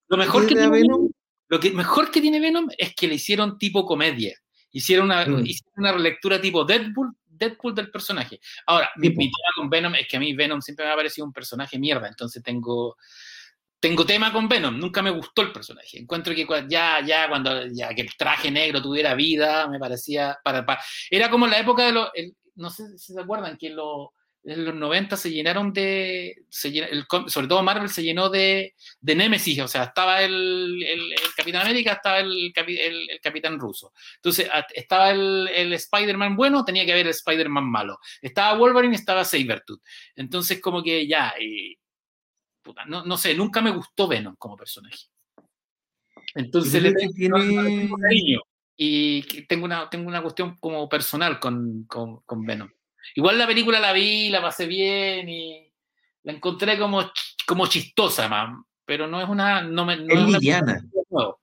[0.10, 0.98] Lo mejor ¿Qué que tiene Venom?
[1.02, 1.12] Venom,
[1.50, 4.36] lo que mejor que tiene Venom es que le hicieron tipo comedia.
[4.72, 5.46] Hicieron una, Mm.
[5.46, 8.40] hicieron una relectura tipo Deadpool, Deadpool del personaje.
[8.66, 11.34] Ahora, mi, tema con Venom es que a mí Venom siempre me ha parecido un
[11.34, 12.96] personaje mierda, entonces tengo
[13.80, 16.00] tengo tema con Venom, nunca me gustó el personaje.
[16.00, 20.66] Encuentro que ya ya cuando ya que el traje negro tuviera vida, me parecía para,
[20.66, 24.14] para- era como la época de los el- no sé si se acuerdan que lo-
[24.50, 29.16] en los 90 se llenaron de se el sobre todo Marvel se llenó de de
[29.16, 30.34] Nemesis, o sea, estaba el,
[30.84, 33.92] el- el Capitán América, estaba el, capi- el- el Capitán Ruso.
[34.16, 38.00] Entonces, estaba el, el Spider-Man bueno, tenía que haber el Spider-Man malo.
[38.22, 39.82] Estaba Wolverine, estaba Sabretooth.
[40.16, 41.34] Entonces, como que ya,
[42.64, 45.08] puta, no, no sé, nunca me gustó Venom como personaje.
[46.36, 48.42] Entonces, le tengo, tiene- cariño.
[48.80, 52.70] Y tengo una, tengo una cuestión como personal con, con, con Venom.
[53.16, 55.72] Igual la película la vi, la pasé bien y
[56.24, 57.04] la encontré como,
[57.48, 59.62] como chistosa, man, pero no es una...
[59.62, 60.82] No me, no Es una liviana.
[61.10, 61.36] nueva.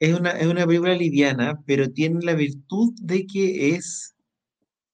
[0.00, 4.14] Es una, es una película liviana, pero tiene la virtud de que es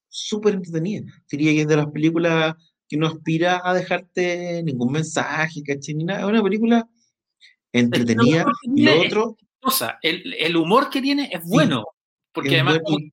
[0.09, 1.03] súper entretenida.
[1.31, 2.55] Diría que es de las películas
[2.89, 5.95] que no aspira a dejarte ningún mensaje, ¿cachai?
[5.95, 6.21] Ni nada.
[6.21, 6.89] Es una película
[7.73, 8.47] entretenida.
[8.63, 9.37] Y lo es- otro.
[10.03, 11.85] El, el humor que tiene es bueno.
[12.33, 13.11] Porque es además, bueno,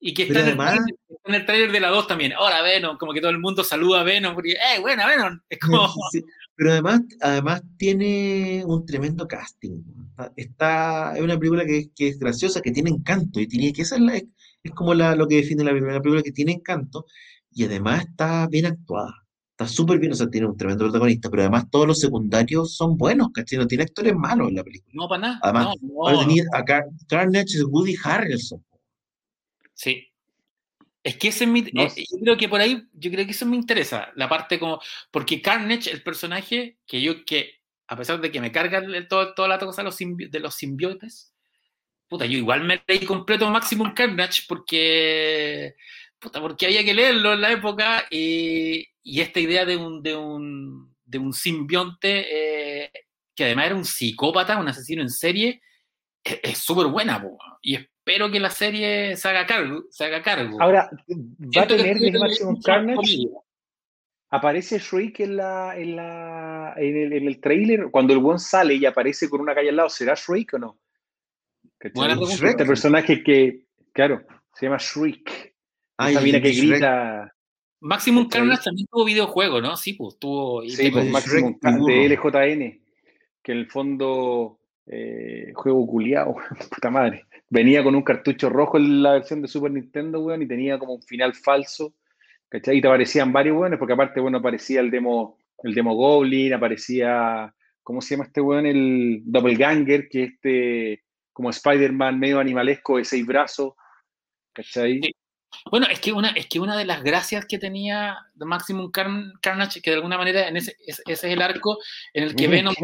[0.00, 2.32] y que está en, el trailer, está en el trailer de la 2 también.
[2.34, 4.34] Ahora Venom, como que todo el mundo saluda a Venom.
[4.34, 5.40] Porque, ¡eh, buena Venom!
[5.48, 5.88] Es como.
[6.12, 6.22] Sí,
[6.54, 9.82] pero además, además tiene un tremendo casting.
[10.36, 13.96] Está, es una película que, que es graciosa, que tiene encanto, y tiene que esa
[13.96, 17.06] es, la- es como la, lo que define la una película que tiene encanto,
[17.52, 19.14] y además está bien actuada.
[19.52, 22.96] Está súper bien, o sea, tiene un tremendo protagonista, pero además todos los secundarios son
[22.96, 23.58] buenos, ¿cachai?
[23.58, 24.92] No tiene actores malos en la película.
[24.94, 25.40] No, para nada.
[25.42, 26.20] Además, no, no, Ahora no.
[26.20, 28.64] tenía a Car- Carnage es Woody Harrelson.
[29.78, 30.08] Sí.
[31.02, 33.32] Es que ese es mi, No eh, yo creo que por ahí, yo creo que
[33.32, 34.80] eso me interesa, la parte como,
[35.10, 37.52] porque Carnage, el personaje que yo, que
[37.88, 40.40] a pesar de que me carga el- todo, toda la cosa de los, simbi- de
[40.40, 41.34] los simbiotes,
[42.08, 45.74] puta, yo igual me leí completo Maximum Carnage porque,
[46.20, 50.16] puta, porque había que leerlo en la época y, y esta idea de un, de
[50.16, 52.92] un, de un simbionte eh,
[53.36, 55.62] que además era un psicópata, un asesino en serie,
[56.24, 57.76] es es súper buena, po, y
[58.08, 59.84] espero que la serie se haga cargo.
[59.90, 60.60] Se haga cargo.
[60.60, 60.90] Ahora,
[61.56, 63.18] ¿va a tener de Maximum Carnage?
[64.30, 67.88] ¿Aparece Shriek en, la, en, la, en, el, en el trailer?
[67.90, 70.78] Cuando el buen sale y aparece con una calle al lado, ¿será Shriek o no?
[71.80, 72.50] Shrek.
[72.50, 74.22] Este personaje que, claro,
[74.54, 75.54] se llama Shriek.
[75.96, 76.70] Ah, Esa mina que Shrek.
[76.70, 77.34] grita.
[77.80, 78.28] Maximum.
[78.28, 79.76] Carnage también tuvo videojuego, ¿no?
[79.76, 80.62] Sí, pues tuvo.
[80.62, 82.82] Sí, pues Maximum de LJN.
[83.42, 84.58] Que en el fondo
[84.90, 86.34] Eh, juego culiado,
[86.74, 87.24] puta madre.
[87.50, 90.94] Venía con un cartucho rojo en la versión de Super Nintendo, weón, y tenía como
[90.94, 91.94] un final falso.
[92.48, 92.78] ¿Cachai?
[92.78, 97.54] Y te aparecían varios weones, porque aparte, bueno, aparecía el demo, el demo Goblin, aparecía,
[97.82, 98.66] ¿cómo se llama este weón?
[98.66, 103.74] El Doppelganger, que este, como Spider-Man medio animalesco de seis brazos.
[104.52, 105.00] ¿Cachai?
[105.02, 105.12] Sí.
[105.70, 109.80] Bueno, es que, una, es que una de las gracias que tenía The Maximum Carnage,
[109.80, 111.78] que de alguna manera en ese, ese es el arco
[112.12, 112.74] en el que Venom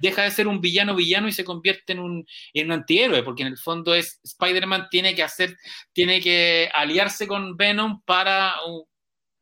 [0.00, 3.42] deja de ser un villano villano y se convierte en un, en un antihéroe, porque
[3.42, 5.56] en el fondo es Spider-Man tiene que hacer,
[5.92, 8.54] tiene que aliarse con Venom para,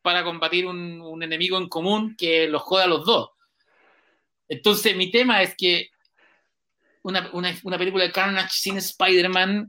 [0.02, 3.30] para combatir un, un enemigo en común que los joda a los dos.
[4.48, 5.90] Entonces, mi tema es que
[7.02, 9.68] una, una, una película de Carnage sin Spider-Man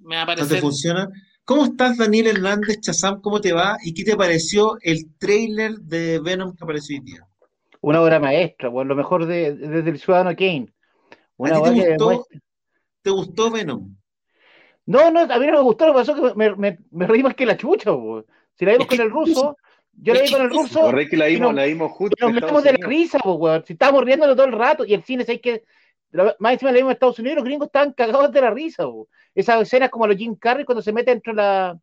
[0.00, 0.48] me va a parecer...
[0.48, 1.08] ¿No te funciona?
[1.44, 3.20] ¿Cómo estás, Daniel Hernández Chazam?
[3.20, 3.76] ¿Cómo te va?
[3.84, 7.26] ¿Y qué te pareció el trailer de Venom que apareció hoy día?
[7.82, 10.72] Una obra maestra, bueno, lo mejor de, desde el Ciudadano Kane.
[11.36, 12.40] Una ¿A ti te, gustó, demuestra...
[13.02, 13.96] te gustó Venom?
[14.86, 17.22] No, no, a mí no me gustó, lo que pasó que me, me, me reí
[17.22, 18.24] más que la chucha, bo.
[18.54, 19.56] Si la vimos con el ruso,
[19.92, 20.80] yo la vi con el ruso.
[20.80, 22.16] Correcto que la vimos, no, la vimos juntos.
[22.20, 23.64] Nos metemos de la risa, po, weón.
[23.66, 25.64] Si estábamos riéndonos todo el rato y el cine, ¿sabes que
[26.38, 29.08] Más encima la vimos en Estados Unidos, los gringos estaban cagados de la risa, bo.
[29.34, 31.78] Esas escenas como los Jim Carrey cuando se mete dentro la,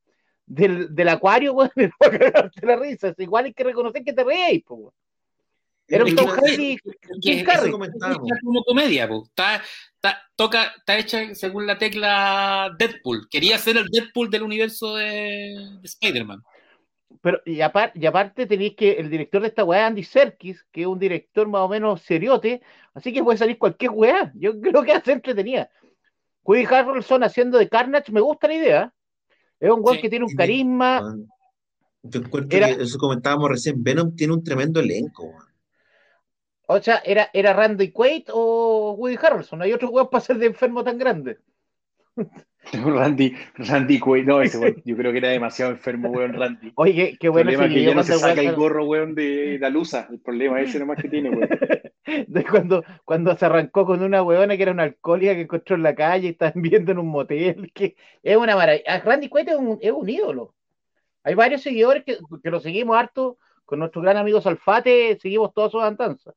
[0.45, 3.09] del, del acuario, weón, de la risa.
[3.09, 4.93] Es igual hay que reconocer que te reís, po, weón.
[5.89, 6.77] Era un Tom Hardy
[7.43, 7.71] Carrey.
[8.43, 9.23] como comedia, po.
[9.27, 9.61] Está,
[9.95, 13.27] está, toca, está hecha según la tecla Deadpool.
[13.29, 16.43] Quería ser el Deadpool del universo de, de Spider-Man.
[17.21, 20.81] Pero, y, aparte, y aparte tenéis que el director de esta weá, Andy Serkis, que
[20.81, 22.61] es un director más o menos seriote,
[22.93, 24.31] así que puede salir cualquier weá.
[24.35, 25.69] Yo creo que hace entretenida.
[26.43, 28.93] Woody Harrelson haciendo de Carnage, me gusta la idea.
[29.59, 30.01] Es un weón Sí.
[30.03, 31.15] que tiene un carisma.
[32.03, 35.33] Yo encuentro Era- que eso comentábamos recién, Venom tiene un tremendo elenco.
[36.71, 39.57] O sea, ¿era, era Randy Quaid o Woody Harrelson?
[39.57, 41.39] No hay otro weón para ser de enfermo tan grande.
[42.71, 46.71] Randy, Randy Quaid, no, ese weón, yo creo que era demasiado enfermo, weón, Randy.
[46.75, 49.15] Oye, qué, qué El bueno problema es que ya no se saca el gorro, weón,
[49.15, 50.07] de la luza.
[50.11, 51.49] El problema ese nomás que tiene, weón.
[52.27, 55.81] de cuando, cuando se arrancó con una weona que era una alcohólica que encontró en
[55.81, 58.99] la calle y estaban viendo en un motel, que es una maravilla.
[58.99, 60.53] Randy Quaid es un, es un ídolo.
[61.23, 65.71] Hay varios seguidores que, que lo seguimos harto, con nuestro gran amigo Salfate, seguimos todas
[65.71, 66.35] sus andanzas.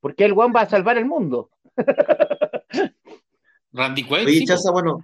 [0.00, 1.50] Porque el Juan va a salvar el mundo.
[3.72, 4.26] Randy Quaid.
[4.26, 4.44] Oye.
[4.44, 5.02] Chaza, bueno,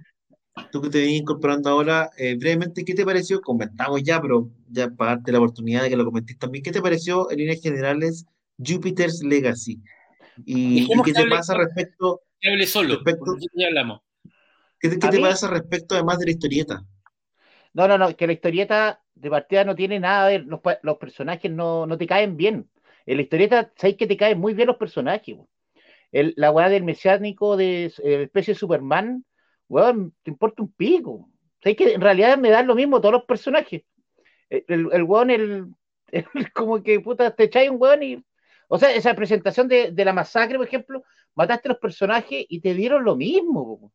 [0.71, 3.41] tú que te vienes incorporando ahora, eh, brevemente, ¿qué te pareció?
[3.41, 6.63] Comentamos ya, pero ya para darte la oportunidad de que lo comentes también.
[6.63, 8.25] ¿Qué te pareció en líneas generales
[8.57, 9.79] Jupiter's Legacy?
[10.45, 12.95] ¿Y, qué te hable- pasa respecto, Que hable solo.
[12.95, 14.01] Respecto- ya hablamos.
[14.79, 16.85] qué te, qué A te mí- pasa respecto además de la historieta?
[17.73, 20.97] No, no, no, que la historieta de partida no tiene nada de los, pa- los
[20.97, 22.69] personajes no, no te caen bien.
[23.05, 25.37] En la historieta sabéis que te caen muy bien los personajes.
[26.11, 29.25] El, la weá del mesiánico de eh, especie de Superman,
[29.67, 31.29] weón, te importa un pico.
[31.61, 33.83] Sabéis que en realidad me dan lo mismo todos los personajes.
[34.49, 35.65] El, el, el weón, el,
[36.11, 38.23] el- como que puta, te echáis un weón y.
[38.67, 41.03] O sea, esa presentación de, de la masacre, por ejemplo,
[41.35, 43.61] mataste a los personajes y te dieron lo mismo.
[43.63, 43.91] weón.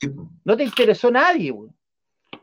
[0.00, 0.08] Sí.
[0.44, 1.74] No te interesó nadie, weón.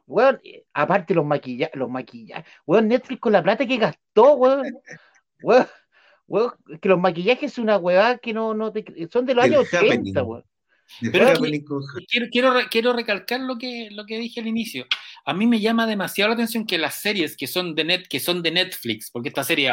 [0.07, 4.63] Weón, eh, aparte los maquillajes, los maquillajes, weón, Netflix con la plata que gastó, weón.
[5.41, 5.67] Weón,
[6.27, 9.67] weón, que los maquillajes es una weá que no, no te, son de los años
[9.71, 10.13] 80, happening.
[10.17, 10.43] weón.
[11.11, 11.33] Pero
[12.07, 14.85] Quiero, quiero, quiero recalcar lo que, lo que dije al inicio.
[15.25, 18.19] A mí me llama demasiado la atención que las series que son de, net, que
[18.19, 19.71] son de Netflix, porque esta serie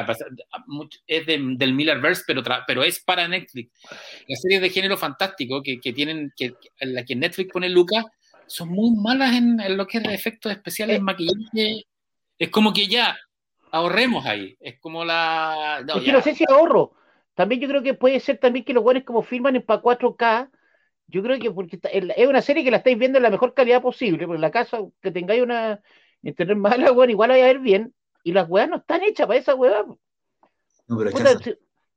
[1.06, 3.70] es de- del Millerverse, pero, tra- pero es para Netflix.
[4.26, 8.04] Las series de género fantástico que, que tienen, que, en la que Netflix pone Lucas,
[8.46, 11.00] son muy malas en, en lo que es de efectos especiales, Eh.
[11.00, 11.84] maquillaje.
[12.38, 13.16] Es como que ya,
[13.73, 14.57] ahorremos ahí.
[14.61, 15.82] Es como la...
[15.86, 16.93] no, es que no sé si ahorro.
[17.35, 20.51] También yo creo que puede ser también que los weones como firman en para 4K,
[21.09, 23.55] yo creo que porque está- es una serie que la estáis viendo en la mejor
[23.55, 25.81] calidad posible, porque en la casa que tengáis una
[26.23, 29.27] internet mala, weón, igual la vais a ver bien, y las weas no están hechas
[29.27, 29.85] para esa weá.
[30.89, 31.39] No, pero Puta,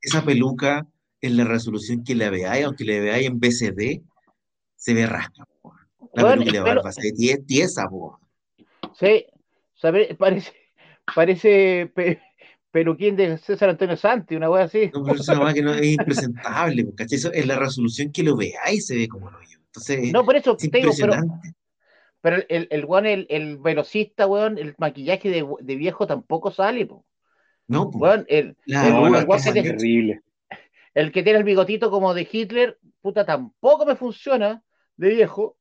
[0.02, 0.88] esa peluca
[1.22, 4.02] en la resolución que la veáis, aunque la veáis en BCD,
[4.76, 5.44] se ve rasca.
[5.62, 5.74] po.
[6.14, 8.20] La Weón, peluca de barba se ve tie- tiesa, po.
[8.94, 9.26] Sí,
[9.74, 10.54] sabe, parece,
[11.14, 12.22] parece pe-
[12.72, 14.90] peluquín de César Antonio Santi, una wea así.
[14.94, 17.18] No, pero es una weá que no es impresentable, ¿cachai?
[17.18, 19.60] Eso, en la resolución que lo veáis se ve como lo yo.
[19.68, 21.14] Entonces, No, por eso es te digo, pero,
[22.22, 26.86] pero el, el, weón, el, el velocista, weón, el maquillaje de, de viejo tampoco sale,
[26.86, 27.06] po.
[27.68, 27.98] No, po.
[27.99, 30.22] Weón, el, La el- No, el no, que weón es tiene- terrible.
[30.94, 34.61] el que tiene el bigotito como de Hitler, puta, tampoco me funciona
[34.98, 35.57] de viejo.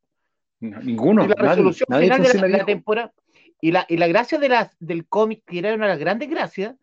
[0.61, 3.13] No, ninguno, y la nadie, resolución nadie final de la, la temporada.
[3.65, 6.29] Y la, y la gracia de la, del cómic, que era una de las grandes
[6.29, 6.75] gracias,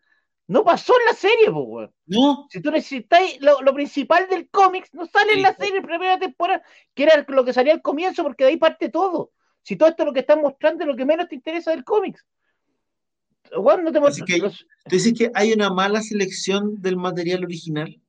[0.48, 1.94] No pasó en la serie, pues, weón.
[2.08, 5.44] No, Si tú necesitáis lo, lo principal del cómics, no sale en Sí.
[5.44, 6.64] la serie en primera temporada,
[6.95, 9.32] que era lo que salía al comienzo, porque de ahí parte todo.
[9.62, 11.84] Si todo esto es lo que están mostrando es lo que menos te interesa del
[11.84, 12.26] cómics.
[13.56, 17.44] Weón, no te Así que- los- ¿Tú dices que hay una mala selección del material
[17.44, 18.02] original?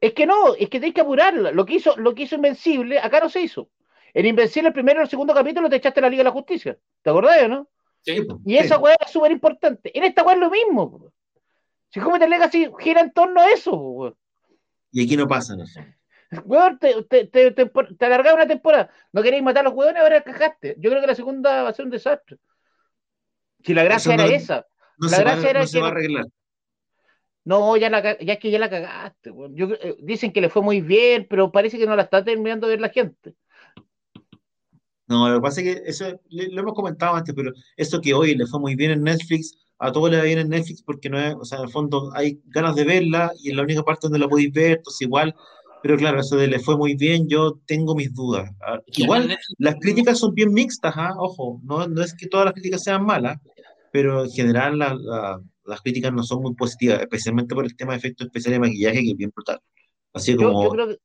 [0.00, 1.50] Es que no, es que tenés que apurarla.
[1.52, 3.68] Lo que hizo, lo que hizo Invencible, acá no se hizo.
[4.14, 6.78] En Invencible, el primero y el segundo capítulo te echaste la Liga de la Justicia.
[7.02, 7.68] ¿Te acordás o no?
[8.04, 8.26] Sí.
[8.44, 9.96] Y esa weá es súper importante.
[9.96, 10.90] En esta weá es lo mismo.
[10.90, 11.12] po.
[11.90, 14.16] Si Comete Legacy gira en torno a eso.
[14.92, 15.80] Y aquí no pasa eso.
[16.44, 18.90] Weón, te, te, te, te, te alargaba una temporada.
[19.12, 20.74] No queréis matar a los hueones, ahora cajaste.
[20.78, 22.38] Yo creo que la segunda va a ser un desastre.
[23.64, 24.66] Si la gracia no- era esa.
[24.98, 26.24] No, La se va, gracia era no se que va a no- arreglar.
[27.44, 29.30] No, ya, la, ya es que ya la cagaste.
[29.50, 32.66] Yo, eh, dicen que le fue muy bien, pero parece que no la está terminando
[32.66, 33.34] de ver la gente.
[35.06, 38.34] No, lo que pasa es que eso lo hemos comentado antes, pero eso que hoy
[38.34, 41.18] le fue muy bien en Netflix, a todos le va bien en Netflix porque no
[41.20, 44.06] es, o sea, en el fondo hay ganas de verla y es la única parte
[44.06, 45.34] donde la podéis ver, entonces igual,
[45.82, 48.50] pero claro, eso de le fue muy bien, yo tengo mis dudas.
[48.62, 51.12] Ah, Igual las críticas son bien mixtas, ¿ah?
[51.18, 53.38] Ojo, no, no es que todas las críticas sean malas,
[53.92, 57.92] pero en general la- la- las críticas no son muy positivas, especialmente por el tema
[57.92, 59.60] de efectos especiales de maquillaje que es bien brutal.
[60.12, 60.98] Así Yo, como, yo creo que.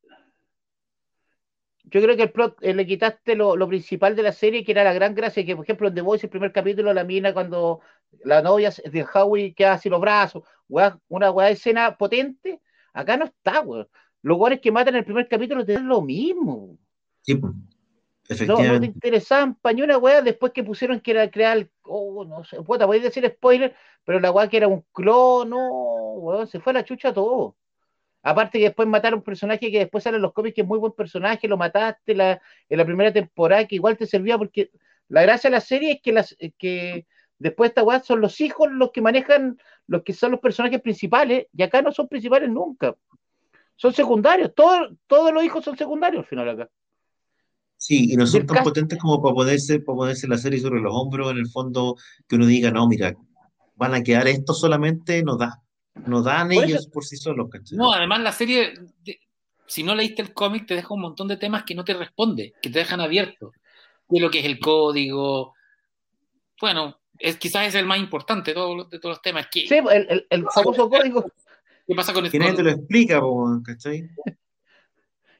[1.90, 4.72] Yo creo que el plot, eh, le quitaste lo, lo principal de la serie, que
[4.72, 7.34] era la gran gracia, que por ejemplo en The Voice, el primer capítulo, la mina
[7.34, 7.80] cuando
[8.24, 12.60] la novia de Howie queda así los brazos, weá, una weá de escena potente,
[12.92, 13.88] acá no está, weón.
[14.22, 16.78] Los weones que matan en el primer capítulo te dan lo mismo.
[17.22, 21.68] sí, No, no te interesaban pa' ni una weá después que pusieron que era crear
[21.82, 25.68] oh, no sé, puta, podéis decir spoiler, pero la weá que era un clon, no,
[26.14, 27.56] weón, se fue a la chucha todo.
[28.22, 30.78] Aparte que después mataron un personaje que después sale en los cómics que es muy
[30.78, 34.70] buen personaje, lo mataste la, en la primera temporada, que igual te servía porque
[35.08, 37.06] la gracia de la serie es que, las, eh, que
[37.38, 41.46] después esta weá son los hijos los que manejan, los que son los personajes principales,
[41.52, 42.94] y acá no son principales nunca.
[43.76, 46.70] Son secundarios, todos, todos los hijos son secundarios al final acá.
[47.78, 50.92] Sí, y no son tan potentes como para ponerse, para ponerse la serie sobre los
[50.94, 51.96] hombros, en el fondo,
[52.28, 53.16] que uno diga, no, mira,
[53.74, 55.62] van a quedar esto solamente, no da.
[56.06, 57.76] No dan Por ellos eso- por sí solos, ¿cachai?
[57.76, 59.20] No, además la serie, de-
[59.66, 62.54] si no leíste el cómic, te deja un montón de temas que no te responde,
[62.62, 63.52] que te dejan abierto.
[64.08, 65.54] De lo que es el código.
[66.60, 69.46] Bueno, es, quizás es el más importante de todos, los- de todos los temas.
[69.50, 71.24] ¿Qué, Sí, el, el- el famoso código,
[71.86, 74.08] qué pasa con el Que nadie te lo explica, po, ¿cachai?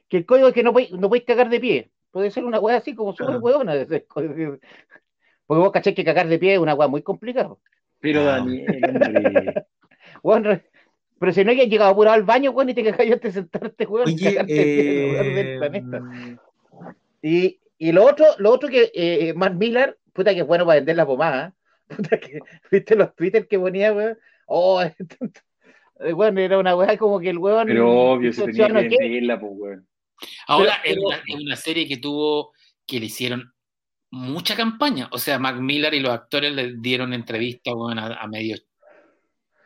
[0.07, 1.91] que el código es que no podéis no podéis cagar de pie.
[2.11, 3.71] Puede ser una weá así como súper Claro.
[3.71, 4.57] ese código.
[5.47, 7.55] Porque vos caché que cagar de pie es una weá muy complicada.
[7.99, 8.37] Pero Ah.
[8.37, 9.63] Daniel.
[10.23, 10.61] Weón,
[11.21, 13.41] pero si no hay que llegado apurado al baño, weón, y te cagáis antes de
[13.41, 16.01] sentarte, weón, Oye, lugar del eh, planeta.
[17.21, 20.79] Y, y lo otro, lo otro que eh, Mark Miller, puta que es bueno para
[20.79, 21.53] vender la pomada,
[21.87, 22.39] puta que,
[22.71, 24.17] viste los Twitter que ponía, weón,
[24.47, 24.81] oh,
[25.99, 29.39] eh, bueno, era una weá como que el weón Pero obvio, se tenía que venderla,
[29.39, 29.87] pues, weón.
[30.47, 32.51] Ahora Pero- es, una, es una serie que tuvo,
[32.87, 33.53] que le hicieron
[34.09, 35.07] mucha campaña.
[35.11, 38.65] O sea, Mac Miller y los actores le dieron entrevistas bueno, a, a medios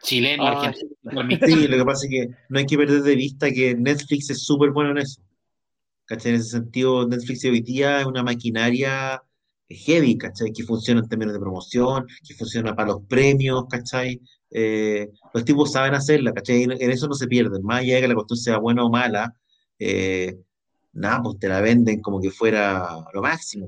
[0.06, 1.40] chilenos, Ah, argentinos.
[1.46, 4.44] Sí, lo que pasa es que no hay que perder de vista que Netflix es
[4.44, 5.22] súper bueno en eso.
[6.06, 6.34] ¿Cachai?
[6.34, 9.22] En ese sentido, Netflix hoy día es una maquinaria
[9.70, 10.52] heavy, ¿cachai?
[10.54, 14.22] Que funciona en términos de promoción, que funciona para los premios, ¿cachai?
[14.52, 16.64] Eh, los tipos saben hacerla, ¿cachai?
[16.64, 17.64] En, en eso no se pierden.
[17.64, 19.36] Más allá de que la cuestión sea buena o mala,
[19.80, 20.38] eh,
[20.94, 23.68] nada, pues te la venden como que fuera lo máximo.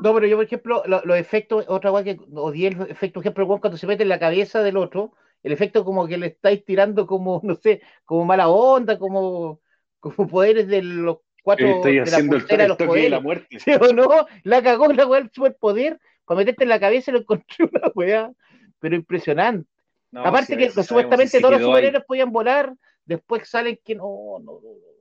[0.00, 3.24] No, pero yo, por ejemplo, lo- los efectos, otra weá que odié el efecto, por
[3.24, 5.12] ejemplo, cuando se mete en la cabeza del otro,
[5.42, 9.60] el efecto como que le estáis tirando como, no sé, como mala onda, como,
[10.00, 13.10] como poderes de los cuatro, Estoy de la el, el los toque de poderes.
[13.10, 13.58] la muerte.
[13.60, 14.08] ¿Sí o no?
[14.44, 17.88] La cagó la weá del superpoder, para meterte en la cabeza y lo encontré una
[17.94, 18.32] weá,
[18.78, 19.68] pero impresionante.
[20.12, 22.74] No, Aparte que supuestamente todos los superhéroes podían volar,
[23.04, 24.04] después salen que no,
[24.40, 24.99] no, no, no.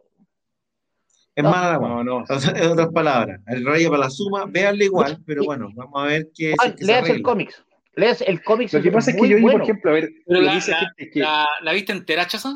[1.40, 2.04] Es No, mala la No, weá.
[2.04, 2.24] no.
[2.56, 6.28] En otras palabras, el raya para la suma, véanle igual, pero bueno, vamos a ver
[6.36, 7.64] qué, Juan, es se leas el cómics.
[7.96, 8.74] Leas el cómics.
[8.74, 9.60] Lo que pasa es que yo vi, bueno.
[9.60, 11.74] por ejemplo, a ver, Pero lo la, que dice la- gente es que la- ¿la
[11.74, 12.54] viste entera, Chaza?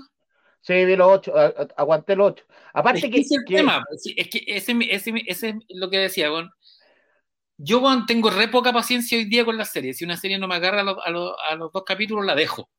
[0.61, 2.45] Sí, vi los ocho, a- a- aguanté los ocho.
[2.73, 3.83] Aparte Es que que, ese es el que- tema.
[3.97, 6.49] sí, Es que ese, ese, ese es lo que decía, weón.
[7.57, 9.97] Yo, weón, tengo re poca paciencia hoy día con las series.
[9.97, 12.35] Si una serie no me agarra a los, a los- a los dos capítulos, la
[12.35, 12.69] dejo.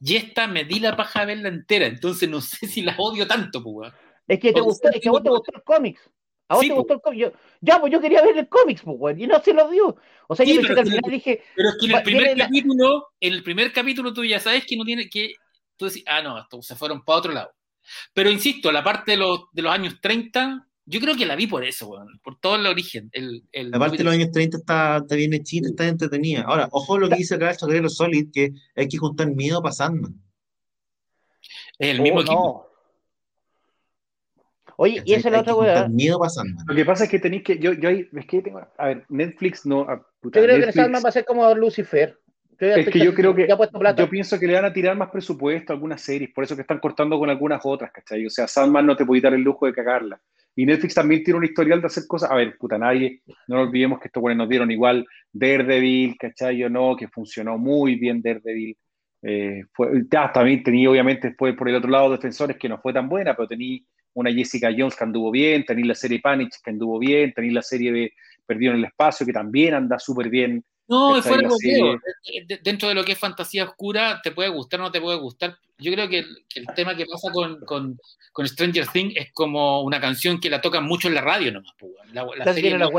[0.00, 3.26] Y esta me di la paja de verla entera, entonces no sé si la odio
[3.26, 3.92] tanto, pues.
[4.28, 6.00] Es que te gustó, es que a vos te gustó el cómics.
[6.48, 6.80] A vos Sí, te po.
[6.80, 7.20] gustó el cómics.
[7.22, 9.96] Yo, ya, pues yo quería ver el cómics, pues, weón, y no se lo dio.
[10.28, 12.38] O sea, Sí, yo pensé pero que final dije, Pero es que en el primer
[12.38, 15.34] la- capítulo, en el primer capítulo tú ya sabes que no tiene que.
[15.76, 17.50] Tú decís, ah, no, esto se fueron para otro lado.
[18.14, 21.48] Pero insisto, la parte de los, de los años 30 Yo creo que la vi
[21.48, 23.08] por eso, weón, por todo el origen.
[23.12, 26.42] El, el La parte de los años 30 está, está bien hechita, está entretenida.
[26.42, 30.14] Ahora, ojo lo que dice acá el Solid, que hay que juntar miedo para Sandman.
[31.78, 32.34] es el mismo Oh, equipo.
[32.34, 32.65] no.
[34.78, 35.88] Oye, y esa es la que otra weá.
[35.88, 36.64] miedo para Sandman.
[36.66, 37.58] Lo que pasa es que tenéis que.
[37.58, 38.08] Yo, yo ahí.
[38.12, 38.60] Es que tengo.
[38.76, 39.86] A ver, Netflix no.
[39.88, 42.18] ah, puta, Yo creo que Netflix- Sandman va a ser como Lucifer.
[42.58, 43.46] Yo Es que yo creo que
[43.96, 46.62] yo pienso que le van a tirar más presupuesto a algunas series, por eso que
[46.62, 48.24] están cortando con algunas otras, ¿cachai?
[48.24, 50.18] O sea, Sandman no te puede dar el lujo de cagarla.
[50.54, 52.30] Y Netflix también tiene un historial de hacer cosas.
[52.30, 56.64] A ver, puta, nadie, no nos olvidemos que estos buenos nos dieron igual Daredevil, ¿cachai?
[56.64, 58.74] O no, que funcionó muy bien Daredevil.
[59.22, 62.94] Eh, fue, ya, también tenía, obviamente, fue por el otro lado Defensores, que no fue
[62.94, 63.80] tan buena, pero tenía
[64.16, 67.62] una Jessica Jones que anduvo bien, tenía la serie Panic que anduvo bien, tenía la
[67.62, 68.12] serie de
[68.46, 70.64] Perdido en el Espacio, que también anda súper bien.
[70.88, 71.32] No, ¿cachai?
[71.32, 71.98] fuera de.
[72.24, 75.00] Eh, de- Dentro de lo que es fantasía oscura, te puede gustar o no te
[75.00, 75.56] puede gustar.
[75.78, 77.98] Yo creo que el, que el tema que pasa con, con,
[78.32, 81.72] con Stranger Things es como una canción que la tocan mucho en la radio nomás.
[81.78, 81.92] pues.
[82.12, 82.90] La, la serie la no-.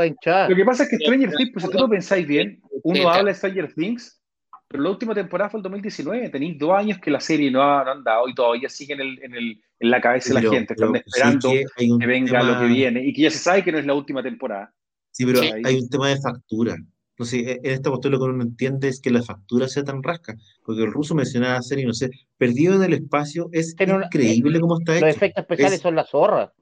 [0.48, 3.30] Lo que pasa es que Stranger Things, pues si tú lo pensáis bien, uno habla
[3.32, 4.20] de Stranger Things,
[4.68, 7.82] pero la última temporada fue el 2019, tenéis dos años que la serie no ha,
[7.84, 10.50] no ha andado y todavía sigue en, el, en, el, en la cabeza de la
[10.50, 13.22] gente, están sí esperando que hay un que venga tema- lo que viene y que
[13.22, 14.72] ya se sabe que no es la última temporada.
[15.12, 15.50] Sí, pero Sí.
[15.64, 16.76] hay un tema de factura.
[17.16, 19.82] Entonces, e- en esta cuestión lo que uno no entiende es que la factura sea
[19.82, 20.36] tan rasca.
[20.64, 24.60] Porque el ruso mencionaba serie, no sé, Perdido en el Espacio es Tiene una- increíble
[24.60, 25.08] cómo está Los hecho.
[25.16, 26.52] efectos especiales Es- son la zorra.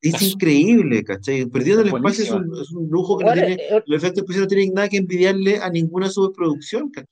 [0.00, 1.46] Es increíble, ¿cachai?
[1.46, 4.22] Perdido en el Espacio es un, es un lujo que no tiene, eh, los efectos
[4.22, 7.10] especiales no tienen nada que envidiarle a ninguna superproducción, ¿cachai?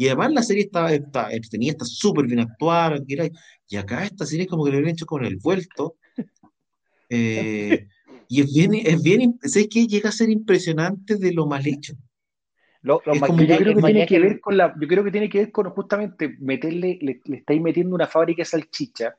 [0.00, 3.32] Y además la serie está, está entretenida, está súper bien actuada, que.
[3.68, 5.96] Y acá esta serie como que lo habían hecho con el vuelto.
[7.10, 7.88] Eh,
[8.28, 9.86] y es bien, es bien, ¿sabes qué?
[9.86, 11.94] Llega a ser impresionante de lo mal hecho.
[12.82, 15.28] lo- es como- Yo creo que tiene que ver con la, yo creo que tiene
[15.30, 19.16] que ver con justamente meterle, le, le estáis metiendo una fábrica de salchicha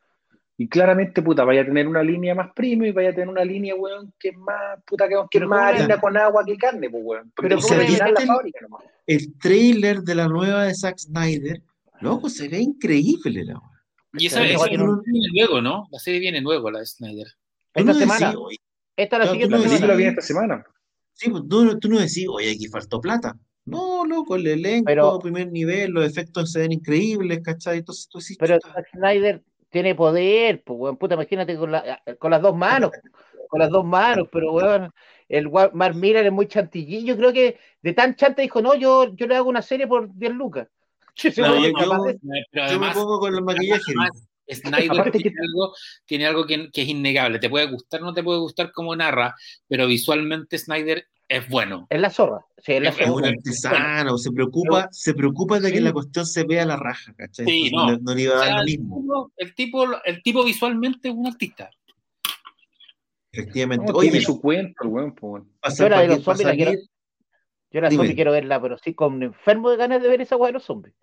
[0.62, 3.46] y claramente, puta, vaya a tener una línea más premium y vaya a tener una
[3.46, 6.58] línea, weón, que es más, puta, que, que es más ¿cómo harina con agua que
[6.58, 7.32] carne, pues, weón.
[7.34, 8.84] Porque Pero no ¿cómo se llenar la fábrica nomás.
[9.08, 11.62] El trailer de la nueva de Zack Snyder,
[12.02, 13.82] loco, se ve increíble la weá.
[14.18, 15.88] Y esa, weá tiene un- viene luego, ¿no?
[15.92, 17.28] La serie viene luego, la de Snyder.
[17.74, 18.28] Esta no semana.
[18.32, 18.58] decís,
[18.98, 19.94] Esta es la Claro, siguiente no semana.
[19.96, 20.66] viene esta semana.
[21.14, 23.34] sí, pues, tú, no- tú no decís, oye, aquí faltó plata.
[23.66, 27.78] No, loco, el elenco, Pero- primer nivel, los efectos se ven increíbles, ¿cachai?
[27.78, 28.58] Entonces tú decís, Pero
[28.92, 30.98] Snyder tiene poder, pues, weón.
[30.98, 32.92] Puta, imagínate con, la- con las dos manos.
[33.48, 34.92] Con las dos manos, pero weón.
[35.28, 37.06] El Mark Miller es muy chantillín.
[37.06, 40.12] Yo creo que de tan chanta dijo, no, yo, yo le hago una serie por
[40.16, 40.68] 10 lucas.
[41.24, 42.20] Ese No, yo- de- Pero yo
[42.54, 43.82] me además, pongo con el maquillaje.
[43.88, 45.74] además, Snyder tiene, algo,
[46.06, 47.38] tiene algo que, que es innegable.
[47.38, 49.36] Te puede gustar, no te puede gustar como narra,
[49.68, 51.86] pero visualmente Snyder es bueno.
[51.90, 52.44] Es la zorra.
[52.58, 53.28] Sí, es la Es Es un zorra.
[53.30, 55.84] artesano, se preocupa, se preocupa de que Sí.
[55.84, 57.46] la cuestión se vea a la raja, ¿cachai?
[57.46, 57.98] Sí, no.
[57.98, 60.44] no, le iba a O dar sea, lo el, mismo, tipo, el, tipo, el tipo
[60.44, 61.70] visualmente es un artista.
[63.32, 63.86] efectivamente.
[63.92, 66.72] No, Oye, tiene su cuento, el pues, para, Yo la de los zombies la quiero-
[67.72, 70.48] Yo la zombie quiero verla, pero sí con enfermo de ganas de ver esa weá
[70.48, 70.96] de los zombies.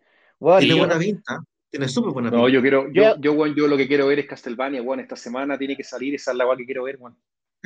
[0.58, 1.38] Tiene buena pinta,
[1.70, 2.52] tiene súper buena No, pinta.
[2.52, 5.56] yo quiero, yo, Yo- yo, yo lo que quiero ver es Castlevania, weón, esta semana
[5.56, 7.16] tiene que salir, esa es la weá que quiero ver, weón.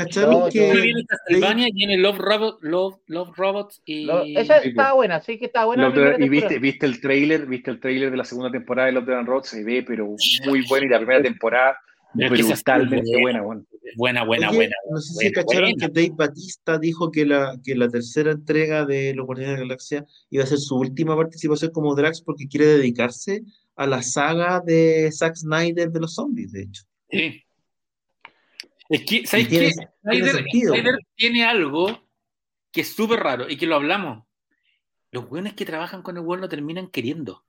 [0.05, 4.09] ¿Cacharon No, que viene Castlevania, viene Love, Robot, Love, Love Robots y.
[4.37, 5.89] esa Sí, estaba buena, sí que estaba buena.
[5.91, 9.09] la y viste, viste el trailer, viste el trailer de la segunda temporada de Love,
[9.11, 10.15] and Road, se ve, pero
[10.47, 11.77] muy buena, y la primera temporada
[12.17, 13.43] Pero es brutalmente buena.
[13.43, 13.63] buena.
[13.97, 14.75] Buena, buena, Oye, buena.
[14.91, 15.87] No sé si buena, cacharon buena.
[15.87, 19.67] que Dave Batista dijo que la, que la tercera entrega de Los Guardianes de la
[19.69, 23.43] Galaxia iba a ser su última participación como Drax porque quiere dedicarse
[23.77, 26.83] a la saga de Zack Snyder de los zombies, de hecho.
[27.11, 27.43] Sí.
[28.91, 29.71] Es que, ¿sabes qué?
[30.03, 30.45] Snyder.
[30.51, 32.03] Snyder tiene algo
[32.73, 34.25] que es súper raro y que lo hablamos.
[35.13, 37.45] Los buenos que trabajan con el weón lo terminan queriendo.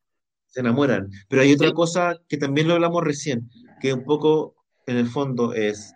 [0.48, 1.10] se enamoran.
[1.30, 1.74] Pero hay otra Sí.
[1.74, 3.50] cosa que también lo hablamos recién,
[3.82, 4.56] que un poco
[4.86, 5.94] en el fondo es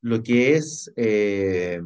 [0.00, 1.80] lo que es eh,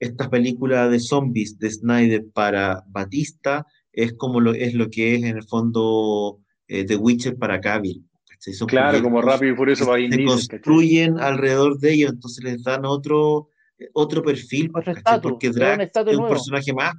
[0.00, 5.22] esta película de zombies de Snyder para Batista, es como lo, es lo que es
[5.22, 8.02] en el fondo eh, The Witcher para Cavill.
[8.42, 8.54] ¿Cachai?
[8.54, 10.58] Son Claro, como Rápido y Furioso para Vin se Diesel, ¿cachai?
[10.60, 13.48] construyen alrededor de ellos, entonces les dan otro,
[13.78, 16.28] eh, otro perfil, estatus, porque estatus es un nuevo.
[16.34, 16.94] personaje más.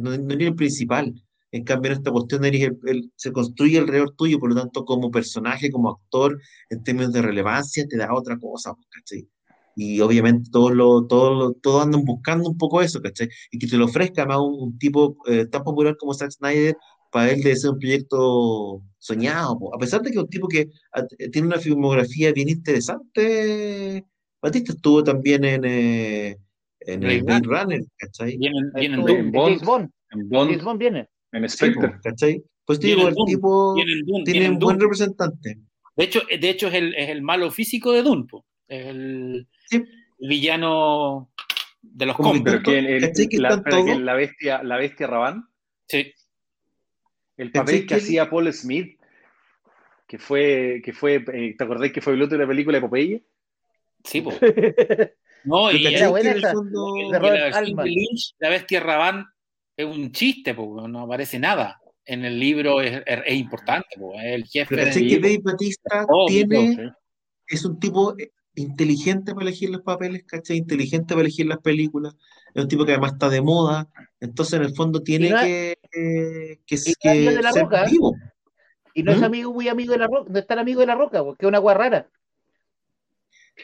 [0.00, 1.14] No, no eres el principal.
[1.50, 4.84] En cambio, en esta cuestión eres el- el- se construye alrededor tuyo, por lo tanto,
[4.84, 9.26] como personaje, como actor, en términos de relevancia, te da otra cosa, ¿cachai?
[9.74, 13.28] Y obviamente todos, lo, todos, lo- todos andan buscando un poco eso, ¿cachai?
[13.52, 16.76] Y que te lo ofrezca más un, un tipo eh, tan popular como Zack Snyder,
[17.10, 19.74] para él debe ser un proyecto soñado, po.
[19.74, 24.04] a pesar de que es un tipo que ah, tiene una filmografía bien interesante.
[24.40, 26.36] Batista estuvo también en, eh,
[26.80, 28.38] en Blade el Blade Runner, ¿cachai?
[28.40, 29.18] Estuvo- Doom.
[29.18, 29.90] en James Bond.
[30.10, 31.08] En Bond, Bond viene.
[31.32, 31.92] en Sí, Spectre.
[32.02, 32.42] ¿cachai?
[32.64, 34.82] Pues Viene digo, el Doom, tipo Doom, tiene vienen un buen Doom.
[34.90, 35.58] representante.
[35.96, 38.26] De hecho, de hecho es, el, es el malo físico de Doom.
[38.26, 38.44] po.
[38.68, 41.30] Es el, el villano
[41.82, 42.44] de los cómics.
[42.44, 44.02] Pero que, el- el- ¿Cachai que la, están pero que todos?
[44.02, 45.44] la bestia, la bestia Rabán,
[45.88, 46.12] Sí.
[47.38, 48.98] El ¿Cachai papel que que- hacía Paul Smith,
[50.06, 53.22] que fue, que fue, eh, ¿te acordás que fue piloto de la película Popeye?
[54.04, 54.30] Sí, po.
[55.44, 56.52] No, y ¿Cachai Era que buena en el esa.
[56.52, 59.24] fondo- y de la de Lynch, la bestia Rabán
[59.76, 61.80] es un chiste, po, no aparece nada.
[62.04, 63.86] En el libro es, es- es importante,
[64.24, 66.82] el jefe Pero de- ¿cachai que Dave Batista Oh, tiene, Sí.
[67.54, 70.56] es un tipo eh, inteligente para elegir los papeles, ¿cachai?
[70.56, 72.16] Inteligente para elegir las películas.
[72.58, 73.88] Es un tipo que además está de moda.
[74.20, 77.42] Entonces, en el fondo, tiene no que, eh, que, y no es que amigo de
[77.42, 77.84] la ser Roca.
[77.84, 78.16] vivo.
[78.94, 79.24] Y no es ¿Mm?
[79.24, 81.48] amigo, muy amigo de la roca, no es tan amigo de la roca, porque es
[81.48, 82.08] una agua rara.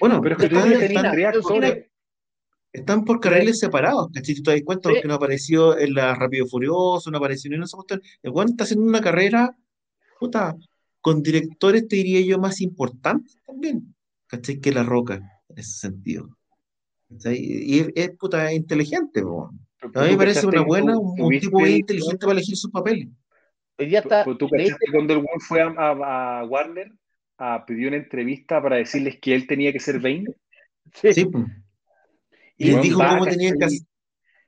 [0.01, 1.85] Bueno, Pero es que están, están-
[2.73, 4.35] están por carriles separados, ¿cachai?
[4.35, 4.95] Si te das cuenta, Sí.
[4.97, 8.03] porque no apareció en la Rápido Furioso, no apareció ni en esa cuestión.
[8.23, 9.57] El weón está haciendo una carrera,
[10.19, 10.57] puta,
[11.01, 13.95] con directores, te diría yo, más importantes también,
[14.27, 14.61] ¿cachai?
[14.61, 15.15] Que La Roca,
[15.49, 16.37] en ese sentido.
[17.11, 19.51] Y es, es, puta, inteligente, po.
[19.83, 22.33] A mí me ¿Tú parece una que buena, tú- un, tipo bien el- inteligente para
[22.33, 23.09] elegir sus papeles.
[23.79, 24.25] Hoy día Tú, está.
[24.25, 24.73] tú ¿leíste?
[24.73, 26.93] cachaste cuando el weón fue a, a- a Warner
[27.39, 30.25] a pedir una entrevista para decirles que él tenía que ser Bane?
[30.95, 31.11] Sí.
[31.21, 31.25] Y
[32.57, 33.81] Y les dijo cómo tenían que hacer.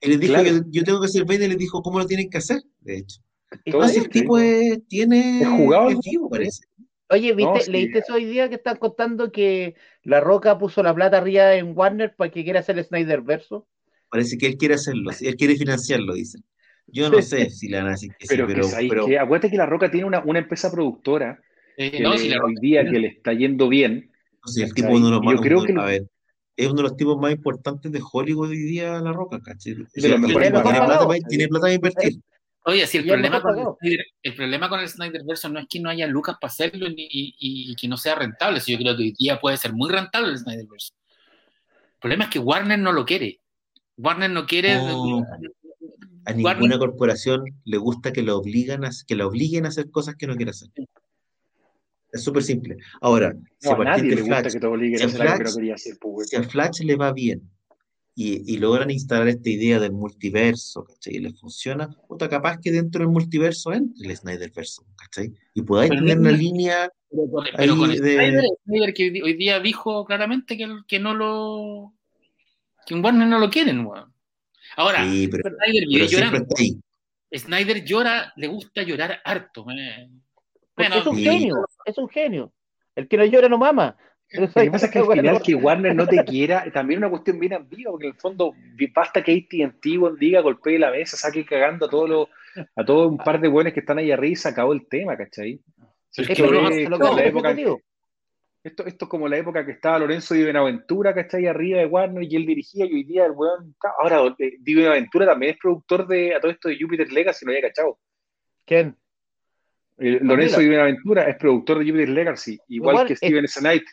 [0.01, 0.49] Y les dijo, Claro.
[0.49, 2.99] yo, yo tengo que ser Bane, y les dijo cómo lo tienen que hacer, de
[2.99, 3.20] hecho.
[3.65, 6.01] Entonces el tipo es, tiene, Es jugado, es ¿no?
[6.05, 6.65] vivo, parece.
[7.11, 7.59] Oye, ¿viste?
[7.59, 7.70] No, sí.
[7.70, 11.77] ¿leíste eso hoy día que están contando que la roca puso la plata arriba en
[11.77, 13.66] Warner para que quiera hacer el Snyder verso?
[14.11, 16.45] Parece que él quiere hacerlo, sí, él quiere financiarlo, dicen.
[16.87, 19.19] Yo no sé si le van a decir que sí, Pero, que, ¿sabes pero qué?
[19.19, 21.43] acuérdate que La Roca tiene una, una empresa productora
[21.77, 24.11] Eh, que no, le- si la hoy día que le está yendo bien.
[24.45, 25.87] no sé, el tipo es uno de los Yo más, creo uno- que lo- a
[25.87, 26.07] ver,
[26.57, 29.74] es uno de los tipos más importantes de Hollywood hoy día, La Roca, ¿cachai?
[29.93, 32.20] tiene plata para invertir.
[32.68, 33.64] Oye, si el problema, con el.
[33.80, 36.88] Snyder, el problema con el Snyder Verso no es que no haya lucas para hacerlo
[36.88, 38.60] ni- y, y- y que no sea rentable.
[38.60, 40.93] Si yo creo que hoy día puede ser muy rentable el Snyder Verso.
[41.94, 43.40] El problema es que Warner no lo quiere.
[43.97, 44.74] Warner no quiere.
[44.74, 45.18] No.
[46.24, 49.88] A Warner- ninguna corporación le gusta que lo obligan a, que la obliguen a hacer
[49.93, 50.68] cosas que no quiere hacer.
[52.12, 52.78] Es súper simple.
[53.01, 55.05] Ahora, si No, a a partir nadie de le gusta Flash, que te obliguen si
[55.05, 55.97] a a hacer algo que no quería hacer.
[56.01, 57.48] pues, si a Flash le va bien
[58.18, 61.16] y, y logran instalar esta idea del multiverso, ¿cachai?
[61.16, 65.32] Y le funciona, puta, capaz que dentro del multiverso entre el Snyderverso, ¿cachai?
[65.55, 69.34] Y podáis Pero tener no- una línea Pero con, pero de- Snyder, Snyder que hoy-
[69.34, 71.93] día dijo claramente que, que no lo.
[72.86, 74.10] que en Warner no lo quieren, weón.
[74.76, 76.47] Ahora, Sí, pero, Snyder vive llorando.
[77.34, 79.66] Snyder llora, le gusta llorar harto.
[79.72, 80.09] eh.
[80.74, 81.24] Porque Bueno, es un sí.
[81.24, 82.52] genio, es un genio.
[82.94, 83.97] El que no llora no mama.
[84.32, 87.11] Lo que pasa es que al final que Warner no te quiera, también es una
[87.11, 88.53] cuestión bien ambigua, porque en el fondo
[88.94, 92.28] basta que AT&T diga, golpee la mesa, saque cagando a todos los,
[92.74, 95.16] a todo un par de buenos que están ahí arriba y se acabó el tema,
[95.16, 95.61] ¿cachai?
[96.16, 97.82] Es esto es no, lo como la época, ejecutivo.
[98.65, 101.47] esto, esto es como la época que estaba Lorenzo Di Benaventura, ¿cachai?
[101.47, 105.27] Arriba de Warner y él dirigía y hoy día el weón, ahora eh, Di Benaventura
[105.27, 107.98] también es productor de a todo esto de Jupiter Legacy, lo había cachado.
[108.65, 108.97] ¿Quién?
[109.98, 113.61] Eh, Lorenzo Di Benaventura es productor de Jupiter Legacy, igual, Igual que es- Steven S.
[113.61, 113.85] Knight.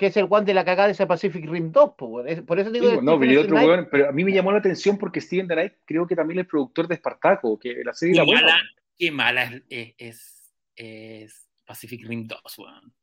[0.00, 2.24] Que es el one de la cagada de ese Pacific Rim 2, po.
[2.24, 4.32] Es- por eso digo Sí, que no, pero, otro Knight- weón, pero a mí me
[4.32, 7.92] llamó la atención porque Steven Knight creo que también es productor de Espartaco, que la
[7.92, 8.40] serie qué buena.
[8.40, 8.56] mala,
[8.96, 12.94] qué mala es, es, es- Pacific Rim 2, weón.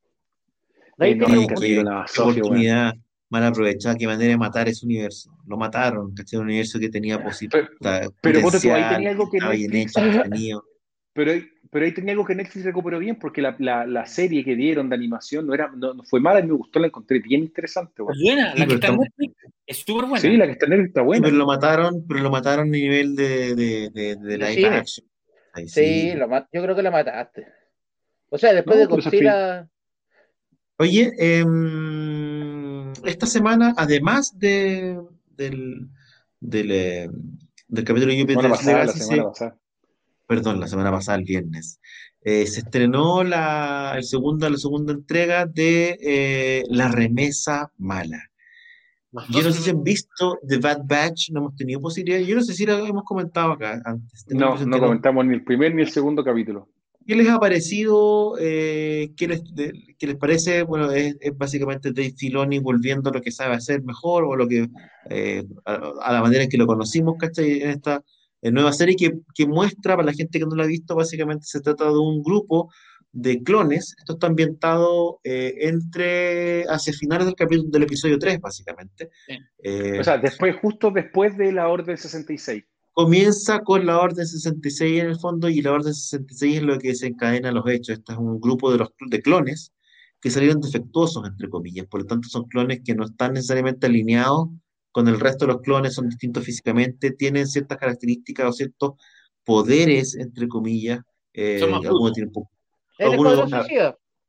[0.98, 1.44] No, la weón.
[1.44, 2.94] oportunidad
[3.30, 5.30] mal aprovechada, qué manera de matar ese universo.
[5.46, 6.40] Lo mataron, ¿cachai?
[6.40, 7.68] Un universo que tenía posibilidad,
[8.20, 10.64] pero tú, ahí tenía algo que bien hecho, entretenido.
[11.12, 14.44] Pero, ahí- pero ahí tenía algo que Netflix recuperó bien porque la, la, la serie
[14.44, 17.42] que dieron de animación no, era, no, no fue mala, me gustó, la encontré bien
[17.42, 18.02] interesante.
[18.02, 19.34] Es buena, Sí, la que está en Netflix
[19.66, 20.20] es súper buena.
[20.20, 21.24] Sí, la que está en Netflix está Sí, buena.
[21.24, 24.66] pero lo mataron, pero lo mataron a nivel de, de, de, live cine.
[24.68, 25.06] action.
[25.52, 27.46] Ahí Sí, la ma- yo creo que la mataste.
[28.30, 29.68] O sea, después No, de Godzilla.
[30.78, 35.00] Oye, em, esta semana, además de,
[35.36, 35.88] del,
[36.38, 37.08] del, eh,
[37.66, 39.56] del capítulo de La Jupiter semana pasada, la Legacy, semana se- pasada.
[40.28, 41.80] Perdón, la semana pasada, el viernes,
[42.22, 48.22] eh, se estrenó la, el segunda, la segunda entrega de eh, La Remesa Mala.
[49.30, 52.20] Yo no sé si han visto The Bad Batch, no hemos tenido posibilidad.
[52.20, 54.26] Yo no sé si lo hemos comentado acá antes.
[54.28, 56.68] No, no comentamos ni el primer ni el segundo capítulo.
[57.06, 58.36] ¿Qué les ha parecido?
[58.38, 60.62] eh, ¿qué les, de- qué les parece?
[60.62, 64.46] Bueno, es, es básicamente Dave Filoni volviendo a lo que sabe hacer mejor o lo
[64.46, 64.68] que
[65.08, 65.72] eh, a,
[66.02, 67.62] a la manera en que lo conocimos, ¿cachai?
[67.62, 68.04] En esta
[68.42, 71.46] eh, nueva serie que, que muestra, para la gente que no la ha visto, básicamente
[71.46, 72.70] se trata de un grupo
[73.12, 73.94] de clones.
[73.98, 79.10] Esto está ambientado eh, entre hacia finales del capítulo del episodio 3, básicamente.
[79.26, 79.38] Sí.
[79.62, 82.64] Eh, O sea, después, justo después de la Orden 66.
[82.92, 86.88] Comienza con la Orden 66 en el fondo y la Orden 66 es lo que
[86.88, 87.98] desencadena los hechos.
[87.98, 89.72] Este es un grupo de, los, de clones
[90.20, 91.86] que salieron defectuosos, entre comillas.
[91.86, 94.48] Por lo tanto, son clones que no están necesariamente alineados
[94.92, 98.92] con el resto de los clones, son distintos físicamente, tienen ciertas características o ciertos
[99.44, 101.00] poderes, entre comillas.
[101.32, 102.50] Eh, algunos tienen poco,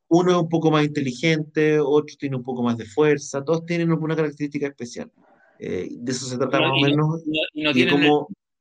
[0.09, 3.91] uno es un poco más inteligente, otro tiene un poco más de fuerza, todos tienen
[3.91, 5.11] alguna característica especial.
[5.59, 7.23] Eh, de eso se trata más o menos.
[7.53, 8.11] Y no, tienen el,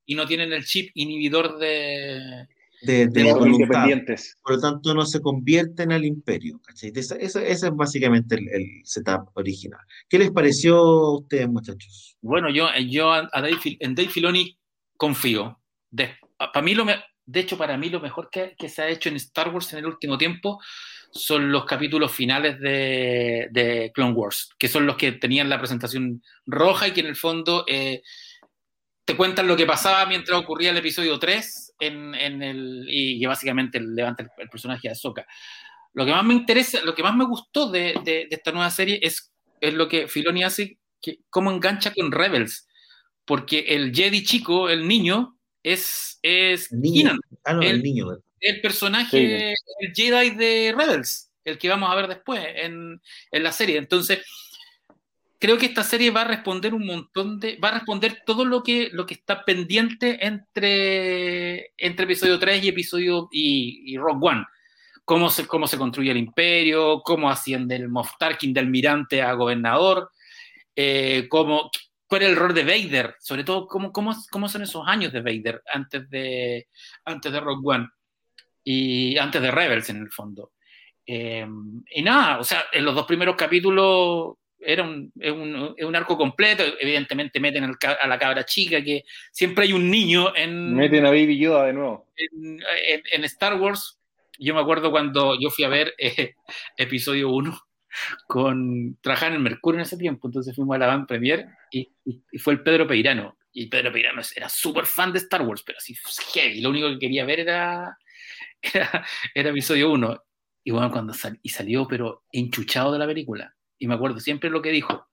[0.04, 2.46] y no, tienen el, chip inhibidor de,
[2.82, 4.36] de, de, independientes.
[4.42, 6.60] Por lo tanto, no se convierten al imperio.
[6.80, 9.80] Ese, es básicamente el, setup original.
[10.08, 12.16] ¿Qué les pareció a ustedes, muchachos?
[12.20, 14.58] Bueno, yo, yo a Dave, en Dave Filoni
[14.96, 15.60] confío.
[15.90, 16.84] De, para mí lo
[17.30, 19.80] de hecho, para mí lo mejor que, que, se ha hecho en Star Wars en
[19.80, 20.60] el último tiempo
[21.10, 26.22] son los capítulos finales de, de, Clone Wars, que son los que tenían la presentación
[26.46, 28.02] roja y que en el fondo eh,
[29.04, 33.26] te cuentan lo que pasaba mientras ocurría el episodio 3 en, en el, y que
[33.26, 35.26] básicamente levanta el, personaje de Ahsoka.
[35.94, 39.00] Lo que más me interesa, lo que más me gustó de, de, esta nueva serie
[39.02, 42.68] es, es lo que Filoni hace, que, cómo engancha con Rebels,
[43.24, 47.18] porque el Jedi chico, el niño, es, es el niño.
[47.44, 48.06] Ah, no, el, niño.
[48.40, 53.00] El personaje, el Jedi de Rebels, el que vamos a ver después en,
[53.30, 53.78] en la serie.
[53.78, 54.20] Entonces,
[55.38, 57.56] creo que esta serie va a responder un montón de.
[57.62, 62.68] va a responder todo lo que, lo que está pendiente entre, entre episodio 3 y
[62.68, 64.44] episodio y, y Rogue One.
[65.04, 69.32] Cómo se, cómo se construye el imperio, cómo asciende el Moff Tarkin de almirante a
[69.32, 70.10] gobernador,
[70.76, 71.70] eh, cómo,
[72.06, 75.22] cuál es el rol de Vader, sobre todo cómo, cómo, cómo son esos años de
[75.22, 76.68] Vader antes de,
[77.06, 77.88] antes de Rogue One
[78.62, 80.52] y antes de Rebels en el fondo.
[81.06, 81.46] Eh,
[81.90, 86.62] y nada, o sea, en los dos primeros capítulos era un, un, un, arco completo.
[86.80, 90.74] Evidentemente meten a la cabra chica, que siempre hay un niño en.
[90.74, 92.08] Meten a Baby Yoda de nuevo.
[92.16, 92.60] En,
[93.12, 93.98] en, Star Wars,
[94.38, 96.34] yo me acuerdo cuando yo fui a ver eh,
[96.76, 97.60] episodio 1
[98.26, 101.88] con trabajar en el Mercurio en ese tiempo, entonces fuimos a la Van Premier y,
[102.04, 103.36] y, fue el Pedro Peirano.
[103.50, 105.96] Y Pedro Peirano era súper fan de Star Wars, pero así
[106.34, 106.60] heavy.
[106.60, 107.98] Lo único que quería ver era,
[108.62, 110.22] era, era episodio 1.
[110.64, 114.50] Y bueno, cuando sal, y salió, pero enchuchado de la película y me acuerdo siempre
[114.50, 115.06] lo que dijo,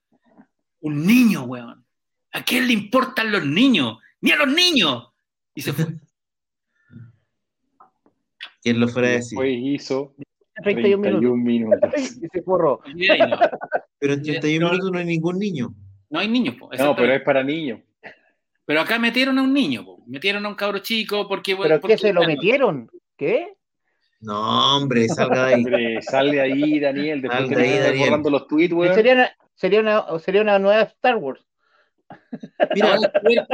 [0.81, 1.85] un niño, weón.
[2.31, 3.97] ¿A quién le importan los niños?
[4.21, 5.07] ¡Ni a los niños!
[5.53, 5.85] Y se fue.
[8.61, 9.35] ¿Quién lo fuera a decir?
[9.35, 10.15] Fue hizo
[10.63, 11.89] 31, 31 minutos.
[12.21, 12.81] y se forró.
[13.99, 15.73] Pero en 31 minutos no hay ningún niño.
[16.09, 16.69] No hay niños, po.
[16.77, 17.81] No, pero es para niños.
[18.63, 20.03] Pero acá metieron a un niño, po.
[20.05, 21.55] metieron a un cabro chico porque...
[21.55, 22.89] ¿Pero porque, qué se lo metieron?
[23.17, 23.55] ¿Qué?
[24.25, 25.63] No, hombre, salga de ahí.
[25.63, 27.21] Hombre, sale ahí, Daniel.
[27.21, 28.95] Después de ahí, borrando los tweets, weón.
[28.95, 31.45] Sería una, sería, una, sería una nueva Star Wars.
[33.23, 33.45] Mira,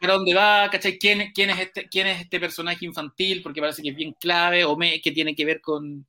[0.00, 0.70] ¿para dónde va?
[0.70, 0.98] ¿Cachai?
[0.98, 3.42] ¿Quién, quién, es este, ¿Quién es este personaje infantil?
[3.42, 6.06] Porque parece que es bien clave, o me, que tiene que ver con,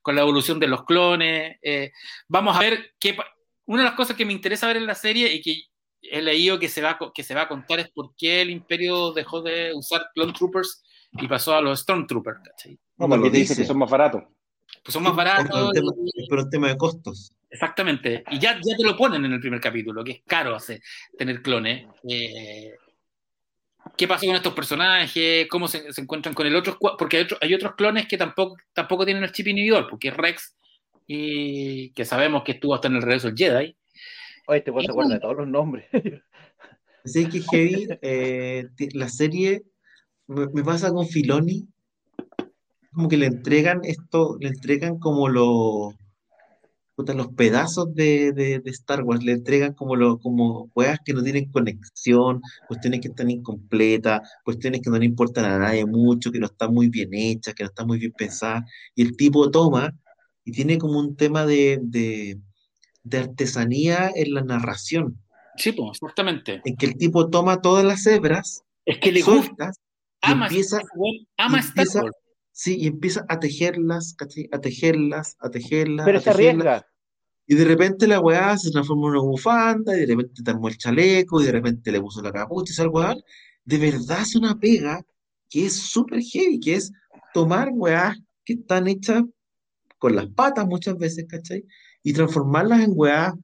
[0.00, 1.58] con la evolución de los clones.
[1.60, 1.92] Eh,
[2.26, 3.18] vamos a ver qué.
[3.66, 5.62] Una de las cosas que me interesa ver en la serie y que
[6.00, 9.12] he leído que se va, que se va a contar es por qué el Imperio
[9.12, 10.82] dejó de usar Clone Troopers
[11.12, 12.78] y pasó a los Stormtroopers, ¿cachai?
[12.98, 14.24] No, porque te dice que son más baratos.
[14.82, 15.72] Pues son más baratos.
[15.74, 17.32] Es por un tema, de costos.
[17.50, 18.24] Exactamente.
[18.30, 20.80] Y ya, ya te lo ponen en el primer capítulo, que es caro hacer,
[21.16, 21.86] tener clones.
[22.08, 22.74] Eh,
[23.96, 25.46] ¿Qué pasó con estos personajes?
[25.48, 26.76] ¿Cómo se, encuentran con el otro?
[26.98, 30.56] Porque hay, hay, otros clones que tampoco, tampoco tienen el chip inhibidor, porque es Rex,
[31.06, 33.76] y que sabemos que estuvo hasta en el regreso del Jedi.
[34.46, 35.86] Oye, te puedo acordar de todos los nombres.
[37.04, 39.62] Sí, que Heavy, eh, la serie
[40.26, 41.66] me, pasa con Filoni,
[42.98, 45.94] como que le entregan esto, le entregan como los
[46.96, 51.48] los pedazos de, de, Star Wars, le entregan como lo, como weas que no tienen
[51.52, 56.46] conexión, cuestiones que están incompletas, cuestiones que no le importan a nadie mucho, que no
[56.46, 58.64] están muy bien hechas, que no están muy bien pensadas,
[58.96, 59.94] y el tipo toma
[60.44, 62.40] y tiene como un tema de, de,
[63.04, 65.22] de artesanía en la narración.
[65.56, 66.62] Sí, pues, exactamente.
[66.64, 69.70] En que el tipo toma todas las hebras, es que le gusta,
[70.20, 70.80] ama, empieza,
[71.36, 72.02] ama empieza,
[72.58, 74.16] Sí, y empieza a tejerlas,
[74.50, 76.04] A tejerlas, a tejerlas.
[76.04, 76.84] Pero se arriesga.
[77.46, 80.66] Y de repente la weá se transforma en una bufanda, y de repente te armó
[80.66, 83.14] el chaleco, y de repente le puso la capucha y esa weá.
[83.64, 85.06] De verdad es una pega
[85.48, 86.90] que es súper heavy, que es
[87.32, 89.22] tomar weá que están hechas
[89.98, 91.64] con las patas muchas veces, ¿cachai?
[92.02, 93.34] Y transformarlas en weá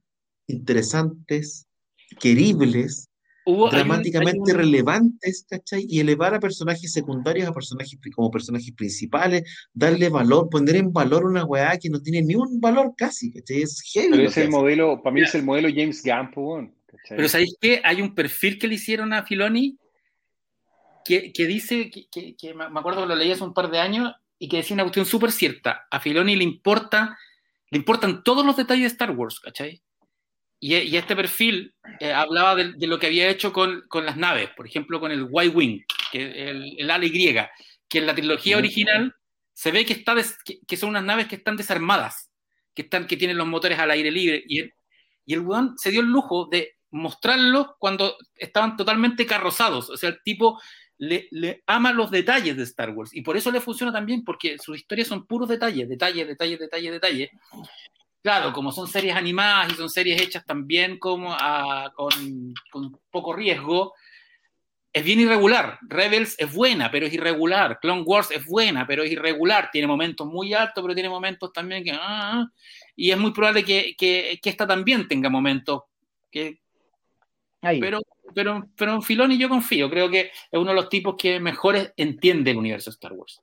[0.47, 1.67] interesantes,
[2.19, 3.07] queribles,
[3.45, 5.85] dramáticamente relevantes, ¿cachai?
[5.87, 9.43] Y elevar a personajes secundarios a personajes como personajes principales,
[9.73, 13.61] darle valor, poner en valor una weá que no tiene ni un valor casi, ¿cachai?
[13.61, 14.11] Es heavy.
[14.11, 16.73] Pero es el modelo, para mí es el modelo James Gunn,
[17.09, 17.81] Pero ¿sabéis qué?
[17.83, 19.77] Hay un perfil que le hicieron a Filoni
[21.03, 24.13] que, que dice, que, que, me acuerdo que lo leí hace un par de años
[24.39, 25.85] y que decía una cuestión súper cierta.
[25.91, 27.17] A Filoni le importa
[27.71, 29.81] le importan todos los detalles de Star Wars, ¿cachai?
[30.59, 34.17] Y, y este perfil eh, hablaba de, de, lo que había hecho con, con, las
[34.17, 37.35] naves, por ejemplo, con el Y-Wing, que el, el ala Y,
[37.89, 39.13] que en la trilogía original
[39.53, 42.31] se ve que, está des, que, que, son unas naves que están desarmadas,
[42.73, 44.43] que, están, que tienen los motores al aire libre.
[44.47, 44.73] Y el,
[45.25, 49.89] y el weón se dio el lujo de mostrarlos cuando estaban totalmente carrozados.
[49.89, 50.59] O sea, el tipo
[50.97, 54.57] le, le, ama los detalles de Star Wars y por eso le funciona también, porque
[54.57, 57.29] sus historias son puros detalles, detalles, detalles, detalles, detalles.
[58.25, 63.33] Claro, como son series animadas y son series hechas también como a, con, con, poco
[63.33, 63.93] riesgo,
[64.91, 65.77] es bien irregular.
[65.87, 67.77] Rebels es buena, pero es irregular.
[67.79, 69.69] Clone Wars es buena, pero es irregular.
[69.71, 71.91] Tiene momentos muy altos, pero tiene momentos también que...
[71.93, 72.47] Ah,
[72.95, 75.83] y es muy probable que, que, que esta también tenga momentos
[76.31, 76.61] que...
[77.61, 77.79] Ahí.
[77.79, 78.01] Pero
[78.33, 81.93] pero, pero en Filoni yo confío, creo que es uno de los tipos que mejor
[81.95, 83.39] entiende el universo de Star Wars.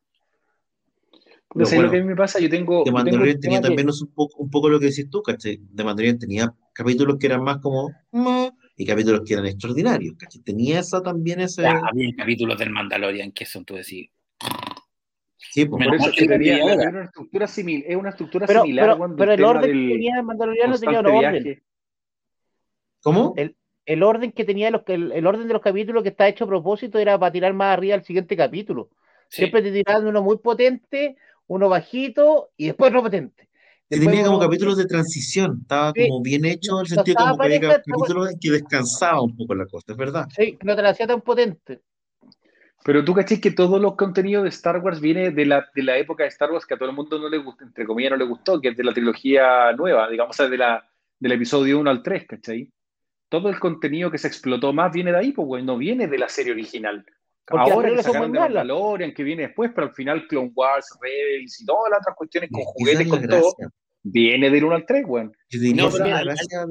[1.54, 2.82] No sé bueno, lo que a mí me pasa, yo tengo...
[2.84, 3.68] De Mandalorian tenía que...
[3.68, 5.58] también un poco, un poco lo que decís tú, ¿cachai?
[5.60, 7.90] De Mandalorian tenía capítulos que eran más como...
[8.76, 10.42] y capítulos que eran extraordinarios, ¿cachai?
[10.42, 11.62] Tenía esa también ese...
[11.62, 14.08] Ya, había capítulos del Mandalorian que son, tú decís...
[15.52, 18.86] Sí, pues, por eso es que tenía, una estructura similar, es una estructura pero, similar
[18.86, 21.42] pero, cuando pero el, el orden del que tenía el Mandaloriano tenía un orden.
[21.42, 21.62] Viaje.
[23.02, 23.34] ¿Cómo?
[23.36, 26.44] El, el orden que tenía los, el, el, orden de los capítulos que está hecho
[26.44, 28.90] a propósito era para tirar más arriba al siguiente capítulo.
[29.28, 29.42] Sí.
[29.42, 31.16] Siempre te tiraban uno muy potente,
[31.54, 33.48] uno bajito y después otro potente.
[33.88, 34.46] Después tenía como uno...
[34.46, 36.08] capítulos de transición, estaba sí.
[36.08, 39.54] como bien hecho en el sentido como que había capítulos en que descansaba un poco
[39.54, 40.26] la cosa, es verdad.
[40.34, 41.80] Sí, no te la hacía tan potente.
[42.84, 45.98] Pero tú caché que todos los contenidos de Star Wars viene de la, de la
[45.98, 48.16] época de Star Wars que a todo el mundo no le gustó, entre comillas no
[48.16, 50.88] le gustó, que es de la trilogía nueva, digamos, de la,
[51.20, 52.72] del episodio 1 al 3, ¿cachai?
[53.32, 56.18] todo el contenido que se explotó más viene de ahí, pues bueno, no viene de
[56.18, 57.02] la serie original.
[57.47, 61.60] Porque Ahora que sacaron de Mandalorian, que viene después, pero al final Clone Wars, Rebels
[61.60, 63.55] y todas las otras cuestiones con juguetes, con todo,
[64.02, 65.32] viene del 1 al 3, weón.
[65.74, 65.90] No,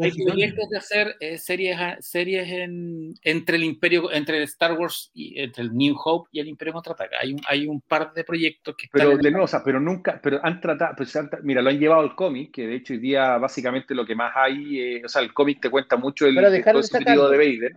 [0.02, 5.40] hay, proyectos de hacer eh, series, series en, entre el Imperio, entre Star Wars y
[5.40, 7.18] entre el New Hope y el Imperio Contraataca.
[7.22, 10.20] Hay un, hay un par de proyectos que Pero de nuevo, o sea, pero nunca,
[10.22, 13.00] pero han tratado, pues, han, mira, lo han llevado al cómic, que de hecho hoy
[13.00, 16.38] día básicamente lo que más hay, eh, o sea, el cómic te cuenta mucho el,
[16.38, 17.74] el todo de Vader.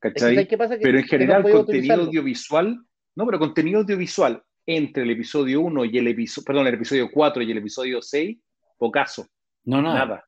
[0.00, 0.38] ¿Cachai?
[0.38, 2.78] Es que que pero en general, no contenido audiovisual,
[3.16, 7.42] no, pero contenido audiovisual entre el episodio 1 y el episodio, perdón, el episodio 4
[7.42, 8.38] y el episodio 6,
[8.76, 9.26] pocaso.
[9.64, 9.98] No, nada.
[9.98, 10.24] nada.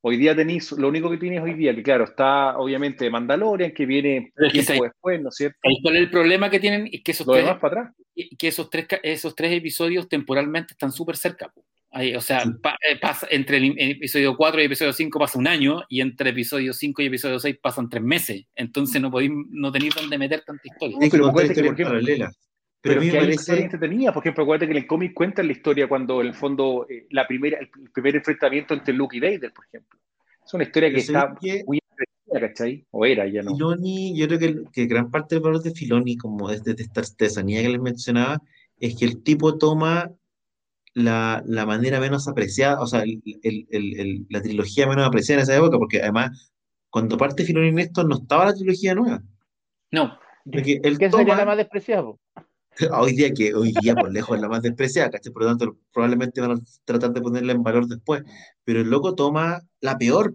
[0.00, 3.84] Hoy día tenéis, lo único que tienes hoy día, que claro, está obviamente Mandalorian, que
[3.84, 5.58] viene es que tiempo después, ¿no es cierto?
[5.82, 6.88] ¿Cuál es el problema que tienen?
[6.92, 7.96] Es que esos, lo tres, demás para atrás.
[8.38, 11.52] que esos, tres, esos tres episodios temporalmente están súper cerca.
[11.90, 12.50] Ahí, o sea, sí.
[12.62, 15.82] pa, eh, pasa, entre el, el, episodio 4 y el episodio 5 pasa un año,
[15.88, 18.44] y entre episodio 5 y episodio 6 pasan tres meses.
[18.54, 20.98] Entonces no podéis, no tenéis dónde meter tanta historia.
[21.00, 22.38] Es que, que, que paralelas.
[22.80, 25.42] Pero, pero a mí me parece entretenida, por ejemplo, acuérdate que en el cómic cuenta
[25.42, 29.20] la historia cuando en el fondo eh, la primera, el primer enfrentamiento entre Luke y
[29.20, 29.98] Vader, por ejemplo.
[30.46, 32.86] Es una historia que está que muy entretenida, ¿cachai?
[32.92, 33.52] O era, ya no.
[33.52, 37.00] Filoni, yo creo que, que, gran parte del valor de Filoni, como es de esta
[37.00, 38.40] artesanía que les mencionaba,
[38.78, 40.12] es que el tipo toma
[40.98, 45.42] la, la manera menos apreciada, o sea, el, el, el, la trilogía menos apreciada en
[45.44, 46.50] esa época, porque además,
[46.90, 49.22] cuando parte Filoni en esto, no estaba la trilogía nueva.
[49.90, 50.18] No.
[50.44, 52.12] Porque él ¿Qué toma, sería la más despreciada?
[52.92, 55.32] hoy día que hoy día por lejos es la más despreciada, ¿cachai?
[55.32, 58.22] Por lo tanto, probablemente van a tratar de ponerla en valor después.
[58.64, 60.34] Pero el loco toma la peor,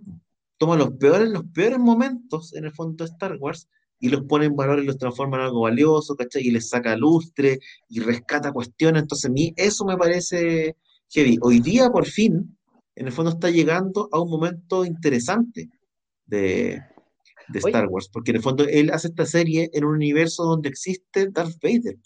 [0.57, 3.68] toma los peores, los peores momentos en el fondo de Star Wars
[3.99, 6.44] y los pone en valor y los transforma en algo valioso, ¿cachai?
[6.44, 7.60] Y les saca lustre
[7.90, 9.03] y rescata cuestiones.
[9.03, 10.76] Entonces, a mí eso me parece
[11.10, 11.38] heavy.
[11.41, 12.57] Hoy día, por fin,
[12.95, 15.70] en el fondo está llegando a un momento interesante
[16.26, 16.82] de,
[17.48, 20.70] de Star Wars, porque en el fondo él hace esta serie en un universo donde
[20.70, 21.98] existe Darth Vader.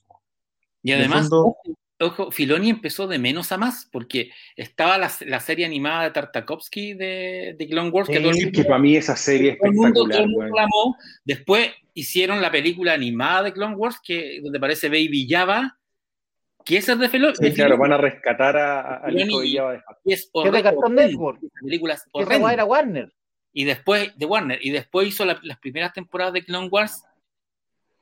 [0.84, 1.48] Y además, fondo...
[1.48, 6.12] ojo, ojo, Filoni empezó de menos a más, porque estaba la, la serie animada de
[6.12, 9.52] Tartakovsky de, de Clone Wars, que, sí, todo el mundo, que para mí esa serie
[9.52, 9.94] es espectacular.
[9.94, 10.98] Todo el mundo clamó.
[11.24, 15.78] Después hicieron la película animada de Clone Wars, que, donde aparece Baby Java,
[16.64, 17.36] que esa es de Filoni.
[17.36, 19.84] Sí, claro, van a rescatar a, a hijo de Java.
[20.04, 21.40] Y es horrendo, de Cartoon Network.
[21.62, 23.12] Películas era Warner.
[23.54, 27.04] Y después, de Warner, y después hizo la, las primeras temporadas de Clone Wars,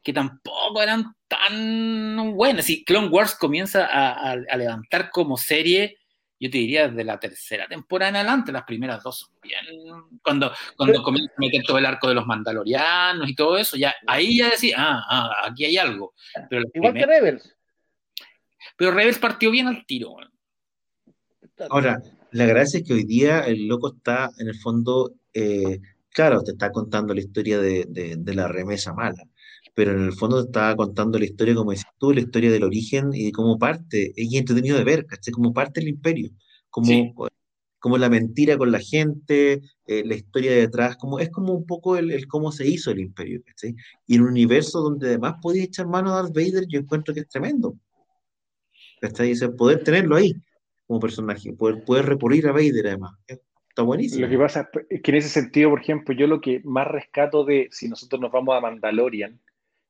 [0.06, 2.69] que tampoco eran tan buenas.
[2.69, 5.98] Y Clone Wars comienza a, a, a, levantar como serie,
[6.40, 8.52] yo te diría, desde la tercera temporada en adelante.
[8.52, 9.65] Las primeras dos son bien.
[10.22, 13.95] Cuando, cuando comienza a meter todo el arco de los Mandalorianos y todo eso, ya
[14.06, 16.14] ahí ya decía, ah, ah aquí hay algo.
[16.52, 17.56] Pero Igual primeras, que Rebels.
[18.77, 20.18] Pero Rebels partió bien al tiro.
[21.72, 21.99] Ahora,
[22.30, 25.80] la gracia es que hoy día el loco está, en el fondo, eh,
[26.10, 29.26] claro, te está contando la historia de, de, de la remesa mala
[29.76, 32.64] pero en el fondo te estaba contando la historia, como decís tú, la historia del
[32.64, 35.34] origen y de cómo parte, es entretenido de ver, ¿cachai?
[35.34, 36.32] Cómo parte el imperio,
[36.70, 37.14] como, sí.
[37.78, 41.98] como la mentira con la gente, eh, la historia detrás, como, es como un poco
[41.98, 43.76] el, el cómo se hizo el imperio, ¿cachai?
[44.08, 47.20] Y en un universo donde además podía echar mano a Darth Vader, yo encuentro que
[47.20, 47.76] es tremendo.
[49.02, 49.34] ¿Cachai?
[49.34, 50.34] O sea, poder tenerlo ahí
[50.88, 53.14] como personaje, poder, poder recurrir a Vader además.
[53.28, 54.22] Está buenísimo.
[54.22, 57.44] Lo que pasa es que en ese sentido, por ejemplo, yo lo que más rescato
[57.44, 59.42] de si nosotros nos vamos a Mandalorian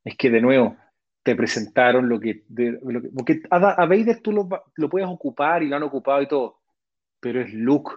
[0.06, 0.78] es que de nuevo
[1.24, 2.44] te presentaron lo que.
[2.48, 5.84] de- lo que- porque a, a Vader tú lo, lo puedes ocupar y lo han
[5.84, 6.60] ocupado y todo,
[7.20, 7.92] pero es Luke.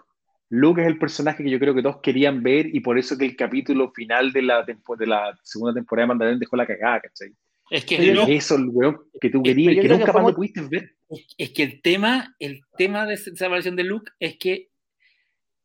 [0.50, 3.26] Luke es el personaje que yo creo que todos querían ver y por eso que
[3.26, 7.00] el capítulo final de la, tempo- de la segunda temporada de Mandalorian dejó la cagada,
[7.02, 7.34] ¿cachai?
[7.70, 10.18] Es que, Pero no, Es eso, el weón que tú querías que creo nunca que
[10.18, 10.96] más lo pudiste ver.
[11.10, 14.70] es- es que el tema, el tema de esa versión de Luke es que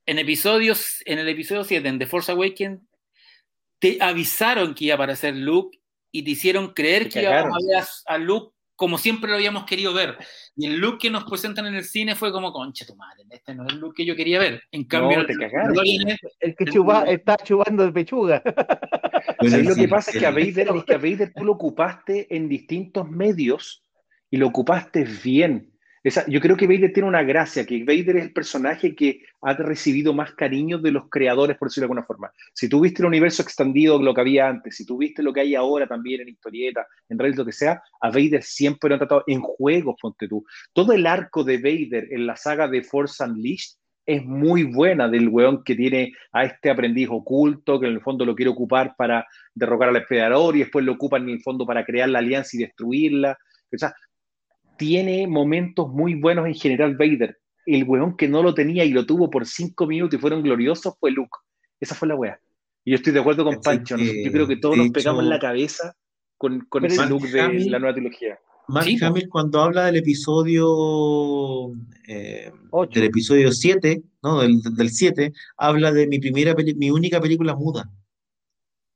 [0.06, 2.82] en episodios, en el episodio 7, en The Force Awakens,
[3.80, 5.80] te avisaron que iba a aparecer Luke
[6.14, 9.36] y te hicieron creer Te que íbamos a ver a, a Luke como siempre lo
[9.36, 10.18] habíamos querido ver.
[10.56, 13.54] Y el Luke que nos presentan en el cine fue como, concha tu madre, este
[13.54, 14.64] no es el Luke que yo quería ver.
[14.72, 18.42] En cambio, No, te el- el- El que chupa, está chupando de pechuga.
[19.40, 20.12] Pero ¿Sabes lo que pasa?
[20.12, 23.84] Es que a el- Vader, es que a Vader tú lo ocupaste en distintos medios
[24.30, 25.72] y lo ocupaste bien.
[26.28, 30.14] Yo creo que Vader tiene una gracia, que Vader es el personaje que ha recibido
[30.14, 32.32] más cariño de los creadores, por decirlo de alguna forma.
[32.54, 35.40] Si tú viste el universo extendido, lo que había antes, si tú viste lo que
[35.40, 39.00] hay ahora también en historieta, en Reddit, lo que sea, a Vader siempre lo han
[39.00, 40.46] tratado en juegos, ponte tú.
[40.74, 45.30] Todo el arco de Vader en la saga de Force Unleashed es muy buena del
[45.30, 49.26] weón que tiene a este aprendiz oculto, que en el fondo lo quiere ocupar para
[49.54, 52.60] derrocar al emperador y después lo ocupan en el fondo para crear la alianza y
[52.60, 53.38] destruirla.
[53.74, 53.94] O sea,
[54.78, 57.38] tiene momentos muy buenos en general Vader.
[57.66, 60.96] El weón que no lo tenía y lo tuvo por cinco minutos y fueron gloriosos
[61.00, 61.38] fue Luke.
[61.80, 62.40] Esa fue la wea.
[62.86, 63.96] Y yo estoy de acuerdo con Pancho.
[63.96, 65.96] que, Yo creo que todos nos pegamos en la cabeza
[66.38, 68.38] con, con ese look de Hamill- la nueva trilogía.
[68.68, 68.98] Mark Sí.
[69.02, 71.72] Hamill cuando habla del episodio
[72.08, 73.00] eh, Ocho.
[73.00, 74.40] del episodio 7, ¿no?
[74.42, 77.90] Del, del 7, habla de mi primera mi única película muda.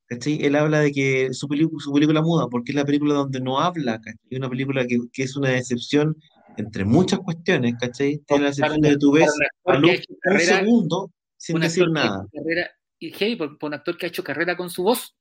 [0.07, 0.43] ¿Cachai?
[0.45, 1.47] Él habla de que su,
[1.79, 4.19] su película muda, porque es la película donde no habla, ¿cachai?
[4.29, 6.15] Es una película que, que es una decepción
[6.55, 8.19] entre muchas cuestiones, ¿cachai?
[8.25, 9.29] Tiene la excepción de tú ves
[9.65, 12.25] a Luke un segundo sin decir nada.
[12.33, 15.15] carrera- y heavy, por, por un actor que ha hecho carrera con su voz.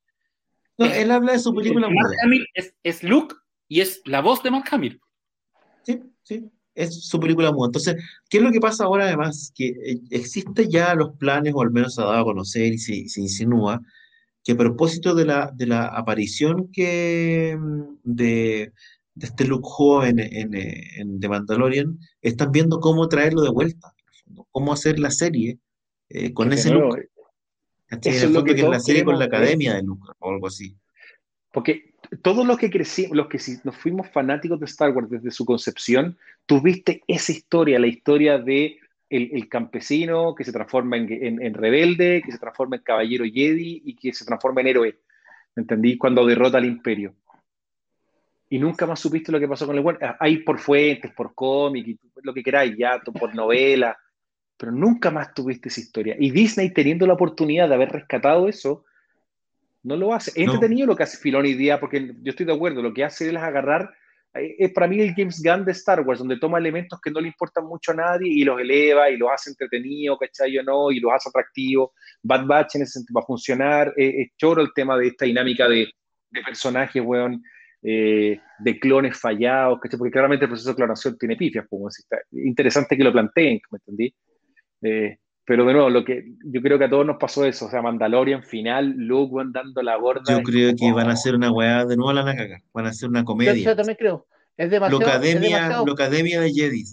[0.79, 2.09] No, es- él habla de su película muda.
[2.55, 3.35] Es, es Luke
[3.69, 5.01] y es la voz de Mark Hamill.
[5.83, 7.67] Sí, sí, es su película muda.
[7.67, 7.97] Entonces,
[8.31, 9.53] ¿qué es lo que pasa ahora además?
[9.55, 12.79] Que eh, existe ya los planes, o al menos se ha dado a conocer y
[12.79, 13.81] se, se insinúa,
[14.47, 18.73] que a propósito de la, de la aparición que, mm, de,
[19.15, 23.93] de este Luke joven en, eh, en The Mandalorian, están viendo cómo traerlo de vuelta,
[24.53, 25.59] cómo hacer la serie
[26.11, 27.09] eh, con ese nuevo, Luke.
[27.87, 28.15] ¿cachai?
[28.15, 30.47] eso es lo que que es la serie con la academia de Luke o algo
[30.47, 30.77] así.
[31.53, 35.45] Porque todos los que crecimos, los que nos fuimos fanáticos de Star Wars desde su
[35.45, 36.17] concepción,
[36.47, 38.79] tuviste esa historia, la historia de
[39.09, 43.25] el, el campesino que se transforma en, en- en rebelde, que se transforma en caballero
[43.25, 44.99] Jedi y que se transforma en héroe.
[45.55, 45.97] ¿Me entendí?
[45.97, 47.15] Cuando derrota al imperio.
[48.49, 49.99] Y nunca más supiste lo que pasó con el bueno.
[50.21, 53.97] Hay por fuentes, por cómic, lo que queráis, ya, por novela,
[54.57, 56.17] pero nunca más tuviste esa historia.
[56.19, 58.85] Y Disney, teniendo la oportunidad de haber rescatado eso,
[59.83, 60.31] no lo hace.
[60.41, 60.55] Es No.
[60.55, 63.29] entretenido lo que hace Filoni hoy día, porque yo estoy de acuerdo, lo que hace
[63.29, 63.95] él es agarrar,
[64.41, 67.29] es para mí el James Gunn de Star Wars, donde toma elementos que no le
[67.29, 70.91] importan mucho a nadie y los eleva y los hace entretenidos, ¿cachai o no?
[70.91, 71.91] Y los hace atractivos.
[72.23, 73.93] Bad Batch en ese sentido va a funcionar.
[73.97, 75.89] Eh, es choro el tema de esta dinámica de,
[76.45, 77.43] personajes, weón,
[77.83, 79.99] eh, de clones fallados, ¿cachai?
[79.99, 83.61] Porque claramente el proceso de clonación tiene pifias, como si está- interesante que lo planteen,
[83.71, 84.15] ¿me entendí?
[85.47, 87.81] Pero de nuevo, lo que yo creo que a todos nos pasó eso, o sea,
[87.81, 90.23] Mandalorian final, Luke dando la gorda.
[90.29, 92.63] Yo creo como, que van a hacer una weá de nuevo la van a cagar.
[92.75, 93.55] Van a hacer una Yo, comedia.
[93.55, 94.27] yo también creo.
[94.57, 94.99] Es demasiado.
[94.99, 96.85] Lo lo academia de Jedi.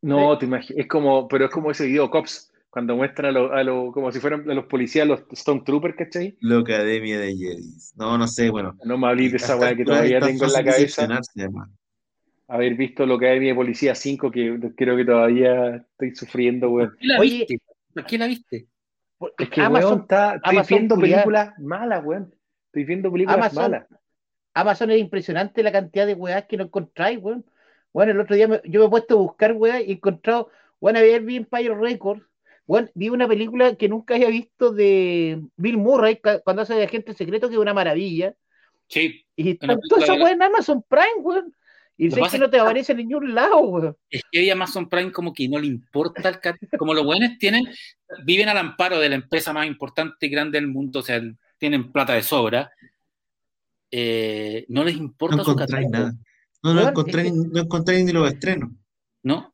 [0.00, 3.52] No, te imaginas, es como, pero es como ese video Cops, cuando muestran a los,
[3.52, 6.36] a los- como si fueran a los policías, los Stormtroopers, ¿cachai?
[6.40, 7.74] La academia de Jedi.
[7.96, 8.74] No, no sé, bueno.
[8.84, 11.08] No me hablé de esa weá que todavía tengo en la cabeza.
[12.48, 16.90] Haber visto lo que hay de Policía 5, que creo que todavía estoy sufriendo, weón.
[16.90, 17.38] ¿Por qué la Oye.
[17.38, 17.60] viste?
[17.94, 18.66] ¿Por qué la viste?
[19.38, 22.34] Es que, Amazon, weón, está, estoy Amazon viendo películas malas, weón.
[22.66, 23.86] Estoy viendo películas Amazon- malas.
[24.54, 27.44] Amazon es impresionante la cantidad de weas que no encontráis, weón.
[27.92, 30.50] Bueno, el otro día me- yo me he puesto a buscar weas y he encontrado,
[30.80, 32.22] bueno, ayer vi Empire Records,
[32.66, 37.12] bueno, vi una película que nunca había visto de Bill Murray cuando hace de agente
[37.14, 38.34] secreto, que es una maravilla.
[38.88, 39.24] Sí.
[39.34, 41.54] Y están todas esas weas en Amazon Prime, weón.
[41.98, 43.96] Y sé que no te que- aparece en ningún lado, weón.
[44.10, 47.38] Es que hoy Amazon Prime como que no le importa el cat- como los buenos
[47.38, 47.64] tienen,
[48.24, 51.20] viven al amparo de la empresa más importante y grande del mundo, o sea,
[51.58, 52.70] tienen plata de sobra,
[53.90, 56.12] eh, no les importa No su encontráis nada.
[56.62, 58.70] No, no encontráis, es no encontráis ni los estrenos.
[59.22, 59.50] ¿no?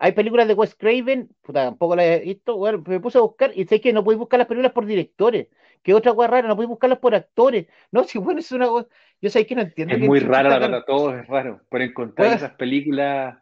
[0.00, 3.52] Hay películas de Wes Craven, puta, tampoco las he visto, bueno, me puse a buscar
[3.56, 5.48] y sé que no podéis buscar las películas por directores,
[5.82, 7.66] que otra cosa rara, no podéis buscarlas por actores.
[7.90, 8.88] No, si bueno, es una cosa,
[9.20, 9.94] yo sé que no entiendo.
[9.94, 13.36] Es muy raro, la verdad, todo es raro, pero encontrar esas películas...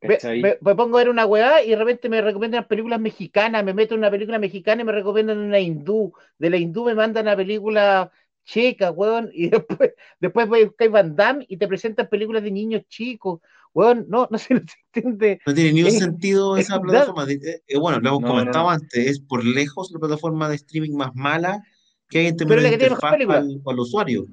[0.00, 3.64] Me, me, me, pongo a ver una weá y de repente me recomiendan películas mexicanas,
[3.64, 6.94] me meto en una película mexicana y me recomiendan una hindú, de la hindú me
[6.94, 8.12] mandan una película
[8.48, 12.50] checa, weón, y después, después voy a buscar Van Damme y te presentan películas de
[12.50, 13.40] niños chicos,
[13.74, 15.40] weón, no, no se, no se entiende.
[15.46, 17.30] No tiene ningún sentido esa plataforma.
[17.30, 18.70] Eh, eh, bueno, lo hemos no, comentado no.
[18.70, 21.62] antes, es por lejos la plataforma de streaming más mala
[22.08, 24.26] que hay en términos de interfaz al, al usuario.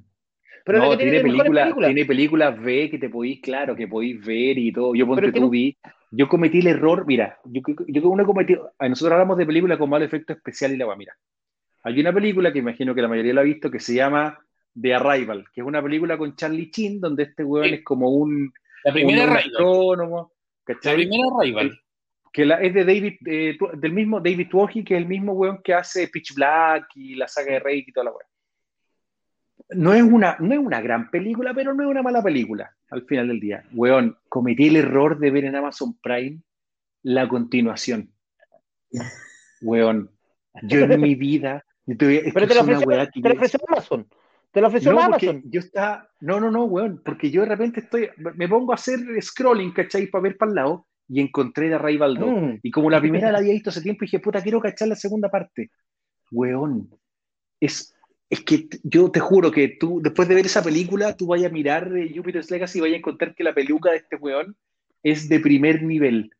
[0.66, 1.88] Pero no, tiene, tiene películas película.
[1.88, 4.96] tiene películas B que te podéis, claro, que podéis ver y todo.
[4.96, 5.78] Yo ponte tú vi,
[6.10, 10.02] yo cometí el error, mira, yo, yo uno cometí, nosotros hablamos de películas con mal
[10.02, 11.16] efecto especial y la va, mira.
[11.84, 14.40] Hay una película que imagino que la mayoría la ha visto que se llama
[14.80, 17.76] The Arrival, que es una película con Charlie Chin, donde este weón sí.
[17.76, 18.52] es como un,
[18.86, 20.32] la primera astrónomo.
[20.66, 21.80] La primera Arrival.
[22.32, 25.62] Que la, es de David, eh, del mismo David Tuohy, que es el mismo weón
[25.64, 28.28] que hace Pitch Black y la saga de Rey y toda la weón
[29.70, 33.06] no es, una, no es una gran película, pero no es una mala película al
[33.06, 33.64] final del día.
[33.74, 36.42] Weón, cometí el error de ver en Amazon Prime
[37.04, 38.12] la continuación.
[39.62, 40.12] Weón,
[40.64, 41.66] yo en mi vida.
[41.86, 44.08] Pero te lo ofreció Amazon.
[44.56, 45.44] Te lo ofreció no, Amazon.
[45.48, 46.10] Yo estaba.
[46.22, 47.02] No, no, no, weón.
[47.04, 48.08] Porque yo de repente estoy.
[48.16, 50.08] Me pongo a hacer scrolling, ¿cachai?
[50.08, 50.88] Para ver para el lado.
[51.10, 52.30] Y encontré de Arrival 2.
[52.30, 52.60] Mm.
[52.64, 55.30] Y como la primera la había visto hace tiempo, dije, puta, quiero cachar la segunda
[55.30, 55.72] parte.
[56.32, 56.90] Weón.
[57.60, 57.94] Es
[58.30, 61.54] es que yo te juro que tú, después de ver esa película, tú vayas a
[61.54, 64.56] mirar eh, Jupiter's Legacy y vayas a encontrar que la peluca de este weón
[65.04, 66.32] es de primer nivel.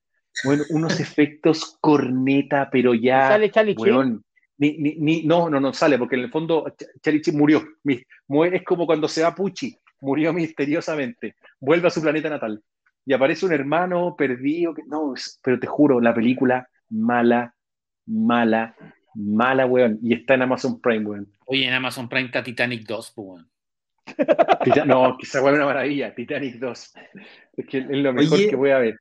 [0.46, 3.28] Bueno, unos efectos corneta, pero ya.
[3.28, 4.24] ¿Sale Charlie weón,
[4.58, 6.66] ni, ni, ni, no, no, no sale, porque en el fondo
[7.02, 7.64] Charlie Chin murió.
[7.86, 11.36] Es como cuando se va Pucci, murió misteriosamente.
[11.60, 12.62] Vuelve a su planeta natal.
[13.06, 14.74] Y aparece un hermano perdido.
[14.74, 15.14] Que, no,
[15.44, 17.54] pero te juro, la película mala,
[18.06, 18.76] mala,
[19.14, 20.00] mala, weón.
[20.02, 21.32] Y está en Amazon Prime, weón.
[21.46, 23.50] Oye, en Amazon Prime está Titanic 2, pues, weón.
[24.88, 26.94] no, quizá fue una maravilla, Titanic 2.
[27.58, 29.00] Es que es lo mejor Oye, que voy a ver.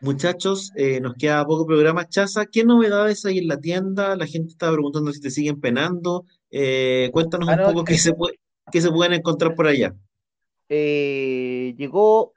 [0.00, 2.06] Muchachos, eh, nos queda poco programa.
[2.06, 4.14] Chaza, ¿qué novedades hay en la tienda?
[4.14, 6.26] La gente estaba preguntando si te siguen penando.
[6.50, 8.38] Eh, cuéntanos ah, un poco qué se, puede,
[8.70, 9.94] qué se pueden encontrar por allá.
[10.68, 12.34] Eh, llegó,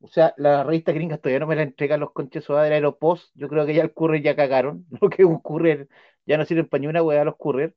[0.00, 3.30] o sea, las revistas gringas todavía no me la entregan los conches de Aeropost.
[3.34, 4.84] Yo creo que ya el courier ya cagaron.
[5.00, 5.88] Lo que un courier
[6.26, 7.74] ya no sirve para ni una weá los courier.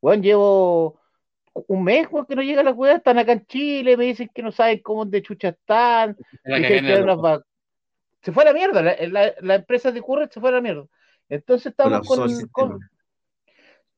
[0.00, 1.00] Bueno, llevo
[1.52, 4.42] un mes weón, que no llegan las weas, están acá en Chile, me dicen que
[4.42, 6.16] no saben cómo de chucha están.
[8.22, 10.60] Se fue a la mierda, la, la, la empresa de Curret se fue a la
[10.60, 10.86] mierda.
[11.28, 12.80] Entonces estamos con, con,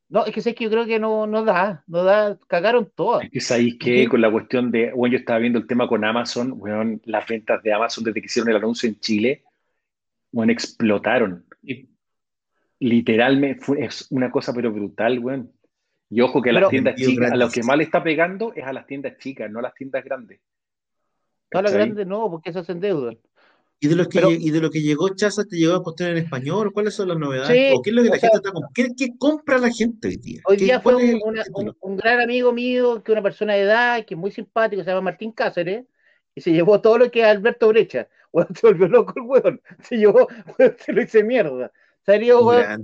[0.07, 3.25] No, es que sé que yo creo que no, no da, no da, cagaron todas.
[3.25, 6.05] Es que sabéis que con la cuestión de, bueno, yo estaba viendo el tema con
[6.05, 9.43] Amazon, bueno, las ventas de Amazon desde que hicieron el anuncio en Chile,
[10.31, 11.45] bueno, explotaron.
[11.63, 11.89] Y,
[12.79, 15.49] literalmente fue, es una cosa pero brutal, bueno.
[16.09, 18.63] Y ojo que a las tiendas chicas, a lo que más le está pegando es
[18.63, 20.39] a las tiendas chicas, no a las tiendas grandes.
[21.51, 23.17] No a las grandes no, porque eso se endeudan.
[23.83, 26.11] ¿Y de, lo que, Pero, ¿Y de lo que llegó Chaza te llegó a cuestión
[26.11, 26.71] en español?
[26.71, 27.49] ¿Cuáles son las novedades?
[27.49, 30.07] Sí, ¿O qué es lo que la sea, gente está ¿Qué, ¿Qué, compra la gente
[30.07, 30.41] hoy día?
[30.45, 33.63] Hoy día fue un, una, un, un, gran amigo mío, que es una persona de
[33.63, 35.83] edad, que es muy simpático, se llama Martín Cáceres,
[36.33, 38.07] y se llevó todo lo que es Alberto Brecha.
[38.31, 39.61] Bueno, se volvió loco el weón.
[39.81, 40.27] Se llevó,
[40.79, 41.71] se lo hice mierda.
[42.05, 42.81] Salió, weón.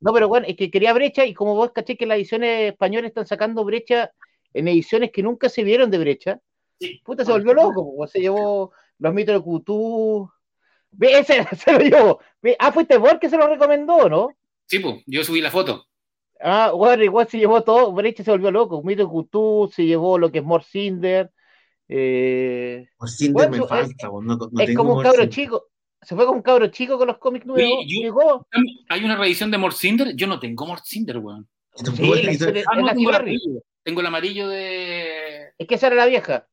[0.00, 3.08] No, pero bueno, es que quería brecha y como vos caché que las ediciones españolas
[3.08, 4.12] están sacando brecha
[4.52, 6.40] en ediciones que nunca se vieron de brecha,
[6.78, 7.02] sí.
[7.04, 10.30] puta, se volvió loco, pues, se llevó los mitos de Cutú.
[11.00, 12.20] Ese se lo llevó.
[12.58, 14.30] Ah, fuiste vos que se lo recomendó, ¿no?
[14.66, 15.86] Sí, pues, yo subí la foto.
[16.40, 18.82] Ah, bueno, igual se llevó todo, Brecha se volvió loco.
[18.82, 21.30] Mito de Cutú, se llevó lo que es Morcinder.
[21.88, 22.88] Eh...
[22.98, 25.68] Morcinder bueno, me falta, es, no, no es como un cabro chico
[26.04, 27.62] se fue con un cabro chico con los cómics nuevos.
[27.62, 28.46] Oye, yo, llegó.
[28.88, 30.14] Hay una reedición de Morcinder.
[30.14, 31.48] Yo no tengo Morcinder, weón.
[31.74, 33.62] Sí, ah, no, tengo, el amarillo.
[33.82, 35.52] tengo el amarillo de.
[35.58, 36.46] Es que esa era la vieja.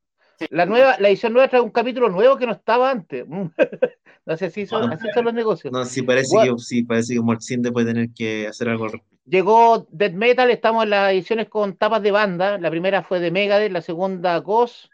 [0.50, 3.26] La nueva, la edición nueva trae un capítulo nuevo que no estaba antes.
[4.26, 5.72] no sé si son, así son los negocios.
[5.72, 8.92] No, sí parece bueno, que sí, parece que Morcinder puede tener que hacer algo al
[8.92, 9.16] respecto.
[9.24, 12.58] Llegó Dead Metal, estamos en las ediciones con tapas de banda.
[12.58, 14.86] La primera fue de Megadeth, la segunda Ghost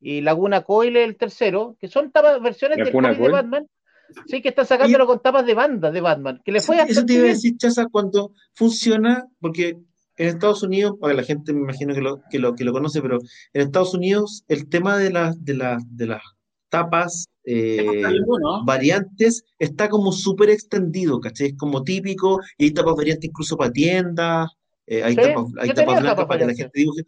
[0.00, 3.66] y Laguna Coil el tercero, que son tapas, versiones del cómic de Batman.
[4.26, 6.40] Sí, que está sacándolo y, con tapas de banda de Batman.
[6.44, 9.78] Que le fue eso te iba a decir, Chaza, cuando funciona, porque
[10.20, 13.00] en Estados Unidos, para la gente me imagino que lo, que lo, que lo conoce,
[13.00, 13.18] pero
[13.54, 16.22] en Estados Unidos el tema de, la, de, la, de las
[16.68, 18.02] tapas eh,
[18.42, 18.64] ¿no?
[18.66, 21.48] variantes está como súper extendido, ¿cachai?
[21.48, 24.50] Es como típico, y hay tapas variantes incluso para tiendas,
[24.86, 25.22] eh, hay, ¿Sí?
[25.22, 27.02] tapas, hay tapas blancas para que la gente dibuje.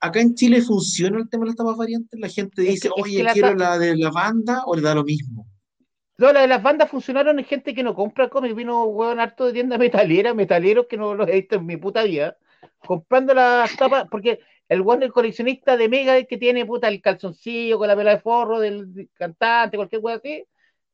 [0.00, 3.00] Acá en Chile funciona el tema de las tapas variantes, la gente dice, es que,
[3.00, 5.46] oye, quiero la, la de la banda o le da lo mismo.
[6.18, 8.56] No, la de las bandas funcionaron en gente que no compra cómics.
[8.56, 12.02] Vino, weón, harto de tienda metalera, metaleros que no los he visto en mi puta
[12.02, 12.36] vida,
[12.78, 17.78] comprando las tapas, porque el weón el coleccionista de Mega que tiene puta el calzoncillo
[17.78, 20.44] con la pela de forro del cantante, cualquier weón así,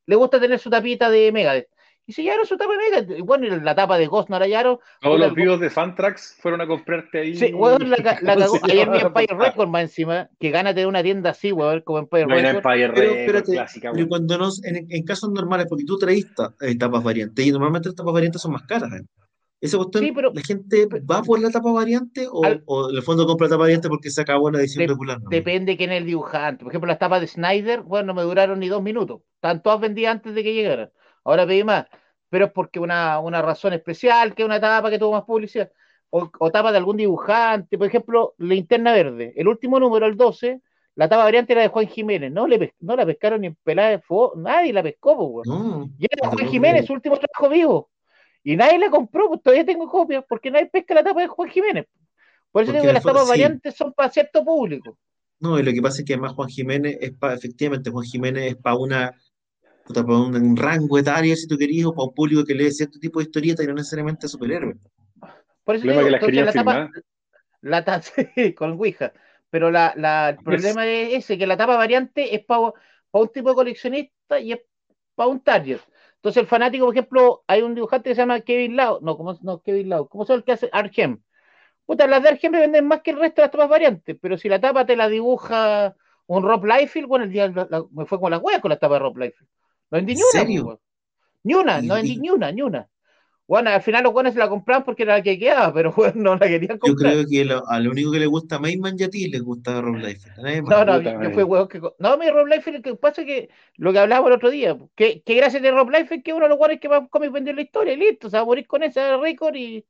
[0.05, 1.67] le gusta tener su tapita de Megadeth.
[2.07, 3.21] Y se llevaron su tapa de Megadeth.
[3.21, 4.77] Bueno, y la tapa de Ghost hallaron.
[5.01, 7.35] Todos los vivos de Fantrax fueron a comprarte ahí.
[7.35, 8.59] Sí, weón, la, la cagó.
[8.61, 12.25] Ayer mi Empire Record más encima, que gana tener una tienda así, weón, como Empire
[12.27, 12.55] Record.
[12.57, 14.09] Empire Pero Record, espérate, clásica, pero weón.
[14.09, 16.27] cuando no, en, en casos normales, porque tú traes
[16.61, 18.93] eh, tapas variantes y normalmente las tapas variantes son más caras.
[18.93, 19.01] ¿eh?
[19.61, 22.95] Esa cuestión, Sí, pero- ¿la gente va por la tapa variante o, Al- o en
[22.97, 25.21] el fondo compra la tapa variante porque se acabó la edición De- regular?
[25.21, 25.29] ¿no?
[25.29, 26.63] Depende quién es el dibujante.
[26.63, 29.21] Por ejemplo, las tapas de Snyder, bueno, no me duraron ni dos minutos.
[29.35, 30.89] Están todas vendidas antes de que llegaran.
[31.23, 31.85] Ahora pedí más.
[32.29, 35.71] Pero es porque una, una razón especial, que una tapa que tuvo más publicidad.
[36.09, 37.77] O, o tapa de algún dibujante.
[37.77, 39.33] Por ejemplo, Linterna Verde.
[39.35, 40.61] El último número, el 12,
[40.95, 42.31] la tapa variante era de Juan Jiménez.
[42.31, 44.33] No, le no la pescaron ni en pelada de fuego.
[44.35, 45.47] Nadie la pescó, pues.
[45.47, 47.89] No, Y era Juan Jiménez, su último trabajo vivo.
[48.45, 51.49] Y nadie la compró, pues todavía tengo copias, porque nadie pesca la tapa de Juan
[51.49, 51.87] Jiménez.
[52.51, 53.29] Por eso Porque digo que las tapas sí.
[53.29, 54.97] variantes son para cierto público.
[55.39, 58.51] No, y lo que pasa es que además Juan Jiménez es para, efectivamente, Juan Jiménez
[58.51, 59.11] es para una,
[59.87, 62.99] para un, un rango etario, si tú querías, o para un público que lee cierto
[62.99, 64.77] tipo de historieta y no necesariamente superhéroes.
[65.63, 66.89] Por eso digo, que las entonces la tapa,
[67.61, 68.01] la ta-
[68.35, 69.13] sí, con Ouija.
[69.49, 72.73] Pero la, la- el problema es ese, que la tapa variante es para
[73.11, 74.59] un tipo de coleccionista y es
[75.15, 75.79] para un target.
[76.25, 79.37] Entonces el fanático, por ejemplo, hay un dibujante que se llama Kevin Lau, no, ¿cómo,
[79.43, 81.21] no Kevin Lau, ¿cómo son el que hace Argem?
[81.85, 84.35] Puta, las de Argem me venden más que el resto de las tapas variantes, pero
[84.35, 85.95] si la tapa te la dibuja
[86.25, 88.79] un Rob Liefeld, bueno, el día la- la- me fue con las huevas con la
[88.79, 89.47] tapa de Rob Liefeld.
[89.91, 90.79] No vendí ¿En ni una, pues.
[91.43, 92.89] Ni una, no vendí ni una, ni una.
[93.47, 96.13] Bueno, al final los buenos se la compraban porque era la que quedaba, pero bueno,
[96.21, 97.19] no la querían Yo comprar.
[97.19, 99.41] creo que lo- a lo único que le gusta a Mayman y a ti les
[99.41, 100.39] gusta Rob Liefeld.
[100.39, 100.61] A.
[100.67, 101.79] No, no, yo, fui hueón que.
[101.99, 104.77] No, mi Rob Liefeld, lo que pasa es que lo que hablábamos el otro día,
[104.95, 107.51] que, que gracias de Rob Liefeld que uno de los guanes que más cómics vendió
[107.51, 109.85] en la historia y listo, o sea, morir con ese récord y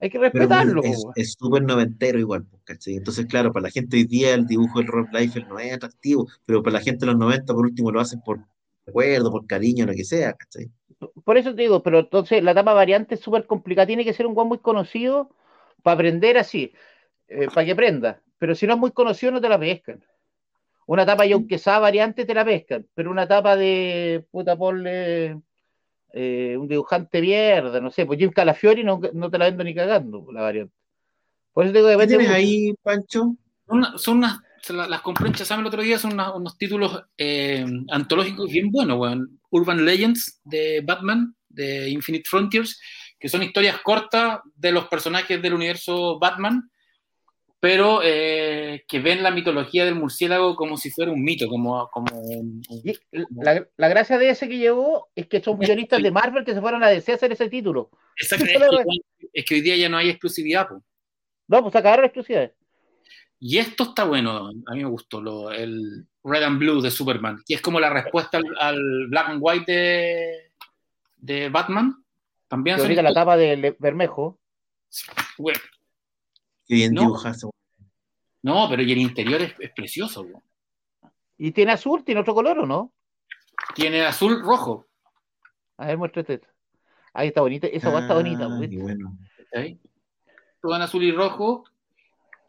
[0.00, 0.84] hay que Pero respetarlo.
[0.84, 2.94] es po, es súper noventero igual, ¿cachai?
[2.96, 6.28] Entonces, claro, para la gente hoy día el dibujo del Rob Liefeld no es atractivo,
[6.44, 8.40] pero para la gente de los 90 por último lo hacen por
[8.86, 10.70] recuerdo, por cariño, lo que sea, ¿cachai?
[11.24, 14.26] Por eso te digo, pero entonces la tapa variante es súper complicada, tiene que ser
[14.26, 15.30] un guan muy conocido
[15.82, 16.72] para aprender así,
[17.28, 18.20] eh, para que aprenda.
[18.38, 20.04] Pero si no es muy conocido, no te la pescan.
[20.86, 22.86] Una tapa y aunque sea variante, te la pescan.
[22.94, 25.40] Pero una tapa de puta ponle
[26.12, 29.74] eh, un dibujante mierda, no sé, pues Jim Calafiori no, no te la vendo ni
[29.74, 30.74] cagando, la variante.
[31.52, 33.36] Por eso te digo que ¿Qué depende tienes ahí, Pancho?
[33.68, 37.64] Una- son unas, las compré en Shazam el otro día, son unas- unos títulos eh,
[37.90, 39.39] antológicos bien buenos, weón.
[39.50, 42.80] Urban Legends de Batman, de Infinite Frontiers,
[43.18, 46.70] que son historias cortas de los personajes del universo Batman,
[47.62, 52.18] pero eh, que ven la mitología del murciélago como si fuera un mito, como, como
[52.18, 52.62] un-
[53.42, 56.60] la, la gracia de ese que llegó es que son guionistas de Marvel que se
[56.62, 57.90] fueron a DC a hacer ese título.
[58.16, 60.82] Exacto, es, que, es que hoy día ya no hay exclusividad, po.
[61.48, 62.52] No, pues acabaron exclusividades.
[63.42, 67.42] Y esto está bueno, a mí me gustó, lo- el Red and Blue de Superman,
[67.46, 70.52] que es como la respuesta al, al Black and White de,
[71.16, 72.04] de Batman.
[72.48, 74.38] También Que ahorita la tapa de Bermejo.
[75.38, 75.58] Bueno,
[76.66, 77.14] Qué bien No.
[78.42, 80.22] No, pero y el interior es, es precioso.
[80.22, 80.42] weón.
[81.38, 82.92] Y tiene azul, tiene otro color, ¿o no?
[83.74, 84.86] Tiene azul rojo.
[85.78, 86.48] A ver, muéstrate esto.
[87.14, 88.44] Ahí está bonita, esa guay está bonita.
[88.44, 89.16] Ah, bueno.
[89.50, 89.78] ¿cachai?
[90.60, 91.64] Todo en azul y rojo.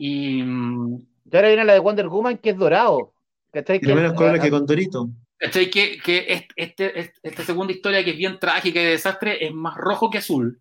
[0.03, 3.13] Y, Y ahora viene la de Wonder Woman, que es dorado.
[3.51, 3.79] ¿Cachai?
[3.79, 5.09] Que- menos colores que con Dorito.
[5.37, 5.69] ¿cachai?
[5.69, 9.45] Que, que est- este, est- esta segunda historia, que es bien trágica y de desastre,
[9.45, 10.59] es más rojo que azul.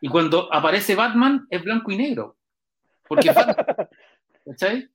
[0.00, 2.36] Y cuando aparece Batman, es blanco y negro.
[3.08, 3.56] Porque es Batman.
[4.44, 4.88] ¿Cachai?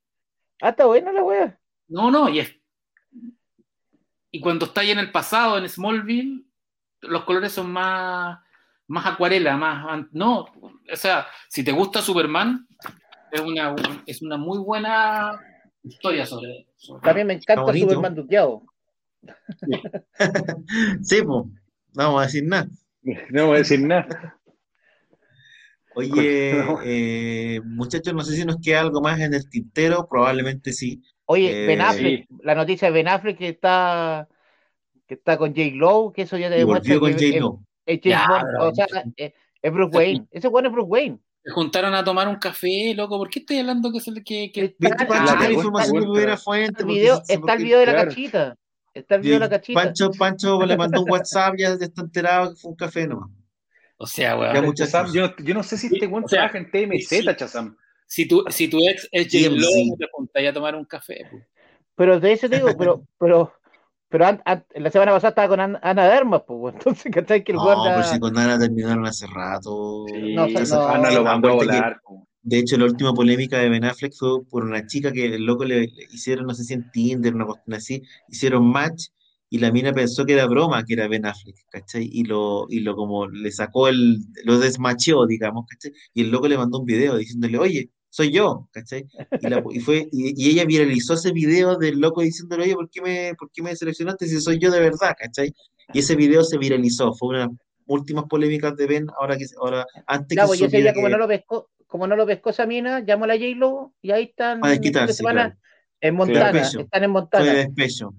[0.61, 1.57] Ah, está buena la wea.
[1.87, 2.53] No, no, y es.
[4.31, 6.43] Y cuando está ahí en el pasado, en Smallville,
[7.01, 8.37] los colores son más,
[8.87, 10.05] más acuarela, más.
[10.11, 12.67] No, o sea, si te gusta Superman,
[13.31, 13.75] es una,
[14.05, 15.39] es una muy buena
[15.83, 16.67] historia sobre.
[16.75, 17.73] sobre- También me encanta.
[17.73, 18.63] Superman duqueado.
[21.03, 21.45] Sí, pues, no
[21.93, 22.67] vamos a decir nada.
[23.31, 24.37] No voy a decir nada.
[25.95, 31.01] Oye, eh, muchachos, no sé si nos queda algo más en el tintero, probablemente sí.
[31.25, 34.27] Oye, Eh, Ben Affleck, la noticia de Ben Affleck que está
[35.07, 35.71] que está con J.
[35.73, 37.59] Lowe, que eso ya te demuestra volvió con que es, J-Lo.
[37.85, 38.85] es Ya, Bond, o sea,
[39.17, 40.27] es, es Bruce Wayne.
[40.31, 41.19] Ese bueno es Bruce Wayne.
[41.43, 43.17] Se juntaron a tomar un café, loco.
[43.17, 45.51] ¿Por qué estoy hablando que se le que, que- Está- ¿Viste, ah, Pancho, que está-
[45.51, 46.65] información está- primera fuente?
[46.67, 48.09] Está el porque video, sí, sí, está el porque- video de la claro.
[48.09, 48.57] cachita.
[48.93, 49.83] Está el video de la cachita.
[49.83, 53.29] Pancho, Pancho le mandó un WhatsApp, ya está enterado que fue un café nomás.
[53.97, 54.73] O sea, weón.
[55.13, 57.77] yo, yo no sé si este sea, trabaja en TMZ, Chazam.
[58.07, 59.47] Si tu, si tu ex es J.
[59.49, 59.61] TMZ.
[59.61, 61.25] Lo, te juntáis a tomar un café.
[61.31, 61.43] pues.
[61.95, 63.53] Pero de ese te digo, pero, pero,
[64.11, 67.43] pero an- an- la semana pasada estaba con An- Ana de Armas, pues, entonces, ¿cachai?
[67.43, 70.05] Que el No, pero si con Ana terminaron hace rato.
[70.07, 72.01] Sí, No, no, Ana lo mandó a que- volar.
[72.43, 75.63] De hecho, la última polémica de Ben Affleck fue por una chica que el loco
[75.63, 79.09] le, le hicieron, no sé si en Tinder, una cuestión así, hicieron match
[79.49, 82.09] y la mina pensó que era broma, que era Ben Affleck, ¿cachai?
[82.11, 85.91] Y lo, y lo como le sacó el, lo desmacheó, digamos, ¿cachai?
[86.15, 89.07] Y el loco le mandó un video diciéndole, oye, soy yo, ¿cachai?
[89.39, 92.89] Y, la- y fue, y, y ella viralizó ese video del loco diciéndole, oye, ¿por
[92.89, 95.53] qué me, por qué me seleccionaste si soy yo de verdad, ¿cachai?
[95.93, 97.55] Y ese video se viralizó, fue una de las
[97.85, 100.93] últimas polémicas de Ben, ahora que, ahora, antes Ya, que pues, y ese supiera día,
[100.93, 103.93] como que- no lo pescó, como no lo pescó esa mina, llamó a la J-Lo
[104.01, 105.55] y ahí están A el fin de desquitarse, semana claro.
[106.01, 106.79] en Montana, Despecho.
[106.81, 107.53] están en fue de Montana.
[107.53, 108.13] despecho.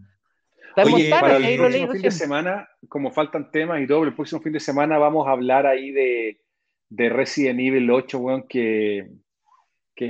[0.71, 2.13] Está en Oye, Montana, Para el leí próximo fin de recién.
[2.13, 5.91] semana, como faltan temas y pero el próximo fin de semana vamos a hablar ahí
[5.91, 6.41] de,
[6.89, 9.07] de Resident Evil 8, weón, que,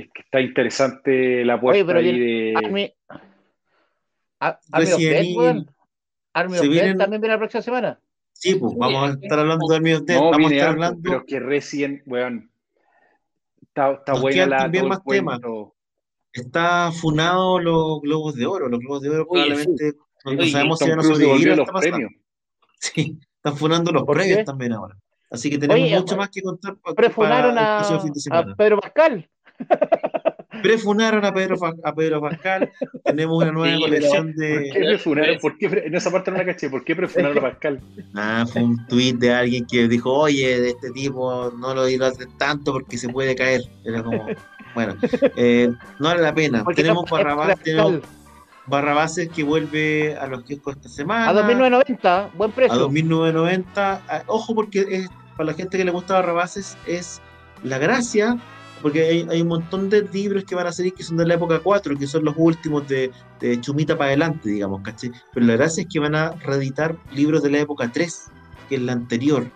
[0.01, 2.53] que, que está interesante la apuesta Oye, pero ahí de...
[2.55, 2.93] Army,
[4.39, 5.65] a- Army of Dead.
[6.33, 7.99] Army Dead también viene la próxima semana.
[8.33, 10.99] Sí, pues vamos a estar hablando de Army of Dead, No, vamos a estar hablando.
[11.03, 12.51] pero que Resident, weón,
[13.61, 15.39] está, está buena la, también más temas.
[16.33, 18.67] Está funado los Globos de Oro.
[18.67, 19.93] Los Globos de Oro Oye, probablemente
[20.25, 21.97] no, no Oye, sabemos si van a sobrevivir a lo los que está pasando.
[21.97, 22.11] premios.
[22.79, 24.43] Sí, están funando los ¿Por premios qué?
[24.43, 24.97] también ahora.
[25.29, 26.91] Así que tenemos Oye, mucho más que contar para
[27.51, 28.55] el a, próximo fin de a semana.
[28.55, 29.29] Pedro Pascal.
[30.61, 32.71] Prefunaron a Pedro, a Pedro Pascal.
[33.03, 34.71] Tenemos una nueva Sí, colección ¿Por qué de.
[34.85, 35.37] prefunaron?
[35.39, 36.69] ¿Por qué pre- en esa parte no la caché.
[36.69, 37.81] ¿Por qué prefunaron a Pascal?
[38.15, 42.27] Ah, fue un tuit de alguien que dijo, oye, de este tipo no lo dilates
[42.37, 43.61] tanto porque se puede caer.
[43.83, 44.25] Era como,
[44.73, 44.95] bueno,
[45.35, 45.69] eh,
[45.99, 46.63] no vale la pena.
[46.63, 47.99] Porque Tenemos Barrabás, tenemos
[48.65, 51.27] Barrabases que vuelve a los kioscos esta semana.
[51.29, 52.89] A 2.990, buen a precio.
[52.89, 53.65] 2.990.
[53.75, 57.19] Ah, Ojo, porque es, para la gente que le gusta Barrabases es
[57.63, 58.37] la gracia,
[58.83, 61.35] porque hay, hay un montón de libros que van a salir que son de la
[61.35, 65.09] época 4, que son los últimos de, de Chumita para adelante, digamos, ¿cachai?
[65.33, 68.25] Pero la gracia es que van a reeditar libros de la época 3,
[68.67, 69.47] que es la anterior.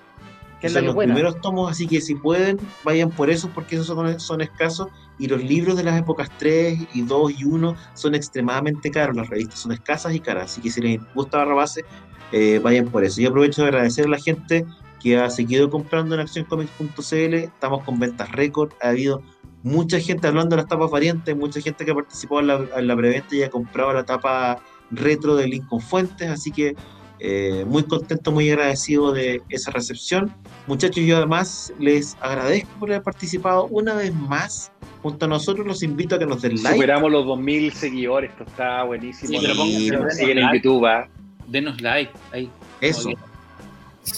[0.62, 1.14] Que son que los buena.
[1.14, 4.88] primeros tomos, así que si pueden, vayan por eso, porque esos son, son escasos.
[5.20, 9.16] Y los libros de las épocas 3 y 2 y 1 son extremadamente caros.
[9.16, 10.52] Las revistas son escasas y caras.
[10.52, 11.84] Así que si les gusta Barrabase,
[12.32, 13.20] eh, vayan por eso.
[13.20, 14.66] Yo aprovecho de agradecer a la gente
[15.08, 17.34] que ha seguido comprando en accioncomics.cl.
[17.36, 18.72] Estamos con ventas récord.
[18.82, 19.22] Ha habido
[19.64, 22.88] mucha gente hablando de las tapas variantes, mucha gente que ha participado en la, en
[22.88, 24.60] la preventa y ha comprado la tapa
[24.92, 26.30] retro de Lincoln Fuentes.
[26.30, 26.76] Así que
[27.20, 30.34] eh, muy contento, muy agradecido de esa recepción.
[30.68, 35.66] Muchachos, yo además les agradezco por haber participado una vez más junto a nosotros.
[35.66, 36.80] Los invito a que nos den like.
[36.80, 38.32] Superamos los 2.000 seguidores.
[38.32, 39.30] Esto está buenísimo.
[39.30, 40.58] Sí, pero siguen- denos siguen en like.
[40.58, 40.86] YouTube.
[40.86, 41.08] ¿ah?
[41.48, 42.12] Denos like.
[42.34, 42.50] Ahí.
[42.82, 43.10] Eso.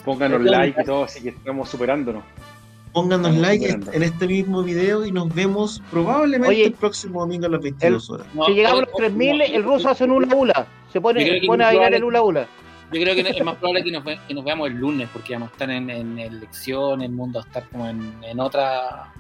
[0.05, 1.03] Pónganos like y todo.
[1.05, 2.23] Así que estamos superándonos.
[2.93, 3.91] Pónganos Estamos like superando.
[3.93, 8.09] en este mismo video y nos vemos probablemente Oye, el próximo domingo a las 22
[8.09, 8.27] horas.
[8.33, 10.67] no, si llegamos a los 3.000, no, el ruso hace un hula hula.
[10.91, 12.47] Se pone, a bailar el hula hula.
[12.91, 15.33] Yo creo que es más probable que nos, ve- que nos veamos el lunes, porque
[15.33, 19.11] vamos a estar en, en elección, el mundo va a estar como en, en otra.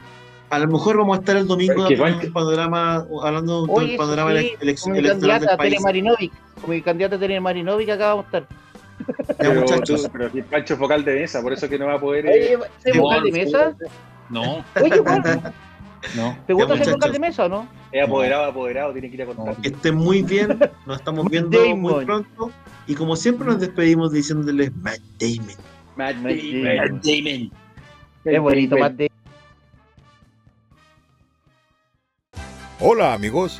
[0.49, 3.97] A lo mejor vamos a estar el domingo Que hablando del panorama, hablando Oye, del
[3.97, 5.81] panorama sí, electoral candidata del Tere país.
[5.81, 6.31] Marinovic.
[6.59, 8.47] Con mi candidata Tere Marinovic acá vamos a estar.
[9.07, 10.03] Ya, Pero, muchachos.
[10.03, 12.25] tú- pero aquí Pancho es vocal de mesa, por eso que no va a poder.
[12.27, 13.75] Eh, ¿se sí, vocal de mesa?
[14.29, 15.01] No, Oye,
[16.15, 16.37] no.
[16.45, 17.67] ¿te gusta ser vocal de mesa o no?
[17.91, 19.55] es apoderado, apoderado, tiene que ir a contar.
[19.57, 21.79] Que estén muy bien, nos estamos Matt viendo Damon.
[21.79, 22.51] muy pronto.
[22.87, 25.55] Y como siempre nos despedimos diciéndoles Matt Damon.
[25.95, 26.75] Matt Matt Damon.
[26.75, 27.51] Matt Damon.
[28.25, 29.09] Es bonito, más de.
[32.81, 33.59] Hola amigos,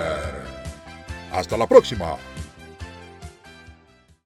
[1.31, 2.17] Hasta la próxima.